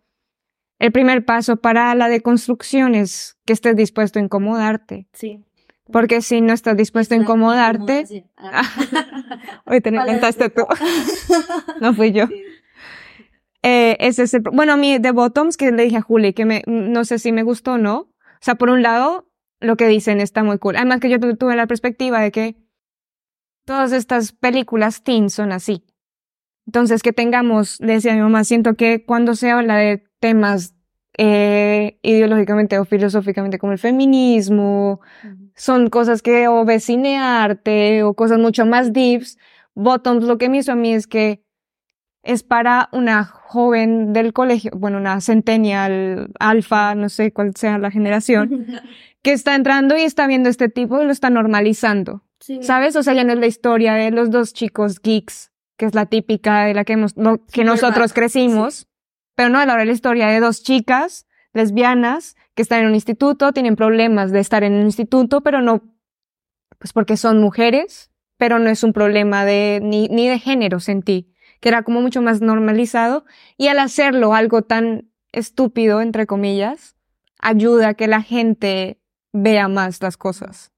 el 0.79 0.93
primer 0.93 1.25
paso 1.25 1.57
para 1.57 1.93
la 1.97 2.09
deconstrucción 2.09 2.95
es 2.95 3.37
que 3.45 3.53
estés 3.53 3.75
dispuesto 3.75 4.19
a 4.19 4.23
incomodarte, 4.23 5.09
Sí. 5.13 5.45
porque 5.93 6.23
si 6.23 6.41
no 6.41 6.53
estás 6.53 6.77
dispuesto 6.77 7.15
a 7.15 7.19
incomodarte, 7.19 8.07
Sí. 8.07 8.25
Ah. 8.37 8.63
hoy 9.67 9.81
te 9.81 9.91
lo 9.91 10.01
inventaste 10.01 10.49
tú, 10.51 10.63
no 11.81 11.93
fui 11.95 12.13
yo. 12.13 12.27
Eh, 13.63 13.97
ese 14.01 14.23
es 14.23 14.35
el, 14.35 14.43
bueno, 14.43 14.73
a 14.73 14.77
mí 14.77 14.99
de 14.99 15.11
Bottoms, 15.13 15.57
que 15.57 15.71
le 15.71 15.83
dije 15.85 15.99
a 15.99 16.01
Juli, 16.03 16.33
que 16.33 16.45
me, 16.47 16.63
no 16.67 17.05
sé 17.05 17.19
si 17.19 17.33
me 17.33 17.43
gustó 17.43 17.73
o 17.73 17.79
no. 17.79 17.97
O 17.99 18.09
sea, 18.41 18.55
por 18.55 18.71
un 18.71 18.83
lado, 18.83 19.29
lo 19.61 19.77
que 19.77 19.87
dicen 19.89 20.21
está 20.21 20.43
muy 20.43 20.59
cool. 20.59 20.77
Además 20.77 21.01
que 21.01 21.11
yo 21.11 21.21
tu- 21.21 21.37
tuve 21.37 21.57
la 21.57 21.67
perspectiva 21.67 22.21
de 22.21 22.31
que 22.33 22.57
todas 23.65 23.93
estas 23.93 24.33
películas 24.33 25.03
teen 25.03 25.31
son 25.31 25.53
así. 25.53 25.85
Entonces, 26.67 27.03
que 27.03 27.13
tengamos, 27.13 27.81
le 27.81 27.95
decía 27.95 28.13
a 28.13 28.17
mi 28.17 28.23
mamá, 28.23 28.45
siento 28.45 28.75
que 28.75 29.05
cuando 29.05 29.35
se 29.35 29.51
habla 29.51 29.77
de 29.77 30.05
temas 30.21 30.75
eh, 31.19 31.99
ideológicamente 32.03 32.79
o 32.79 32.85
filosóficamente 32.85 33.59
como 33.59 33.73
el 33.73 33.79
feminismo, 33.79 35.01
son 35.55 35.91
cosas 35.91 36.23
que 36.23 36.49
o 36.49 36.65
ves 36.65 36.85
cinearte 36.87 38.03
o 38.05 38.15
cosas 38.15 38.39
mucho 38.39 38.65
más 38.67 38.93
deeps. 38.93 39.39
Bottoms 39.75 40.25
lo 40.25 40.39
que 40.39 40.49
me 40.49 40.59
hizo 40.59 40.73
a 40.73 40.77
mí 40.77 40.95
es 40.95 41.07
que 41.07 41.43
es 42.23 42.43
para 42.43 42.89
una 42.93 43.25
joven 43.25 44.13
del 44.13 44.33
colegio, 44.33 44.73
bueno, 44.75 44.99
una 44.99 45.21
centennial, 45.21 46.31
alfa, 46.39 46.95
no 46.95 47.09
sé 47.09 47.33
cuál 47.33 47.57
sea 47.57 47.79
la 47.79 47.91
generación, 47.91 48.67
que 49.23 49.33
está 49.33 49.55
entrando 49.55 49.97
y 49.97 50.03
está 50.03 50.27
viendo 50.27 50.49
este 50.49 50.69
tipo 50.69 51.01
y 51.01 51.05
lo 51.05 51.13
está 51.13 51.31
normalizando. 51.31 52.23
Sí. 52.41 52.63
¿Sabes? 52.63 52.97
O 52.97 53.03
sea, 53.03 53.15
ya 53.15 53.25
no 53.25 53.33
es 53.33 53.39
la 53.39 53.47
historia 53.47 53.95
de 53.95 54.11
los 54.11 54.31
dos 54.31 54.53
chicos 54.53 55.01
geeks, 55.01 55.53
que 55.77 55.87
es 55.87 55.95
la 55.95 56.07
típica 56.07 56.65
de 56.65 56.75
la 56.75 56.85
que, 56.85 56.95
hemos, 56.95 57.15
que 57.53 57.65
nosotros 57.65 58.13
crecimos, 58.13 58.89
pero 59.35 59.49
no, 59.49 59.59
ahora 59.59 59.83
es 59.83 59.87
la 59.87 59.93
historia 59.93 60.29
de 60.29 60.41
dos 60.41 60.63
chicas 60.63 61.27
lesbianas 61.53 62.37
que 62.55 62.63
están 62.63 62.81
en 62.81 62.89
un 62.89 62.95
instituto, 62.95 63.53
tienen 63.53 63.77
problemas 63.77 64.33
de 64.33 64.41
estar 64.41 64.63
en 64.65 64.75
un 64.75 64.85
instituto, 64.85 65.41
pero 65.41 65.61
no, 65.61 65.83
pues 66.79 66.93
porque 66.93 67.17
son 67.17 67.41
mujeres, 67.41 68.11
pero 68.37 68.59
no 68.59 68.71
es 68.71 68.85
un 68.85 68.93
problema 68.93 69.45
de, 69.45 69.81
ni, 69.83 70.09
ni 70.09 70.29
de 70.29 70.39
género, 70.39 70.81
sentí, 70.81 71.30
que 71.61 71.69
era 71.69 71.83
como 71.83 72.01
mucho 72.01 72.23
más 72.23 72.41
normalizado, 72.41 73.25
y 73.57 73.69
al 73.69 73.79
hacerlo 73.79 74.35
algo 74.35 74.63
tan 74.63 75.11
estúpido, 75.33 76.01
entre 76.01 76.27
comillas, 76.27 76.97
ayuda 77.39 77.89
a 77.89 77.95
que 77.95 78.07
la 78.09 78.23
gente 78.23 79.01
vea 79.33 79.69
más 79.69 80.03
las 80.03 80.17
cosas 80.17 80.73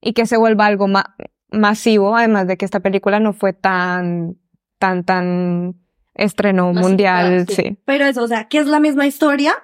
y 0.00 0.12
que 0.12 0.26
se 0.26 0.36
vuelva 0.36 0.66
algo 0.66 0.86
ma- 0.88 1.16
masivo, 1.50 2.16
además 2.16 2.46
de 2.46 2.56
que 2.56 2.64
esta 2.64 2.80
película 2.80 3.20
no 3.20 3.32
fue 3.32 3.52
tan, 3.52 4.36
tan, 4.78 5.04
tan 5.04 5.74
estreno 6.14 6.72
Masiva, 6.72 6.88
mundial, 6.88 7.46
sí. 7.48 7.54
sí. 7.54 7.78
Pero 7.84 8.04
eso, 8.04 8.22
o 8.22 8.28
sea, 8.28 8.48
que 8.48 8.58
es 8.58 8.66
la 8.66 8.80
misma 8.80 9.06
historia, 9.06 9.54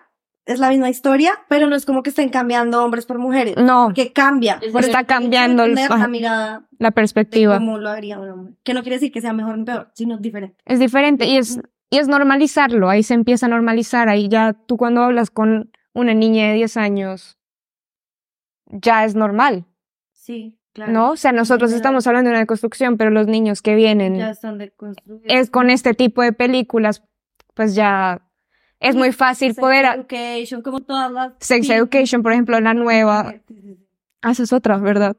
es 0.45 0.59
la 0.59 0.70
misma 0.70 0.90
historia, 0.90 1.32
pero 1.49 1.68
no 1.68 1.76
es 1.76 1.86
como 1.86 2.03
que 2.03 2.11
estén 2.11 2.28
cambiando 2.28 2.84
hombres 2.84 3.07
por 3.07 3.18
mujeres. 3.18 3.57
No, 3.57 3.93
Que 3.95 4.12
cambia. 4.12 4.59
Es 4.61 4.72
Por 4.72 4.82
está 4.84 5.05
cambiando 5.05 5.62
el- 5.64 5.74
la 5.74 6.09
mirada 6.09 6.66
la 6.78 6.90
perspectiva 6.90 7.59
cómo 7.59 7.78
lo 7.78 7.90
haría 7.90 8.18
un 8.18 8.28
hombre. 8.28 8.55
Que 8.64 8.74
no 8.74 8.82
quiere 8.82 8.97
decir 8.97 9.12
que 9.12 9.20
sea 9.20 9.32
mejor 9.32 9.57
ni 9.59 9.64
peor, 9.64 9.90
sino 9.95 10.18
diferente. 10.18 10.57
es 10.66 10.78
diferente 10.80 11.26
y 11.26 11.36
es, 11.36 11.61
y 11.90 11.99
es 11.99 12.09
normalizarlo, 12.09 12.88
ahí 12.90 13.03
se 13.03 13.14
empieza 13.14 13.47
a 13.47 13.49
normalizar, 13.51 14.09
ahí 14.09 14.28
ya 14.28 14.55
tú 14.55 14.76
cuando 14.76 15.03
hablas 15.03 15.30
con 15.30 15.70
una 15.95 16.14
niña 16.14 16.49
de 16.49 16.55
10 16.55 16.76
años, 16.76 17.38
ya 18.66 19.05
es 19.05 19.14
normal, 19.14 19.66
Sí, 20.12 20.59
claro. 20.72 20.93
¿no? 20.93 21.11
O 21.11 21.16
sea, 21.16 21.32
nosotros 21.32 21.72
estamos 21.72 22.07
hablando 22.07 22.30
de 22.30 22.36
una 22.36 22.47
construcción, 22.47 22.97
pero 22.97 23.11
los 23.11 23.26
niños 23.26 23.61
que 23.61 23.74
vienen 23.74 24.16
Ya 24.16 24.30
están 24.30 24.59
es 25.24 25.51
con 25.51 25.68
este 25.70 25.95
tipo 25.95 26.22
de 26.22 26.32
películas, 26.32 27.03
pues 27.55 27.74
ya 27.74 28.22
es 28.83 28.97
muy 28.97 29.12
fácil 29.12 29.49
Sex 29.55 29.61
poder... 29.61 29.85
Education, 29.87 30.62
como 30.62 30.80
todas 30.80 31.11
las. 31.11 31.33
Sex. 31.39 31.68
Education, 31.70 32.22
por 32.22 32.33
ejemplo, 32.33 32.59
la 32.61 32.74
nueva. 32.74 33.35
Ah, 34.22 34.30
esa 34.33 34.43
es 34.45 34.53
otra, 34.53 34.76
¿verdad? 34.78 35.16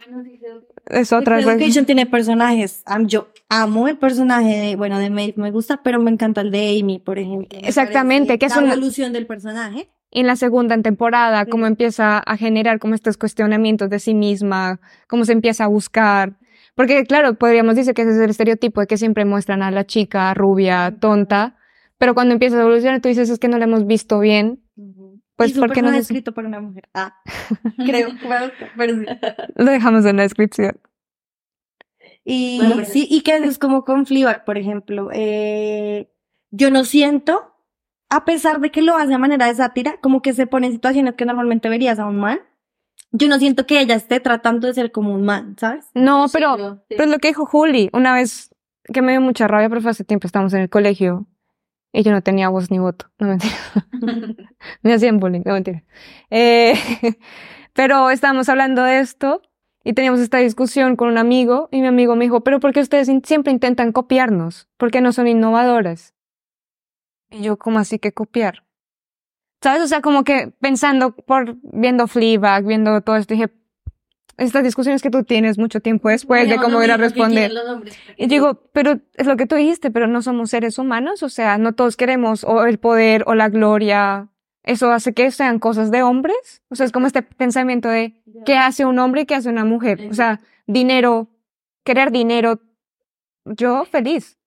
Es 0.87 1.09
Sex 1.09 1.13
otra. 1.13 1.39
es- 1.39 1.45
Education 1.47 1.85
tiene 1.85 2.05
personajes. 2.05 2.83
Yo 3.05 3.29
amo 3.49 3.87
el 3.87 3.97
personaje 3.97 4.55
de, 4.57 4.75
bueno, 4.75 4.97
de 4.99 5.09
Maeve 5.09 5.33
me 5.37 5.51
gusta, 5.51 5.81
pero 5.83 5.99
me 5.99 6.11
encanta 6.11 6.41
el 6.41 6.51
de 6.51 6.79
Amy, 6.79 6.99
por 6.99 7.19
ejemplo. 7.19 7.59
Me 7.61 7.67
Exactamente, 7.67 8.37
que 8.39 8.45
es 8.45 8.55
la 8.55 8.61
una- 8.63 8.73
evolución 8.73 9.13
del 9.13 9.25
personaje. 9.27 9.89
En 10.15 10.27
la 10.27 10.35
segunda 10.35 10.79
temporada, 10.79 11.43
Sí. 11.43 11.49
cómo 11.49 11.65
empieza 11.65 12.19
a 12.19 12.37
generar 12.37 12.77
como 12.79 12.93
estos 12.93 13.17
cuestionamientos 13.17 13.89
de 13.89 13.97
sí 13.99 14.13
misma, 14.13 14.79
cómo 15.07 15.25
se 15.25 15.31
empieza 15.33 15.63
a 15.63 15.67
buscar. 15.67 16.33
Porque, 16.75 17.03
claro, 17.05 17.33
podríamos 17.35 17.75
decir 17.75 17.93
que 17.95 18.03
ese 18.03 18.11
es 18.11 18.17
el 18.19 18.29
estereotipo 18.29 18.81
de 18.81 18.87
que 18.87 18.97
siempre 18.97 19.25
muestran 19.25 19.61
a 19.63 19.71
la 19.71 19.85
chica 19.85 20.33
rubia, 20.35 20.93
tonta, 20.99 21.55
pero 22.03 22.13
cuando 22.13 22.33
empieza 22.33 22.57
a 22.57 22.61
evolucionar 22.61 22.99
tú 22.99 23.07
dices, 23.07 23.29
es 23.29 23.39
que 23.39 23.47
no 23.47 23.57
la 23.57 23.63
hemos 23.63 23.87
visto 23.87 24.19
bien. 24.19 24.61
Pues, 25.37 25.51
y 25.51 25.53
su 25.53 25.61
¿por 25.61 25.71
qué 25.71 25.81
no 25.81 25.89
se- 25.91 25.99
escrito 25.99 26.33
por 26.33 26.43
una 26.45 26.59
mujer. 26.59 26.89
Ah, 26.93 27.15
creo. 27.85 28.09
bueno, 28.25 28.51
pero 28.77 28.93
sí. 28.99 29.05
Lo 29.55 29.71
dejamos 29.71 30.05
en 30.05 30.17
la 30.17 30.23
descripción. 30.23 30.77
Y 32.25 32.57
Bueno, 32.57 32.85
sí, 32.85 33.07
y 33.09 33.21
que 33.21 33.35
es 33.37 33.57
como 33.59 33.83
con 33.83 34.05
Fleabag, 34.05 34.45
por 34.45 34.57
ejemplo. 34.57 35.09
Eh, 35.11 36.09
yo 36.51 36.71
no 36.71 36.83
siento, 36.85 37.53
a 38.09 38.25
pesar 38.25 38.59
de 38.59 38.69
que 38.71 38.81
lo 38.81 38.95
hace 38.95 39.09
de 39.09 39.17
manera 39.17 39.47
de 39.47 39.55
sátira, 39.55 39.95
como 40.01 40.21
que 40.21 40.33
se 40.33 40.47
pone 40.47 40.67
en 40.67 40.73
situaciones 40.73 41.15
que 41.15 41.25
normalmente 41.25 41.69
verías 41.69 41.99
a 41.99 42.05
un 42.05 42.17
man. 42.19 42.39
Yo 43.11 43.27
no 43.27 43.37
siento 43.39 43.65
que 43.65 43.79
ella 43.79 43.95
esté 43.95 44.19
tratando 44.19 44.67
de 44.67 44.73
ser 44.73 44.91
como 44.91 45.13
un 45.13 45.23
man, 45.23 45.55
¿sabes? 45.59 45.85
No, 45.93 46.27
Sí, 46.27 46.33
pero, 46.37 46.57
sí. 46.57 46.81
pero 46.89 47.03
es 47.03 47.09
lo 47.09 47.19
que 47.19 47.27
dijo 47.29 47.45
Juli, 47.45 47.89
una 47.93 48.13
vez 48.13 48.49
que 48.91 49.01
me 49.01 49.11
dio 49.13 49.21
mucha 49.21 49.47
rabia, 49.47 49.69
pero 49.69 49.81
fue 49.81 49.91
hace 49.91 50.03
tiempo, 50.03 50.25
estábamos 50.27 50.53
en 50.53 50.61
el 50.61 50.69
colegio 50.69 51.25
y 51.93 52.01
yo 52.01 52.11
no 52.11 52.21
tenía 52.23 52.49
voz 52.49 52.71
ni 52.71 52.79
voto, 52.79 53.05
no 53.19 53.27
mentira. 53.27 53.55
me 54.81 54.93
hacían 54.93 55.19
bullying, 55.19 55.43
no 55.45 55.53
mentira. 55.53 55.83
Eh, 56.31 56.73
pero 57.73 58.09
estábamos 58.09 58.49
hablando 58.49 58.83
de 58.83 58.99
esto 58.99 59.43
y 59.83 59.93
teníamos 59.93 60.19
esta 60.19 60.39
discusión 60.39 60.95
con 60.95 61.07
un 61.07 61.19
amigo 61.19 61.69
y 61.71 61.81
mi 61.81 61.87
amigo 61.87 62.15
me 62.15 62.25
dijo, 62.25 62.41
pero 62.41 62.59
¿por 62.59 62.73
qué 62.73 62.79
ustedes 62.79 63.09
siempre 63.23 63.53
intentan 63.53 63.91
copiarnos? 63.91 64.67
¿Por 64.77 64.89
qué 64.89 65.01
no 65.01 65.13
son 65.13 65.27
innovadores? 65.27 66.15
Y 67.29 67.43
yo, 67.43 67.57
¿cómo 67.57 67.77
así 67.77 67.99
que 67.99 68.11
copiar? 68.11 68.65
¿Sabes? 69.61 69.83
O 69.83 69.87
sea, 69.87 70.01
como 70.01 70.23
que 70.23 70.51
pensando 70.59 71.15
por, 71.15 71.57
viendo 71.61 72.07
Fleabag, 72.07 72.65
viendo 72.65 73.01
todo 73.01 73.17
esto, 73.17 73.35
dije, 73.35 73.53
estas 74.37 74.63
discusiones 74.63 75.01
que 75.01 75.09
tú 75.09 75.23
tienes 75.23 75.57
mucho 75.57 75.79
tiempo 75.79 76.09
después 76.09 76.49
de 76.49 76.57
cómo 76.57 76.77
no 76.77 76.83
ir 76.83 76.91
a 76.91 76.97
responder. 76.97 77.51
Y 78.17 78.27
digo, 78.27 78.61
pero 78.73 78.99
es 79.13 79.27
lo 79.27 79.37
que 79.37 79.45
tú 79.45 79.55
dijiste, 79.55 79.91
pero 79.91 80.07
no 80.07 80.21
somos 80.21 80.49
seres 80.49 80.79
humanos, 80.79 81.23
o 81.23 81.29
sea, 81.29 81.57
no 81.57 81.73
todos 81.73 81.97
queremos 81.97 82.43
o 82.43 82.65
el 82.65 82.79
poder 82.79 83.23
o 83.27 83.35
la 83.35 83.49
gloria. 83.49 84.29
Eso 84.63 84.91
hace 84.91 85.13
que 85.13 85.29
sean 85.31 85.59
cosas 85.59 85.91
de 85.91 86.03
hombres. 86.03 86.63
O 86.69 86.75
sea, 86.75 86.85
es 86.85 86.91
como 86.91 87.05
este 87.05 87.21
pensamiento 87.21 87.89
de 87.89 88.21
qué 88.45 88.55
hace 88.57 88.85
un 88.85 88.97
hombre 88.97 89.21
y 89.21 89.25
qué 89.25 89.35
hace 89.35 89.49
una 89.49 89.65
mujer. 89.65 90.07
O 90.09 90.13
sea, 90.13 90.39
dinero, 90.65 91.27
querer 91.83 92.11
dinero, 92.11 92.61
yo 93.45 93.85
feliz, 93.85 94.37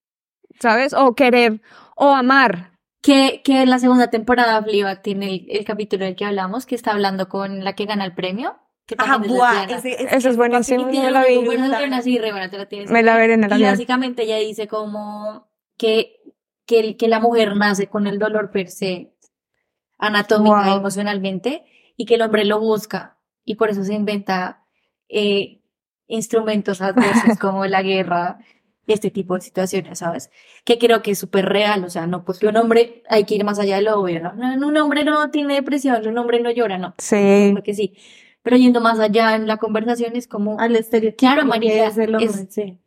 ¿sabes? 0.58 0.94
O 0.94 1.14
querer, 1.14 1.60
o 1.96 2.14
amar. 2.14 2.72
Que, 3.02 3.42
que 3.44 3.62
en 3.62 3.70
la 3.70 3.78
segunda 3.78 4.10
temporada 4.10 4.60
Fleabag 4.62 5.02
tiene 5.02 5.26
el, 5.26 5.46
el 5.48 5.64
capítulo 5.64 6.06
del 6.06 6.16
que 6.16 6.24
hablamos, 6.24 6.66
que 6.66 6.74
está 6.74 6.92
hablando 6.92 7.28
con 7.28 7.62
la 7.62 7.74
que 7.74 7.84
gana 7.84 8.04
el 8.04 8.14
premio. 8.14 8.56
Que 8.86 8.94
Ajá, 8.98 9.18
buah, 9.18 9.64
ese, 9.64 9.94
ese- 10.04 10.16
Eso 10.16 10.28
es 10.30 10.36
buenísimo, 10.36 10.86
tiene 10.88 11.10
la 11.10 11.24
vi. 11.24 11.36
conversación 11.36 11.92
así, 11.92 12.18
re 12.18 12.30
buena, 12.30 12.48
te 12.48 12.56
la 12.58 12.66
tienes 12.66 12.90
Me 12.90 13.02
la 13.02 13.14
ver. 13.14 13.22
veré 13.22 13.34
en 13.34 13.44
el 13.44 13.50
Y 13.50 13.54
avión. 13.54 13.70
básicamente 13.72 14.22
ella 14.22 14.36
dice 14.38 14.68
como 14.68 15.48
que, 15.76 16.20
que, 16.66 16.96
que 16.96 17.08
la 17.08 17.18
mujer 17.18 17.56
nace 17.56 17.88
con 17.88 18.06
el 18.06 18.18
dolor 18.20 18.50
per 18.52 18.68
se, 18.70 19.12
anatómica 19.98 20.66
Wow. 20.68 20.76
emocionalmente, 20.78 21.64
y 21.96 22.04
que 22.06 22.14
el 22.16 22.22
hombre 22.22 22.44
lo 22.44 22.60
busca. 22.60 23.18
Y 23.44 23.54
por 23.56 23.70
eso 23.70 23.82
se 23.84 23.94
inventa 23.94 24.64
eh, 25.08 25.60
instrumentos 26.08 26.80
adversos 26.82 27.38
como 27.40 27.66
la 27.66 27.82
guerra 27.82 28.38
y 28.86 28.92
este 28.92 29.10
tipo 29.10 29.34
de 29.34 29.40
situaciones, 29.40 29.98
¿sabes? 29.98 30.30
Que 30.64 30.78
creo 30.78 31.02
que 31.02 31.10
es 31.12 31.18
súper 31.18 31.46
real, 31.46 31.84
o 31.84 31.90
sea, 31.90 32.06
no, 32.06 32.24
porque 32.24 32.46
un 32.46 32.56
hombre 32.56 33.02
hay 33.08 33.24
que 33.24 33.34
ir 33.34 33.44
más 33.44 33.58
allá 33.58 33.76
de 33.76 33.82
lo 33.82 33.98
obvio, 34.00 34.20
¿no? 34.22 34.32
No, 34.34 34.68
Un 34.68 34.76
hombre 34.76 35.02
no 35.04 35.28
tiene 35.30 35.54
depresión, 35.54 36.06
un 36.06 36.18
hombre 36.18 36.38
no 36.40 36.50
llora, 36.52 36.78
no. 36.78 36.94
Sí. 36.98 37.50
Porque 37.52 37.74
sí. 37.74 37.94
Pero 38.46 38.58
yendo 38.58 38.80
más 38.80 39.00
allá 39.00 39.34
en 39.34 39.48
la 39.48 39.56
conversación 39.56 40.14
es 40.14 40.28
como 40.28 40.60
al 40.60 40.76
estereotipo. 40.76 41.18
Claro, 41.18 41.44
María, 41.46 41.88
es 41.88 41.98
es- 41.98 42.46
sí. 42.50 42.78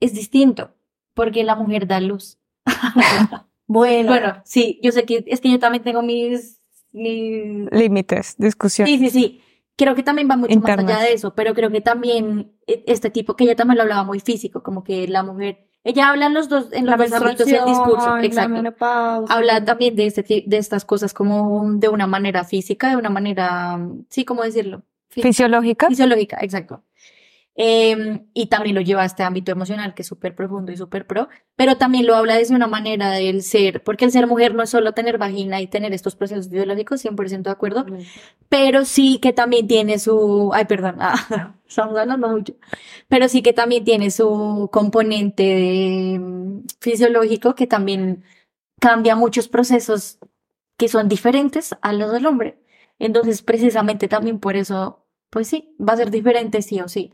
es 0.00 0.14
distinto, 0.14 0.70
porque 1.12 1.44
la 1.44 1.56
mujer 1.56 1.86
da 1.86 2.00
luz. 2.00 2.38
Bueno, 3.66 4.08
Bueno, 4.08 4.42
sí, 4.46 4.80
yo 4.82 4.92
sé 4.92 5.04
que 5.04 5.22
es 5.26 5.42
que 5.42 5.50
yo 5.50 5.58
también 5.58 5.84
tengo 5.84 6.00
mis, 6.02 6.62
mis... 6.92 7.70
Límites, 7.70 8.36
discusión. 8.38 8.88
Sí, 8.88 8.98
sí, 8.98 9.10
sí. 9.10 9.42
Creo 9.76 9.94
que 9.94 10.02
también 10.02 10.26
va 10.30 10.36
mucho 10.36 10.58
más 10.58 10.78
allá 10.78 11.00
de 11.00 11.12
eso, 11.12 11.34
pero 11.34 11.52
creo 11.52 11.70
que 11.70 11.82
también 11.82 12.52
eh, 12.66 12.82
este 12.86 13.10
tipo, 13.10 13.36
que 13.36 13.44
ella 13.44 13.56
también 13.56 13.76
lo 13.76 13.82
hablaba 13.82 14.04
muy 14.04 14.20
físico, 14.20 14.62
como 14.62 14.84
que 14.84 15.06
la 15.08 15.22
mujer, 15.22 15.66
ella 15.82 16.08
habla 16.08 16.26
en 16.26 16.34
los 16.34 16.48
dos, 16.48 16.72
en 16.72 16.86
los 16.86 16.98
la 16.98 17.04
dos 17.04 17.12
ámbitos 17.12 17.46
del 17.46 17.64
discurso, 17.66 18.16
exacto. 18.18 18.62
Habla 19.28 19.62
también 19.66 19.96
de 19.96 20.06
este, 20.06 20.44
de 20.46 20.56
estas 20.56 20.86
cosas 20.86 21.12
como 21.12 21.62
de 21.74 21.90
una 21.90 22.06
manera 22.06 22.44
física, 22.44 22.88
de 22.88 22.96
una 22.96 23.10
manera, 23.10 23.78
sí, 24.08 24.24
¿cómo 24.24 24.42
decirlo? 24.44 24.82
Fisiológica. 25.22 25.88
Fisiológica, 25.88 26.38
exacto. 26.40 26.84
Eh, 27.56 28.24
y 28.34 28.46
también 28.46 28.74
lo 28.74 28.80
lleva 28.80 29.02
a 29.02 29.04
este 29.04 29.22
ámbito 29.22 29.52
emocional 29.52 29.94
que 29.94 30.02
es 30.02 30.08
súper 30.08 30.34
profundo 30.34 30.72
y 30.72 30.76
súper 30.76 31.06
pro, 31.06 31.28
pero 31.54 31.76
también 31.76 32.04
lo 32.04 32.16
habla 32.16 32.34
desde 32.36 32.54
una 32.56 32.66
manera 32.66 33.12
del 33.12 33.42
ser, 33.42 33.84
porque 33.84 34.04
el 34.04 34.10
ser 34.10 34.26
mujer 34.26 34.54
no 34.56 34.64
es 34.64 34.70
solo 34.70 34.92
tener 34.92 35.18
vagina 35.18 35.60
y 35.60 35.68
tener 35.68 35.92
estos 35.92 36.16
procesos 36.16 36.48
biológicos, 36.48 37.00
100% 37.04 37.42
de 37.42 37.50
acuerdo, 37.50 37.86
pero 38.48 38.84
sí 38.84 39.18
que 39.18 39.32
también 39.32 39.68
tiene 39.68 40.00
su, 40.00 40.50
ay, 40.52 40.64
perdón, 40.64 40.96
ah, 40.98 41.54
estamos 41.68 41.96
hablando 41.96 42.28
mucho, 42.28 42.54
pero 43.06 43.28
sí 43.28 43.40
que 43.40 43.52
también 43.52 43.84
tiene 43.84 44.10
su 44.10 44.68
componente 44.72 45.44
de, 45.44 46.18
mm, 46.18 46.64
fisiológico 46.80 47.54
que 47.54 47.68
también 47.68 48.24
cambia 48.80 49.14
muchos 49.14 49.46
procesos 49.48 50.18
que 50.76 50.88
son 50.88 51.08
diferentes 51.08 51.76
a 51.82 51.92
los 51.92 52.12
del 52.12 52.26
hombre. 52.26 52.58
Entonces, 52.98 53.42
precisamente 53.42 54.08
también 54.08 54.40
por 54.40 54.56
eso, 54.56 55.03
pues 55.34 55.48
sí, 55.48 55.74
va 55.80 55.94
a 55.94 55.96
ser 55.96 56.12
diferente 56.12 56.62
sí 56.62 56.80
o 56.80 56.86
sí. 56.86 57.12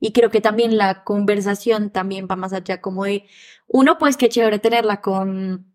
Y 0.00 0.10
creo 0.10 0.28
que 0.28 0.40
también 0.40 0.76
la 0.76 1.04
conversación 1.04 1.90
también 1.90 2.26
va 2.28 2.34
más 2.34 2.52
allá 2.52 2.80
como 2.80 3.04
de, 3.04 3.26
uno, 3.68 3.96
pues 3.96 4.16
qué 4.16 4.28
chévere 4.28 4.58
tenerla 4.58 5.00
con 5.00 5.72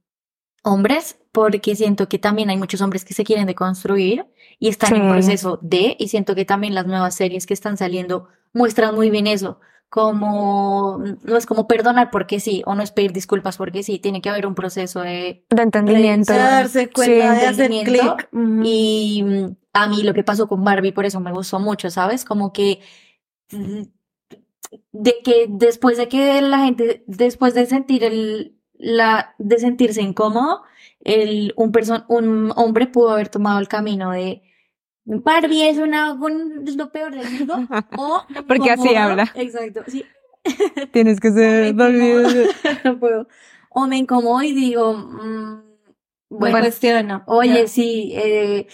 hombres, 0.62 1.18
porque 1.32 1.74
siento 1.74 2.10
que 2.10 2.20
también 2.20 2.50
hay 2.50 2.58
muchos 2.58 2.82
hombres 2.82 3.06
que 3.06 3.14
se 3.14 3.24
quieren 3.24 3.48
deconstruir 3.48 4.26
y 4.60 4.68
están 4.68 4.94
en 4.94 5.10
proceso 5.10 5.58
de, 5.62 5.96
y 5.98 6.10
siento 6.10 6.36
que 6.36 6.44
también 6.44 6.76
las 6.76 6.86
nuevas 6.86 7.16
series 7.16 7.46
que 7.46 7.54
están 7.54 7.78
saliendo 7.78 8.28
muestran 8.52 8.94
muy 8.94 9.10
bien 9.10 9.26
eso, 9.26 9.62
como, 9.96 11.02
no 11.24 11.38
es 11.38 11.46
como 11.46 11.70
perdonar 11.70 12.12
porque 12.12 12.42
sí, 12.42 12.62
o 12.66 12.76
no 12.76 12.84
es 12.84 12.92
pedir 12.92 13.14
disculpas 13.14 13.56
porque 13.56 13.82
sí, 13.82 13.98
tiene 13.98 14.20
que 14.22 14.28
haber 14.30 14.46
un 14.46 14.54
proceso 14.54 15.00
de 15.00 15.46
De 15.50 15.64
entendimiento. 15.64 16.34
De 16.34 16.40
darse 16.40 16.90
cuenta 16.90 17.34
Sí. 17.34 17.40
de 17.40 17.48
hacer 17.48 17.72
clic. 17.86 18.30
Y 18.66 19.24
mm, 19.24 19.56
a 19.72 19.88
mí 19.88 20.04
lo 20.04 20.14
que 20.14 20.26
pasó 20.26 20.50
con 20.50 20.66
Barbie, 20.66 20.92
por 20.92 21.06
eso 21.06 21.22
me 21.22 21.32
gustó 21.32 21.62
mucho, 21.62 21.90
¿sabes? 21.90 22.26
Como 22.26 22.52
que 22.52 22.82
mm, 23.54 23.84
de 24.92 25.16
que 25.24 25.46
después 25.48 25.96
de 25.98 26.10
que 26.10 26.42
la 26.42 26.60
gente, 26.60 27.06
después 27.08 27.54
de 27.54 27.66
sentir 27.66 28.04
el, 28.04 28.60
la, 28.74 29.34
de 29.38 29.60
sentirse 29.60 30.02
incómodo, 30.02 30.64
el, 31.00 31.54
un 31.56 31.72
person, 31.72 32.04
un 32.10 32.52
hombre 32.58 32.88
pudo 32.88 33.12
haber 33.12 33.30
tomado 33.30 33.60
el 33.60 33.70
camino 33.70 34.12
de 34.12 34.42
Barbie 35.06 35.70
es 35.70 35.78
una, 35.78 36.14
un- 36.14 36.64
es 36.68 36.76
lo 36.76 36.92
peor 36.92 37.14
del 37.16 37.30
mundo. 37.32 37.56
O 37.98 38.24
Porque 38.48 38.72
así 38.72 38.96
habla. 38.96 39.32
Exacto, 39.36 39.84
sí. 39.88 40.04
Tienes 40.92 41.20
que 41.20 41.32
ser. 41.32 41.76
No 42.84 43.00
puedo. 43.00 43.28
O 43.70 43.88
me 43.88 43.98
incomodo 43.98 44.42
y 44.44 44.54
digo, 44.54 44.94
mm, 44.94 45.54
Me 45.56 45.64
bueno, 46.30 46.60
cuestiona. 46.60 47.24
Oye, 47.28 47.68
sí, 47.68 48.12
eh, 48.16 48.68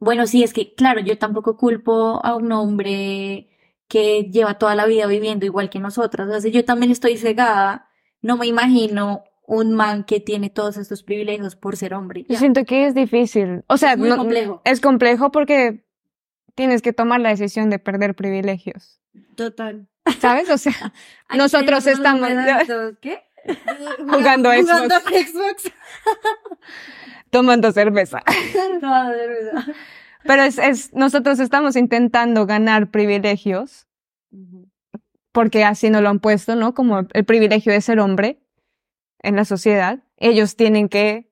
bueno, 0.00 0.26
sí, 0.26 0.42
es 0.44 0.52
que, 0.52 0.74
claro, 0.74 1.00
yo 1.00 1.18
tampoco 1.18 1.56
culpo 1.56 2.20
a 2.24 2.36
un 2.36 2.52
hombre 2.52 3.48
que 3.88 4.24
lleva 4.30 4.58
toda 4.58 4.74
la 4.74 4.86
vida 4.86 5.06
viviendo 5.06 5.44
igual 5.46 5.70
que 5.70 5.80
nosotras. 5.80 6.28
O 6.28 6.40
sea, 6.40 6.50
yo 6.50 6.64
también 6.64 6.92
estoy 6.92 7.16
cegada, 7.16 7.88
no 8.22 8.36
me 8.36 8.46
imagino 8.46 9.24
un 9.50 9.72
man 9.74 10.04
que 10.04 10.20
tiene 10.20 10.50
todos 10.50 10.76
estos 10.76 11.02
privilegios 11.02 11.56
por 11.56 11.74
ser 11.76 11.94
hombre. 11.94 12.26
Yo 12.28 12.36
siento 12.36 12.66
que 12.66 12.86
es 12.86 12.94
difícil. 12.94 13.64
O 13.66 13.78
sea, 13.78 13.92
Es 13.92 13.98
muy 13.98 14.10
no- 14.10 14.18
complejo. 14.18 14.60
es 14.66 14.80
complejo 14.82 15.32
porque 15.32 15.82
tienes 16.54 16.82
que 16.82 16.92
tomar 16.92 17.20
la 17.22 17.30
decisión 17.30 17.70
de 17.70 17.78
perder 17.78 18.14
privilegios. 18.14 19.00
Total. 19.36 19.88
¿Sabes? 20.20 20.50
O 20.50 20.58
sea, 20.58 20.74
nosotros 21.34 21.86
estamos- 21.86 22.28
¿Qué? 23.00 23.22
Jugando 24.10 24.50
Xbox. 24.50 24.70
Jugando 24.70 24.96
Xbox. 25.00 25.72
tomando 27.30 27.72
cerveza. 27.72 28.22
De 28.26 29.26
verdad. 29.26 29.64
Pero 30.24 30.42
es, 30.42 30.58
es, 30.58 30.92
nosotros 30.92 31.38
estamos 31.40 31.74
intentando 31.76 32.44
ganar 32.44 32.90
privilegios 32.90 33.86
porque 35.32 35.64
así 35.64 35.88
nos 35.88 36.02
lo 36.02 36.10
han 36.10 36.20
puesto, 36.20 36.54
¿no? 36.54 36.74
Como 36.74 37.06
el 37.14 37.24
privilegio 37.24 37.72
de 37.72 37.80
ser 37.80 38.00
hombre 38.00 38.40
en 39.22 39.36
la 39.36 39.44
sociedad. 39.44 40.00
Ellos 40.16 40.56
tienen 40.56 40.88
que 40.88 41.30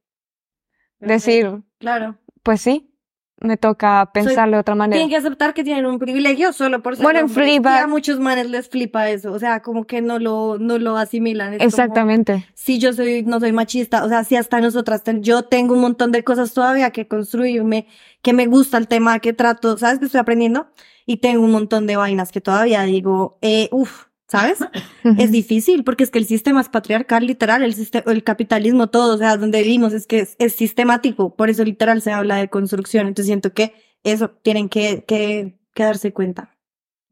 decir, 1.00 1.62
Claro. 1.78 2.16
pues 2.42 2.60
sí, 2.62 2.92
me 3.38 3.58
toca 3.58 4.10
pensarlo 4.14 4.56
de 4.56 4.60
otra 4.62 4.74
manera. 4.74 4.96
Tienen 4.96 5.10
que 5.10 5.16
aceptar 5.16 5.52
que 5.52 5.62
tienen 5.62 5.84
un 5.84 5.98
privilegio 5.98 6.54
solo 6.54 6.82
por 6.82 6.96
ser 6.96 7.02
Bueno, 7.02 7.18
en 7.20 7.24
hombres. 7.26 7.48
Y 7.48 7.58
Fleabag- 7.58 7.82
a 7.82 7.86
muchos 7.86 8.18
manes 8.18 8.48
les 8.48 8.68
flipa 8.70 9.10
eso. 9.10 9.30
O 9.32 9.38
sea, 9.38 9.60
como 9.60 9.84
que 9.86 10.00
no 10.00 10.18
lo, 10.18 10.56
no 10.58 10.78
lo 10.78 10.96
asimilan. 10.96 11.52
Es 11.52 11.58
como, 11.58 11.68
Exactamente. 11.68 12.46
si 12.54 12.78
yo 12.78 12.94
soy, 12.94 13.24
no 13.24 13.38
soy 13.38 13.52
machista, 13.52 14.04
o 14.04 14.08
sea, 14.08 14.24
si 14.24 14.36
hasta 14.36 14.60
nosotras, 14.60 15.02
ten- 15.04 15.22
yo 15.22 15.42
tengo 15.42 15.74
un 15.74 15.80
montón 15.82 16.12
de 16.12 16.24
cosas 16.24 16.54
todavía 16.54 16.90
que 16.92 17.06
construirme, 17.08 17.86
que 18.22 18.32
me 18.32 18.46
gusta 18.46 18.78
el 18.78 18.88
tema 18.88 19.18
que 19.18 19.34
trato, 19.34 19.76
¿sabes? 19.76 19.98
Que 19.98 20.06
estoy 20.06 20.20
aprendiendo 20.20 20.68
y 21.04 21.18
tengo 21.18 21.42
un 21.44 21.52
montón 21.52 21.86
de 21.86 21.96
vainas 21.96 22.32
que 22.32 22.40
todavía 22.40 22.82
digo, 22.84 23.38
eh, 23.42 23.68
uff, 23.70 24.05
¿sabes? 24.28 24.58
Es 25.18 25.30
difícil 25.30 25.84
porque 25.84 26.04
es 26.04 26.10
que 26.10 26.18
el 26.18 26.26
sistema 26.26 26.60
es 26.60 26.68
patriarcal, 26.68 27.26
literal, 27.26 27.62
el, 27.62 27.74
el 28.06 28.24
capitalismo, 28.24 28.88
todo, 28.88 29.14
o 29.14 29.18
sea, 29.18 29.36
donde 29.36 29.62
vivimos 29.62 29.92
es 29.92 30.06
que 30.06 30.20
es, 30.20 30.36
es 30.38 30.54
sistemático, 30.54 31.34
por 31.36 31.48
eso 31.48 31.64
literal 31.64 32.02
se 32.02 32.12
habla 32.12 32.36
de 32.36 32.48
construcción, 32.48 33.06
entonces 33.06 33.26
siento 33.26 33.52
que 33.52 33.74
eso 34.02 34.30
tienen 34.30 34.68
que, 34.68 35.04
que, 35.06 35.58
que 35.74 35.82
darse 35.82 36.12
cuenta. 36.12 36.56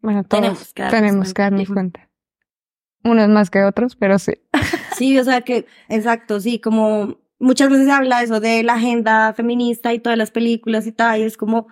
Bueno, 0.03 0.25
todos 0.25 0.43
Tenemos 0.43 0.75
que 0.75 0.83
darnos 0.83 1.01
tenemos 1.01 1.35
que 1.35 1.43
darnos 1.43 1.69
cuenta. 1.69 2.09
Unos 3.05 3.29
más 3.29 3.51
que 3.51 3.63
otros, 3.63 3.97
pero 3.97 4.19
sí. 4.19 4.33
Sí, 4.97 5.19
o 5.19 5.25
sea 5.25 5.41
que, 5.41 5.67
exacto, 5.89 6.39
sí, 6.41 6.61
como 6.61 7.19
muchas 7.41 7.69
veces 7.69 7.87
se 7.87 7.93
habla 7.93 8.23
eso 8.23 8.39
de 8.39 8.63
la 8.63 8.75
agenda 8.75 9.35
feminista 9.35 9.93
y 9.93 9.99
todas 9.99 10.17
las 10.17 10.31
películas 10.31 10.87
y 10.87 10.93
tal, 10.93 11.21
y 11.21 11.25
es 11.25 11.37
como, 11.37 11.67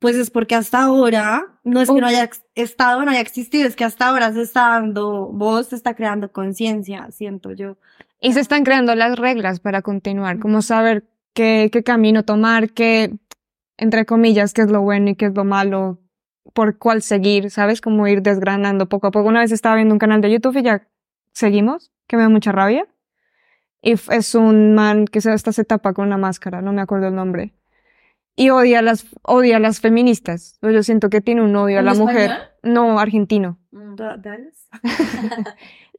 pues 0.00 0.16
es 0.16 0.30
porque 0.30 0.54
hasta 0.54 0.82
ahora, 0.82 1.46
no 1.62 1.80
es 1.80 1.90
que 1.90 2.00
no 2.00 2.06
haya 2.06 2.28
estado, 2.54 3.04
no 3.04 3.10
haya 3.10 3.20
existido, 3.20 3.68
es 3.68 3.76
que 3.76 3.84
hasta 3.84 4.08
ahora 4.08 4.32
se 4.32 4.40
está 4.40 4.70
dando 4.70 5.28
voz, 5.28 5.68
se 5.68 5.76
está 5.76 5.94
creando 5.94 6.32
conciencia, 6.32 7.10
siento 7.10 7.52
yo. 7.52 7.76
Y 8.18 8.32
se 8.32 8.40
están 8.40 8.64
creando 8.64 8.94
las 8.94 9.18
reglas 9.18 9.60
para 9.60 9.82
continuar, 9.82 10.38
como 10.38 10.62
saber 10.62 11.04
qué, 11.34 11.68
qué 11.70 11.82
camino 11.82 12.24
tomar, 12.24 12.70
qué, 12.70 13.18
entre 13.76 14.06
comillas, 14.06 14.54
qué 14.54 14.62
es 14.62 14.70
lo 14.70 14.80
bueno 14.80 15.10
y 15.10 15.16
qué 15.16 15.26
es 15.26 15.34
lo 15.34 15.44
malo, 15.44 15.98
por 16.54 16.78
cuál 16.78 17.02
seguir, 17.02 17.50
¿sabes? 17.50 17.82
Como 17.82 18.08
ir 18.08 18.22
desgranando 18.22 18.88
poco 18.88 19.08
a 19.08 19.10
poco. 19.10 19.28
Una 19.28 19.40
vez 19.40 19.52
estaba 19.52 19.76
viendo 19.76 19.94
un 19.94 19.98
canal 19.98 20.22
de 20.22 20.30
YouTube 20.30 20.56
y 20.56 20.62
ya 20.62 20.88
seguimos, 21.32 21.92
que 22.06 22.16
me 22.16 22.22
da 22.22 22.30
mucha 22.30 22.52
rabia. 22.52 22.88
Y 23.82 23.92
es 23.92 24.34
un 24.34 24.74
man 24.74 25.04
que 25.04 25.20
se, 25.20 25.30
hasta 25.30 25.52
se 25.52 25.64
tapa 25.64 25.92
con 25.92 26.06
una 26.06 26.16
máscara, 26.16 26.62
no 26.62 26.72
me 26.72 26.80
acuerdo 26.80 27.08
el 27.08 27.14
nombre. 27.14 27.54
Y 28.36 28.50
odia 28.50 28.78
a 28.78 28.82
las, 28.82 29.06
odia 29.22 29.56
a 29.56 29.60
las 29.60 29.80
feministas. 29.80 30.56
Pues 30.60 30.74
Yo 30.74 30.82
siento 30.82 31.10
que 31.10 31.20
tiene 31.20 31.42
un 31.42 31.54
odio 31.56 31.78
a 31.78 31.80
¿Un 31.80 31.86
la 31.86 31.94
mujer. 31.94 32.30
español? 32.30 32.48
No, 32.62 32.98
argentino. 32.98 33.58
Mm. 33.72 33.94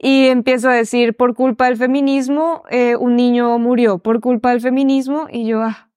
Y 0.03 0.27
empiezo 0.29 0.67
a 0.67 0.73
decir, 0.73 1.15
por 1.15 1.35
culpa 1.35 1.65
del 1.67 1.77
feminismo, 1.77 2.63
eh, 2.71 2.95
un 2.95 3.15
niño 3.15 3.59
murió, 3.59 3.99
por 3.99 4.19
culpa 4.19 4.49
del 4.49 4.59
feminismo, 4.59 5.27
y 5.31 5.45
yo, 5.45 5.61
ah, 5.61 5.91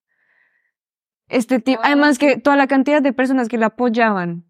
este 1.29 1.59
tipo, 1.59 1.81
Ah, 1.83 1.87
además 1.87 2.19
que 2.19 2.37
toda 2.37 2.57
la 2.57 2.67
cantidad 2.67 3.01
de 3.01 3.15
personas 3.15 3.49
que 3.49 3.57
la 3.57 3.67
apoyaban. 3.67 4.45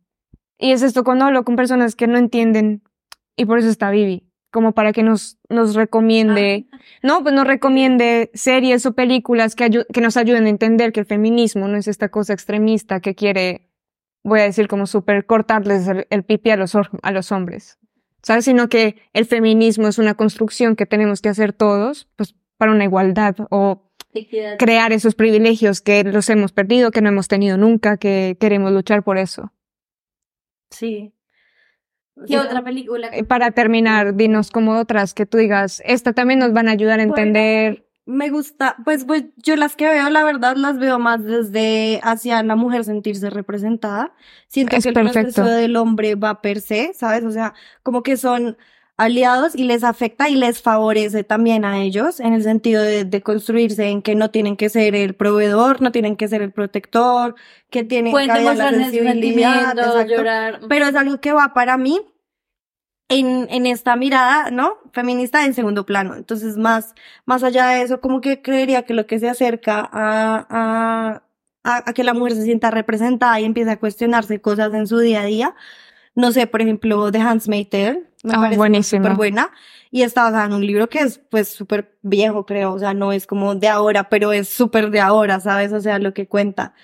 Y 0.59 0.72
es 0.72 0.82
esto 0.82 1.05
cuando 1.05 1.26
hablo 1.26 1.45
con 1.45 1.55
personas 1.55 1.95
que 1.95 2.09
no 2.09 2.18
entienden, 2.18 2.82
y 3.37 3.45
por 3.45 3.61
eso 3.61 3.68
está 3.68 3.91
Vivi, 3.93 4.28
como 4.55 4.71
para 4.71 4.93
que 4.93 5.03
nos, 5.03 5.37
nos 5.49 5.75
recomiende, 5.75 6.67
no, 7.03 7.25
pues 7.25 7.35
nos 7.35 7.45
recomiende 7.45 8.31
series 8.35 8.87
o 8.87 8.93
películas 8.93 9.57
que, 9.57 9.85
que 9.93 10.01
nos 10.01 10.17
ayuden 10.17 10.47
a 10.47 10.49
entender 10.49 10.93
que 10.93 11.01
el 11.01 11.07
feminismo 11.07 11.67
no 11.67 11.77
es 11.77 11.89
esta 11.89 12.09
cosa 12.09 12.35
extremista 12.35 13.01
que 13.01 13.17
quiere, 13.17 13.69
voy 14.23 14.39
a 14.39 14.45
decir 14.45 14.69
como 14.69 14.87
súper 14.87 15.27
cortarles 15.27 15.89
el, 15.89 16.07
el 16.09 16.23
pipi 16.23 16.51
a 16.51 16.57
los, 16.57 16.77
a 16.77 17.11
los 17.11 17.33
hombres. 17.33 17.81
¿sabes? 18.23 18.45
Sino 18.45 18.69
que 18.69 19.03
el 19.13 19.27
feminismo 19.27 19.89
es 19.89 19.99
una 19.99 20.15
construcción 20.15 20.77
que 20.77 20.87
tenemos 20.87 21.21
que 21.21 21.31
hacer 21.31 21.53
todos, 21.53 22.09
pues, 22.15 22.37
para 22.57 22.71
una 22.71 22.85
igualdad 22.85 23.35
o 23.51 23.91
crear 24.57 24.93
esos 24.93 25.17
privilegios 25.17 25.81
que 25.81 26.05
los 26.05 26.31
hemos 26.31 26.53
perdido, 26.53 26.93
que 26.93 27.01
no 27.01 27.09
hemos 27.09 27.27
tenido 27.27 27.57
nunca, 27.57 27.97
que 27.97 28.37
queremos 28.39 28.71
luchar 28.71 29.03
por 29.03 29.19
eso. 29.19 29.53
Sí. 30.71 31.14
¿Qué 32.27 32.39
otra 32.39 32.62
película? 32.62 33.09
Eh, 33.12 33.25
Para 33.25 33.51
terminar, 33.51 34.15
dinos 34.15 34.51
como 34.51 34.79
otras 34.79 35.15
que 35.15 35.27
tú 35.27 35.39
digas, 35.39 35.83
esta 35.85 36.12
también 36.12 36.39
nos 36.39 36.53
van 36.53 36.69
a 36.69 36.73
ayudar 36.73 37.01
a 37.01 37.07
Bueno, 37.07 37.17
entender. 37.17 37.85
Me 38.07 38.29
gusta, 38.29 38.77
pues, 38.85 39.05
pues 39.07 39.25
yo 39.37 39.57
las 39.57 39.77
que 39.77 39.89
veo, 39.89 40.11
la 40.11 40.25
verdad, 40.25 40.57
las 40.57 40.79
veo 40.79 40.99
más 40.99 41.25
desde 41.25 42.01
hacia 42.03 42.43
la 42.43 42.55
mujer 42.55 42.85
sentirse 42.85 43.31
representada. 43.31 44.12
Siento 44.47 44.77
Es 44.77 44.83
que 44.85 44.91
el 44.91 44.95
perfecto. 44.95 45.21
proceso 45.43 45.47
del 45.47 45.75
hombre 45.77 46.15
va 46.15 46.43
per 46.43 46.61
se, 46.61 46.93
¿sabes? 46.95 47.25
O 47.25 47.31
sea, 47.31 47.55
como 47.83 48.03
que 48.03 48.17
son 48.19 48.59
aliados 48.97 49.55
y 49.57 49.64
les 49.64 49.82
afecta 49.84 50.28
y 50.28 50.36
les 50.36 50.62
favorece 50.62 51.24
también 51.24 51.64
a 51.64 51.80
ellos 51.82 52.20
en 52.20 52.32
el 52.32 52.42
sentido 52.45 52.82
de, 52.82 53.05
de 53.05 53.22
construirse 53.22 53.88
en 53.88 54.03
que 54.03 54.14
no 54.14 54.30
tienen 54.30 54.57
que 54.57 54.68
ser 54.68 54.95
el 54.95 55.14
proveedor, 55.14 55.80
no 55.82 55.90
tienen 55.92 56.16
que 56.16 56.28
ser 56.28 56.42
el 56.42 56.53
protector, 56.53 57.34
que 57.70 57.82
tienen 57.84 58.12
Pueden 58.12 58.30
que 58.30 58.38
demostrar 58.38 58.74
sensibilidad, 58.74 59.78
exacto 59.78 60.03
llorar. 60.07 60.61
pero 60.68 60.86
es 60.86 60.95
algo 60.95 61.20
que 61.20 61.32
va 61.32 61.53
para 61.55 61.76
mí 61.76 62.01
en, 63.09 63.47
en 63.51 63.66
esta 63.66 63.97
mirada, 63.97 64.51
¿no? 64.51 64.78
Feminista 64.92 65.45
en 65.45 65.55
segundo 65.55 65.84
plano. 65.86 66.14
Entonces, 66.16 66.57
más, 66.57 66.95
más 67.26 67.42
allá 67.42 67.66
de 67.68 67.82
eso, 67.82 68.01
como 68.01 68.20
que 68.20 68.42
creería 68.42 68.84
que 68.84 68.95
lo 68.95 69.07
que 69.07 69.18
se 69.18 69.28
acerca 69.28 69.80
a, 69.92 70.47
a, 70.49 71.22
a, 71.64 71.90
a 71.90 71.92
que 71.92 72.05
la 72.05 72.14
mujer 72.14 72.34
se 72.34 72.45
sienta 72.45 72.70
representada 72.70 73.40
y 73.40 73.45
empiece 73.45 73.70
a 73.70 73.78
cuestionarse 73.80 74.40
cosas 74.40 74.72
en 74.74 74.86
su 74.86 74.99
día 74.99 75.22
a 75.22 75.24
día. 75.26 75.55
No 76.15 76.31
sé, 76.33 76.47
por 76.47 76.62
ejemplo, 76.62 77.11
The 77.11 77.19
Handmaid's 77.19 77.71
Tale. 77.71 78.05
Me 78.23 78.33
Ah, 78.35 78.37
parece 78.41 78.57
buenísima. 78.57 79.03
súper 79.05 79.17
buena. 79.17 79.51
Y 79.91 80.03
está 80.03 80.23
basada 80.25 80.47
en 80.47 80.53
un 80.55 80.67
libro 80.67 80.89
que 80.89 81.01
es, 81.01 81.19
pues, 81.31 81.49
súper 81.49 81.97
viejo, 82.03 82.47
creo. 82.47 82.73
O 82.73 82.79
sea, 82.79 82.95
no 82.95 83.12
es 83.12 83.27
como 83.27 83.55
de 83.55 83.69
ahora, 83.69 84.09
pero 84.09 84.33
es 84.33 84.49
súper 84.49 84.91
de 84.91 85.01
ahora, 85.01 85.41
¿sabes? 85.41 85.73
O 85.73 85.81
sea, 85.81 85.99
lo 85.99 86.15
que 86.15 86.27
cuenta. 86.27 86.75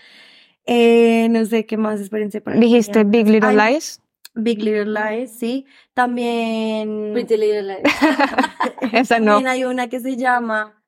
Eh, 0.67 1.29
no 1.31 1.45
sé 1.47 1.65
qué 1.67 1.77
más 1.77 1.99
experiencia 2.01 2.41
para 2.43 2.59
Dijiste 2.59 3.05
Big 3.05 3.27
Little 3.29 3.59
Ay, 3.61 3.73
Lies. 3.75 4.01
Big 4.35 4.63
Little 4.63 4.87
Lies, 4.87 5.33
sí. 5.39 5.65
También, 5.95 7.11
Pretty 7.15 7.37
Little 7.37 7.63
Lies. 7.63 7.83
Esa 8.93 9.19
no. 9.19 9.33
también 9.35 9.49
hay 9.49 9.65
una 9.65 9.89
que 9.89 10.01
se 10.01 10.17
llama 10.17 10.81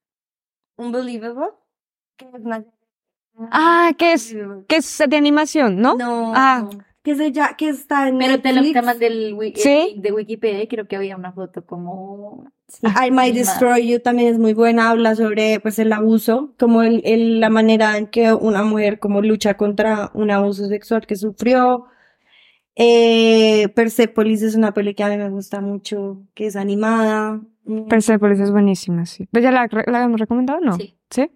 Unbelievable. 0.76 1.46
Que 2.16 2.26
es 2.26 2.44
una- 2.44 2.64
Ah, 3.50 3.92
que 3.96 4.12
es, 4.12 4.36
que 4.68 4.76
es 4.76 5.02
de 5.08 5.16
animación, 5.16 5.80
¿no? 5.80 5.96
No. 5.96 6.32
Ah. 6.36 6.68
Que, 7.02 7.16
se 7.16 7.32
ya, 7.32 7.56
que 7.56 7.68
está 7.68 8.06
en 8.08 8.18
Pero 8.18 8.40
te 8.40 8.50
lo 8.52 8.62
Netflix. 8.62 8.72
temas 8.80 8.98
del 9.00 9.36
¿Sí? 9.56 9.94
de 9.98 10.12
Wikipedia 10.12 10.68
creo 10.68 10.86
que 10.86 10.94
había 10.96 11.16
una 11.16 11.32
foto 11.32 11.66
como 11.66 12.44
I 12.84 13.10
Might 13.10 13.34
Destroy 13.34 13.88
You 13.88 13.98
también 14.00 14.28
es 14.32 14.38
muy 14.38 14.54
buena, 14.54 14.90
habla 14.90 15.16
sobre 15.16 15.58
pues 15.60 15.78
el 15.80 15.92
abuso, 15.92 16.54
como 16.60 16.82
el, 16.82 17.02
el- 17.04 17.40
la 17.40 17.50
manera 17.50 17.98
en 17.98 18.06
que 18.06 18.32
una 18.32 18.62
mujer 18.62 19.00
como 19.00 19.20
lucha 19.20 19.54
contra 19.56 20.10
un 20.14 20.30
abuso 20.30 20.66
sexual 20.68 21.04
que 21.06 21.16
sufrió. 21.16 21.86
Eh, 22.76 23.68
Persepolis 23.74 24.42
es 24.42 24.54
una 24.54 24.72
peli 24.72 24.94
que 24.94 25.02
a 25.02 25.08
mí 25.08 25.16
me 25.16 25.28
gusta 25.28 25.60
mucho, 25.60 26.22
que 26.34 26.46
es 26.46 26.56
animada. 26.56 27.40
Persepolis 27.88 28.40
es 28.40 28.50
buenísima, 28.50 29.06
sí. 29.06 29.28
¿Pero 29.30 29.42
ya 29.44 29.50
la, 29.52 29.68
la 29.86 30.04
hemos 30.04 30.18
recomendado 30.20 30.58
o 30.60 30.62
no? 30.64 30.76
Sí. 30.76 30.96
¿Sí? 31.10 31.30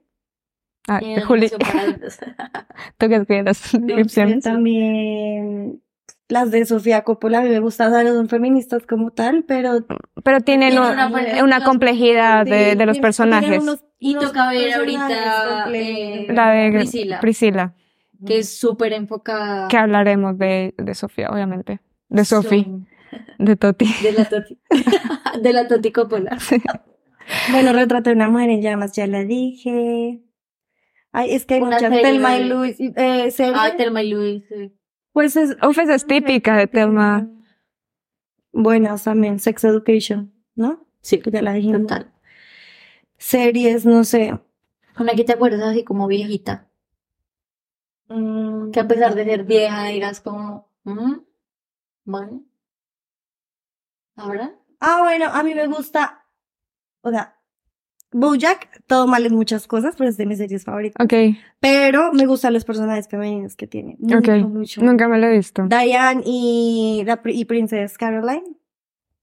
Ah, 0.89 0.99
Tiene 1.01 1.21
Juli, 1.27 1.49
tú 2.99 3.07
eh, 3.07 4.39
también 4.43 5.83
las 6.29 6.51
de 6.51 6.65
Sofía 6.67 7.03
Coppola, 7.03 7.39
a 7.39 7.43
mí 7.43 7.49
me 7.51 7.61
gustan, 7.61 7.93
no 8.05 8.13
son 8.13 8.29
feministas 8.29 8.85
como 8.87 9.11
tal, 9.13 9.45
pero 9.45 9.87
Pero 10.25 10.41
tienen 10.41 10.71
Tiene 10.73 10.87
un- 11.39 11.45
una 11.45 11.63
complejidad 11.65 12.45
de, 12.45 12.75
de 12.75 12.87
los 12.87 12.99
personajes. 12.99 13.63
unos- 13.63 13.85
Y 13.99 14.15
toca 14.17 14.51
ver 14.51 14.75
ahorita 14.75 15.71
eh, 15.73 16.27
La 16.31 16.51
de 16.51 16.73
Priscila, 16.73 17.21
Priscila, 17.21 17.75
que 18.27 18.39
es 18.39 18.59
súper 18.59 18.93
enfocada. 18.93 19.69
que 19.69 19.77
hablaremos 19.77 20.37
de, 20.37 20.75
de 20.77 20.95
Sofía, 20.95 21.29
obviamente. 21.31 21.81
De 22.09 22.25
Son- 22.25 22.87
de 23.39 23.57
Toti. 23.57 23.87
De 24.03 24.13
la 24.13 24.25
Toti. 24.25 24.59
de 25.41 25.53
la 25.53 25.69
Toti 25.69 25.93
Coppola. 25.93 26.37
Bueno, 27.53 27.73
retrato 27.73 28.11
de 28.11 28.17
una 28.17 28.29
mujer 28.29 28.51
en 28.51 28.63
llamas, 28.63 28.93
ya 28.93 29.07
la 29.07 29.23
dije. 29.25 30.21
Ay, 31.19 31.35
es 31.35 31.47
que 31.47 31.55
hay 31.55 31.61
muchas. 31.61 31.81
Telma 31.91 32.37
y 32.37 32.45
Luis. 32.45 32.77
Eh. 32.79 33.33
Ah, 33.55 33.71
Telma 33.75 34.03
y 34.03 34.11
Luis. 34.11 34.45
sí. 34.51 34.71
Pues 35.13 35.35
es. 35.37 35.57
Esa 35.63 35.95
es 35.95 36.07
típica 36.07 36.57
de 36.59 36.67
Telma. 36.67 37.27
Buenas 38.53 39.05
también. 39.05 39.39
Sex 39.39 39.65
Education, 39.65 40.31
¿no? 40.55 40.87
Sí, 41.01 41.19
Que 41.21 41.31
ya 41.31 41.41
la 41.41 41.55
dijimos. 41.55 41.81
total. 41.83 42.13
Series, 43.17 43.87
no 43.87 44.05
sé. 44.05 44.39
Una 44.99 45.15
que 45.15 45.25
te 45.25 45.33
acuerdas 45.33 45.63
así 45.63 45.85
como 45.85 46.07
viejita. 46.07 46.69
Mm, 48.09 48.71
Que 48.73 48.81
a 48.81 48.87
pesar 48.87 49.15
de 49.15 49.25
ser 49.25 49.45
vieja 49.45 49.85
digas 49.85 50.21
como, 50.21 50.69
"Mm, 50.85 51.15
bueno. 52.05 52.43
¿Ahora? 54.17 54.55
Ah, 54.81 55.01
bueno, 55.03 55.27
a 55.33 55.43
mí 55.43 55.55
me 55.55 55.67
gusta. 55.67 56.27
O 57.01 57.11
sea, 57.11 57.36
Bojack, 58.19 58.83
todo 58.87 59.07
mal 59.07 59.27
en 59.27 59.35
muchas 59.35 59.67
cosas, 59.67 59.95
pero 59.97 60.09
es 60.09 60.17
de 60.17 60.27
mis 60.27 60.39
series 60.39 60.65
favoritas. 60.65 61.05
Ok, 61.05 61.13
Pero 61.61 62.13
me 62.13 62.25
gustan 62.27 62.53
los 62.55 62.65
personajes 62.65 63.09
femeninos 63.09 63.57
que 63.57 63.67
tiene. 63.67 63.97
Mucho, 63.99 64.19
Ok. 64.19 64.29
mucho. 64.49 64.83
nunca 64.83 65.07
me 65.09 65.19
lo 65.19 65.27
he 65.27 65.37
visto. 65.37 65.67
Diane 65.69 66.23
y, 66.25 67.03
la, 67.05 67.21
y 67.25 67.45
Princess 67.45 67.99
Caroline. 67.99 68.45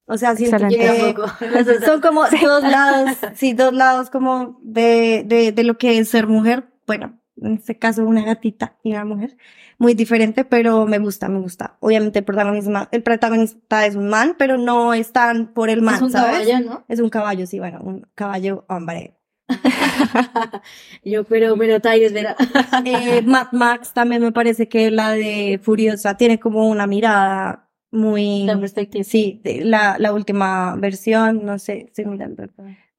O 0.05 0.17
sea, 0.17 0.35
siento 0.35 0.57
Excelente. 0.57 1.15
que 1.39 1.79
son 1.85 2.01
como 2.01 2.23
dos 2.23 2.61
lados, 2.63 3.17
sí, 3.35 3.53
dos 3.53 3.73
lados 3.73 4.09
como 4.09 4.59
de, 4.61 5.23
de, 5.25 5.51
de 5.53 5.63
lo 5.63 5.77
que 5.77 5.97
es 5.97 6.09
ser 6.09 6.27
mujer. 6.27 6.65
Bueno, 6.85 7.19
en 7.41 7.53
este 7.53 7.77
caso 7.77 8.05
una 8.05 8.23
gatita 8.23 8.77
y 8.83 8.91
una 8.91 9.05
mujer. 9.05 9.37
Muy 9.77 9.93
diferente, 9.93 10.45
pero 10.45 10.85
me 10.85 10.99
gusta, 10.99 11.29
me 11.29 11.39
gusta. 11.39 11.77
Obviamente 11.79 12.19
el 12.19 12.25
protagonista, 12.25 12.89
el 12.91 13.03
protagonista 13.03 13.85
es 13.85 13.95
un 13.95 14.09
man, 14.09 14.35
pero 14.37 14.57
no 14.57 14.93
están 14.93 15.53
por 15.53 15.69
el 15.69 15.81
man, 15.81 15.95
es 15.95 16.01
un 16.01 16.11
¿sabes? 16.11 16.47
caballo, 16.47 16.69
¿no? 16.69 16.85
Es 16.87 16.99
un 16.99 17.09
caballo, 17.09 17.47
sí, 17.47 17.59
bueno, 17.59 17.79
un 17.81 18.07
caballo 18.15 18.65
hombre. 18.69 19.17
Yo, 21.03 21.23
pero, 21.25 21.57
pero 21.57 21.79
Tyres, 21.79 22.13
verá. 22.13 22.35
Eh, 22.85 23.21
Mad 23.23 23.47
Max 23.51 23.93
también 23.93 24.21
me 24.21 24.31
parece 24.31 24.67
que 24.67 24.91
la 24.91 25.11
de 25.11 25.59
Furiosa 25.61 26.17
tiene 26.17 26.39
como 26.39 26.67
una 26.69 26.87
mirada 26.87 27.69
muy... 27.91 28.43
La 28.43 28.59
perspectiva. 28.59 29.03
Sí, 29.03 29.41
de 29.43 29.63
la, 29.63 29.97
la 29.99 30.13
última 30.13 30.75
versión, 30.75 31.45
no 31.45 31.59
sé, 31.59 31.91
mirando. 32.05 32.45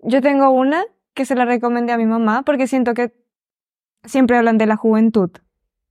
Yo 0.01 0.21
tengo 0.21 0.51
una 0.51 0.85
que 1.15 1.25
se 1.25 1.35
la 1.35 1.45
recomendé 1.45 1.93
a 1.93 1.99
mi 1.99 2.07
mamá 2.07 2.43
porque 2.45 2.67
siento 2.67 2.95
que 2.95 3.13
siempre 4.05 4.37
hablan 4.37 4.59
de 4.59 4.67
la 4.67 4.77
juventud 4.77 5.31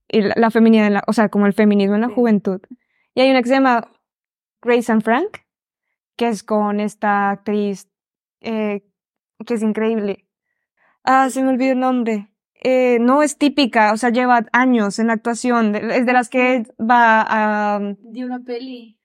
y 0.08 0.22
la, 0.22 0.34
la 0.38 0.52
feminidad, 0.52 0.88
en 0.88 0.94
la- 0.94 1.04
o 1.08 1.14
sea, 1.14 1.30
como 1.30 1.46
el 1.48 1.54
feminismo 1.54 1.96
en 1.96 2.02
la 2.02 2.08
Sí. 2.08 2.14
juventud. 2.16 2.62
Y 3.16 3.22
hay 3.22 3.30
una 3.32 3.42
que 3.42 3.48
se 3.50 3.56
llama 3.56 3.90
Grace 4.62 4.92
and 4.92 5.04
Frank, 5.04 5.38
que 6.16 6.28
es 6.30 6.44
con 6.44 6.80
esta 6.80 7.30
actriz 7.32 7.88
eh, 8.42 8.84
que 9.46 9.54
es 9.56 9.62
increíble. 9.64 10.26
Ah, 11.04 11.30
se 11.30 11.44
me 11.44 11.50
olvidó 11.50 11.74
el 11.74 11.80
nombre. 11.80 12.30
Eh, 12.66 12.98
no 13.02 13.24
es 13.24 13.38
típica, 13.38 13.92
o 13.94 13.98
sea, 13.98 14.10
lleva 14.10 14.46
años 14.54 15.00
en 15.00 15.08
la 15.08 15.14
actuación. 15.14 15.76
Es 15.76 16.06
de 16.06 16.14
las 16.14 16.30
que 16.30 16.64
va 16.80 17.26
a... 17.28 17.80
De 17.80 18.24
una 18.26 18.40
peli. 18.40 18.98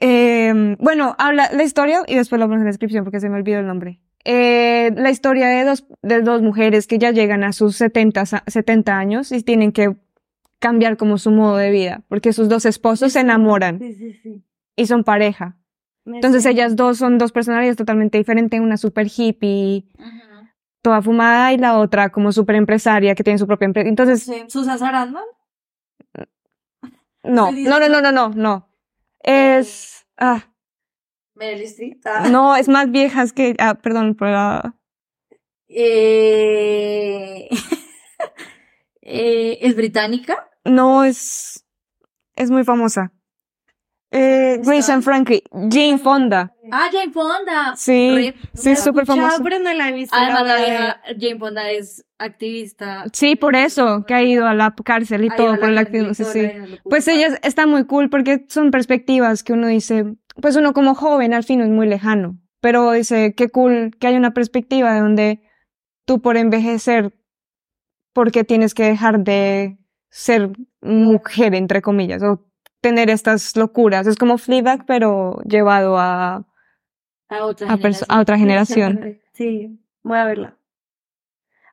Eh, 0.00 0.76
bueno, 0.80 1.14
habla 1.18 1.48
la 1.52 1.62
historia 1.62 2.00
y 2.06 2.16
después 2.16 2.38
lo 2.40 2.46
ponemos 2.46 2.62
en 2.62 2.66
la 2.66 2.70
descripción 2.70 3.04
porque 3.04 3.20
se 3.20 3.28
me 3.28 3.36
olvidó 3.36 3.60
el 3.60 3.66
nombre. 3.66 4.00
Eh, 4.28 4.90
la 4.96 5.10
historia 5.10 5.46
de 5.46 5.64
dos, 5.64 5.86
de 6.02 6.20
dos 6.20 6.42
mujeres 6.42 6.88
que 6.88 6.98
ya 6.98 7.12
llegan 7.12 7.44
a 7.44 7.52
sus 7.52 7.76
70, 7.76 8.26
sa- 8.26 8.42
70 8.48 8.98
años 8.98 9.30
y 9.30 9.40
tienen 9.44 9.70
que 9.70 9.94
cambiar 10.58 10.96
como 10.96 11.16
su 11.18 11.30
modo 11.30 11.56
de 11.58 11.70
vida 11.70 12.02
porque 12.08 12.32
sus 12.32 12.48
dos 12.48 12.64
esposos 12.66 13.12
se 13.12 13.20
enamoran 13.20 13.78
Sí, 13.78 13.92
sí, 13.94 14.12
sí. 14.14 14.42
y 14.74 14.86
son 14.86 15.04
pareja. 15.04 15.56
Me 16.04 16.16
Entonces 16.16 16.44
ellas 16.46 16.74
dos 16.74 16.98
son 16.98 17.18
dos 17.18 17.30
personalidades 17.30 17.76
totalmente 17.76 18.18
diferentes, 18.18 18.58
una 18.60 18.76
super 18.76 19.06
hippie, 19.14 19.84
toda 20.82 21.02
fumada 21.02 21.52
y 21.52 21.58
la 21.58 21.78
otra 21.78 22.08
como 22.10 22.32
super 22.32 22.56
empresaria 22.56 23.14
que 23.14 23.22
tiene 23.22 23.38
su 23.38 23.46
propia 23.46 23.66
empresa. 23.66 23.88
Entonces, 23.88 24.28
Susan 24.48 24.78
Sarandon. 24.78 25.22
no, 27.22 27.50
no, 27.52 27.78
no, 27.80 27.88
no, 27.88 28.00
no, 28.00 28.12
no, 28.12 28.28
no. 28.30 28.68
Es, 29.22 30.06
ah, 30.16 30.44
Meryl 31.36 31.62
Streep. 31.66 32.00
Ah. 32.06 32.28
no, 32.28 32.56
es 32.56 32.68
más 32.68 32.90
viejas 32.90 33.32
que, 33.32 33.54
ah, 33.58 33.74
perdón, 33.74 34.14
por 34.14 34.28
la- 34.28 34.74
Eh, 35.68 37.48
eh, 39.02 39.58
¿Es 39.60 39.76
británica? 39.76 40.48
No, 40.64 41.04
es. 41.04 41.64
Es 42.34 42.50
muy 42.50 42.64
famosa. 42.64 43.12
Eh, 44.18 44.60
Grace 44.64 44.90
and 44.90 45.02
Frankie. 45.02 45.42
Jane 45.52 45.98
Fonda. 45.98 46.54
Ah, 46.72 46.88
Jane 46.90 47.12
Fonda. 47.12 47.74
Sí, 47.76 48.32
sí, 48.54 48.70
es 48.70 48.82
súper 48.82 49.04
famosa. 49.04 49.42
pero 49.42 49.58
no 49.58 49.72
la 49.74 49.90
he 49.90 49.92
visto. 49.92 50.16
Además, 50.16 50.46
la 50.46 50.56
vieja 50.56 51.00
Jane 51.20 51.38
Fonda 51.38 51.70
es 51.70 52.04
activista. 52.18 53.04
Sí, 53.12 53.36
por 53.36 53.54
eso, 53.54 54.04
que 54.06 54.14
ha 54.14 54.22
ido 54.22 54.46
a 54.46 54.54
la 54.54 54.74
cárcel 54.84 55.24
y 55.24 55.28
Ha 55.28 55.36
todo 55.36 55.56
por 55.56 55.68
el 55.68 55.74
la 55.74 55.82
activismo. 55.82 56.14
Sí, 56.14 56.24
sí. 56.24 56.50
Pues 56.84 57.06
ella 57.08 57.38
está 57.42 57.66
muy 57.66 57.84
cool 57.84 58.08
porque 58.08 58.46
son 58.48 58.70
perspectivas 58.70 59.42
que 59.42 59.52
uno 59.52 59.66
dice, 59.66 60.16
pues 60.40 60.56
uno 60.56 60.72
como 60.72 60.94
joven 60.94 61.34
al 61.34 61.44
fin 61.44 61.60
es 61.60 61.68
muy 61.68 61.86
lejano, 61.86 62.38
pero 62.60 62.92
dice, 62.92 63.34
qué 63.36 63.48
cool 63.50 63.90
que 64.00 64.06
hay 64.06 64.16
una 64.16 64.32
perspectiva 64.32 64.94
de 64.94 65.00
donde 65.00 65.40
tú 66.06 66.22
por 66.22 66.36
envejecer, 66.36 67.12
porque 68.14 68.44
tienes 68.44 68.72
que 68.72 68.84
dejar 68.84 69.20
de 69.20 69.78
ser 70.10 70.50
mujer, 70.80 71.54
entre 71.54 71.82
comillas, 71.82 72.22
o 72.22 72.46
tener 72.88 73.10
estas 73.10 73.56
locuras. 73.56 74.06
Es 74.06 74.16
como 74.16 74.38
Fleabag, 74.38 74.86
pero 74.86 75.40
llevado 75.44 75.98
a, 75.98 76.44
a 77.28 77.44
otra 77.44 77.66
a, 77.68 77.76
generación. 77.76 78.06
a 78.08 78.20
otra 78.20 78.38
generación. 78.38 79.18
Sí, 79.32 79.78
voy 80.02 80.16
a 80.16 80.24
verla. 80.24 80.56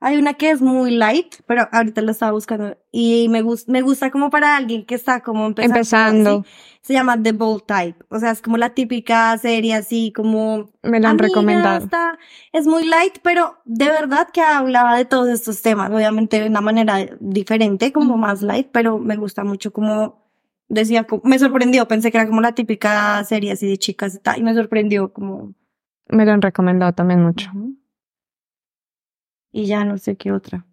Hay 0.01 0.17
una 0.17 0.33
que 0.33 0.49
es 0.49 0.61
muy 0.61 0.91
light, 0.91 1.33
pero 1.47 1.69
ahorita 1.71 2.01
la 2.01 2.11
estaba 2.11 2.33
buscando 2.33 2.77
y 2.91 3.29
me 3.29 3.41
gusta, 3.41 3.71
me 3.71 3.81
gusta 3.81 4.11
como 4.11 4.29
para 4.29 4.57
alguien 4.57 4.85
que 4.85 4.95
está 4.95 5.21
como 5.21 5.45
empezando. 5.45 5.77
Empezando. 5.77 6.29
así. 6.41 6.49
Se 6.81 6.91
llama 6.91 7.23
The 7.23 7.31
Bold 7.31 7.63
Type, 7.65 8.03
o 8.09 8.19
sea, 8.19 8.31
es 8.31 8.41
como 8.41 8.57
la 8.57 8.71
típica 8.73 9.37
serie 9.37 9.75
así 9.75 10.11
como 10.13 10.71
Me 10.81 10.99
la 10.99 11.11
han 11.11 11.19
recomendado. 11.19 11.85
está- 11.85 12.17
es 12.51 12.67
muy 12.67 12.85
light, 12.85 13.19
pero 13.23 13.55
de 13.63 13.85
verdad 13.85 14.27
que 14.33 14.41
hablaba 14.41 14.97
de 14.97 15.05
todos 15.05 15.29
estos 15.29 15.61
temas, 15.61 15.89
obviamente 15.89 16.41
de 16.41 16.49
una 16.49 16.59
manera 16.59 16.97
diferente, 17.21 17.93
como 17.93 18.17
más 18.17 18.41
light, 18.41 18.67
pero 18.73 18.99
me 18.99 19.15
gusta 19.15 19.45
mucho 19.45 19.71
como 19.71 20.22
decía, 20.73 21.03
como- 21.05 21.21
me 21.25 21.39
sorprendió, 21.39 21.87
pensé 21.87 22.11
que 22.11 22.17
era 22.17 22.27
como 22.27 22.41
la 22.41 22.53
típica 22.53 23.23
serie 23.23 23.51
así 23.51 23.67
de 23.67 23.77
chicas 23.77 24.15
y 24.15 24.19
tal, 24.19 24.39
y 24.39 24.43
me 24.43 24.53
sorprendió 24.53 25.11
como... 25.13 25.53
Me 26.09 26.25
lo 26.25 26.31
han 26.31 26.41
recomendado 26.41 26.93
también 26.93 27.23
mucho. 27.23 27.49
Y 29.51 29.65
ya 29.67 29.85
no 29.85 29.97
sé 29.97 30.15
qué 30.17 30.31
otra. 30.31 30.65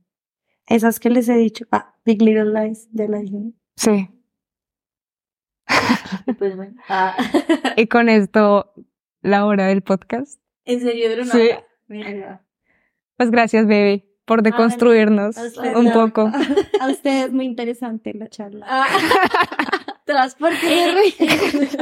Esas 0.66 1.00
que 1.00 1.10
les 1.10 1.28
he 1.28 1.34
dicho, 1.36 1.66
ah, 1.70 1.94
Big 2.04 2.22
Little 2.22 2.52
Lies 2.52 2.88
de 2.92 3.08
la 3.08 3.18
Disney. 3.18 3.54
Sí. 3.76 4.08
Pues 6.38 6.56
bueno. 6.56 6.74
Ah. 6.88 7.16
Y 7.76 7.86
con 7.86 8.08
esto, 8.08 8.72
la 9.22 9.44
hora 9.46 9.66
del 9.66 9.82
podcast. 9.82 10.40
¿En 10.64 10.80
serio 10.80 11.08
era 11.10 11.22
una 11.22 11.32
Sí. 11.32 11.38
hora? 11.48 11.64
Mira. 11.88 12.44
Pues 13.16 13.30
gracias, 13.30 13.66
baby, 13.66 14.04
por 14.24 14.42
deconstruirnos 14.42 15.36
a 15.38 15.44
usted 15.44 15.76
un 15.76 15.86
no. 15.86 15.92
poco. 15.92 16.30
A 16.80 16.88
ustedes 16.88 17.32
muy 17.32 17.44
interesante 17.44 18.14
la 18.14 18.28
charla. 18.28 18.64
Ah. 18.68 18.86
Transporte. 20.10 20.58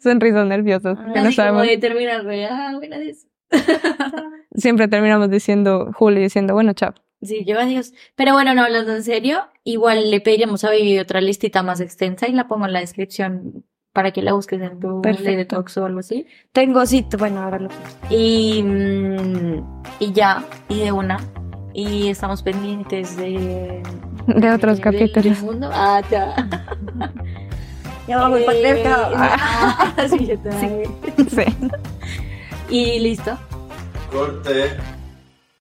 Sonrisas 0.00 0.46
nerviosas, 0.46 0.98
porque 0.98 1.18
no 1.18 1.24
como 1.24 1.32
sabemos. 1.32 1.66
de 1.66 1.78
terminar, 1.78 2.24
güey. 2.24 2.44
Ah, 2.44 2.72
de. 2.80 3.16
Siempre 4.54 4.88
terminamos 4.88 5.30
diciendo, 5.30 5.90
Juli 5.94 6.20
diciendo, 6.20 6.54
bueno, 6.54 6.72
chao. 6.72 6.94
Sí, 7.22 7.44
yo 7.44 7.58
adiós. 7.58 7.92
Pero 8.16 8.32
bueno, 8.32 8.54
no, 8.54 8.62
hablando 8.62 8.94
en 8.94 9.02
serio, 9.02 9.48
igual 9.64 10.10
le 10.10 10.20
pediríamos 10.20 10.64
a 10.64 10.70
Vivi 10.70 10.98
otra 10.98 11.20
listita 11.20 11.62
más 11.62 11.80
extensa 11.80 12.28
y 12.28 12.32
la 12.32 12.48
pongo 12.48 12.66
en 12.66 12.72
la 12.72 12.80
descripción 12.80 13.64
para 13.92 14.12
que 14.12 14.22
la 14.22 14.32
busques 14.32 14.60
en 14.60 14.78
tu 14.78 15.00
Perfecto. 15.00 15.30
Lady 15.30 15.44
Talks 15.44 15.76
o 15.78 15.86
algo 15.86 16.00
así. 16.00 16.26
Tengo 16.52 16.84
sí, 16.86 17.04
bueno, 17.18 17.42
ahora 17.42 17.58
lo 17.58 17.68
Y, 18.10 18.62
mm, 18.62 19.82
y 20.00 20.12
ya, 20.12 20.44
y 20.68 20.80
de 20.80 20.92
una. 20.92 21.18
Y 21.74 22.08
estamos 22.08 22.42
pendientes 22.42 23.16
de... 23.16 23.82
De 24.40 24.50
otros 24.50 24.80
del 24.80 24.84
capítulos. 24.84 25.40
mundo. 25.42 25.70
Ah, 25.72 26.02
ya. 26.10 26.34
Ya 28.06 28.16
vamos, 28.18 28.40
Eh, 28.40 28.44
patriarca. 28.46 29.10
ah, 29.16 29.92
sí, 30.08 30.26
ya 30.26 30.34
está. 30.34 30.52
Sí. 30.60 31.44
Y 32.70 32.98
listo. 33.00 33.36
Corte. 34.12 34.76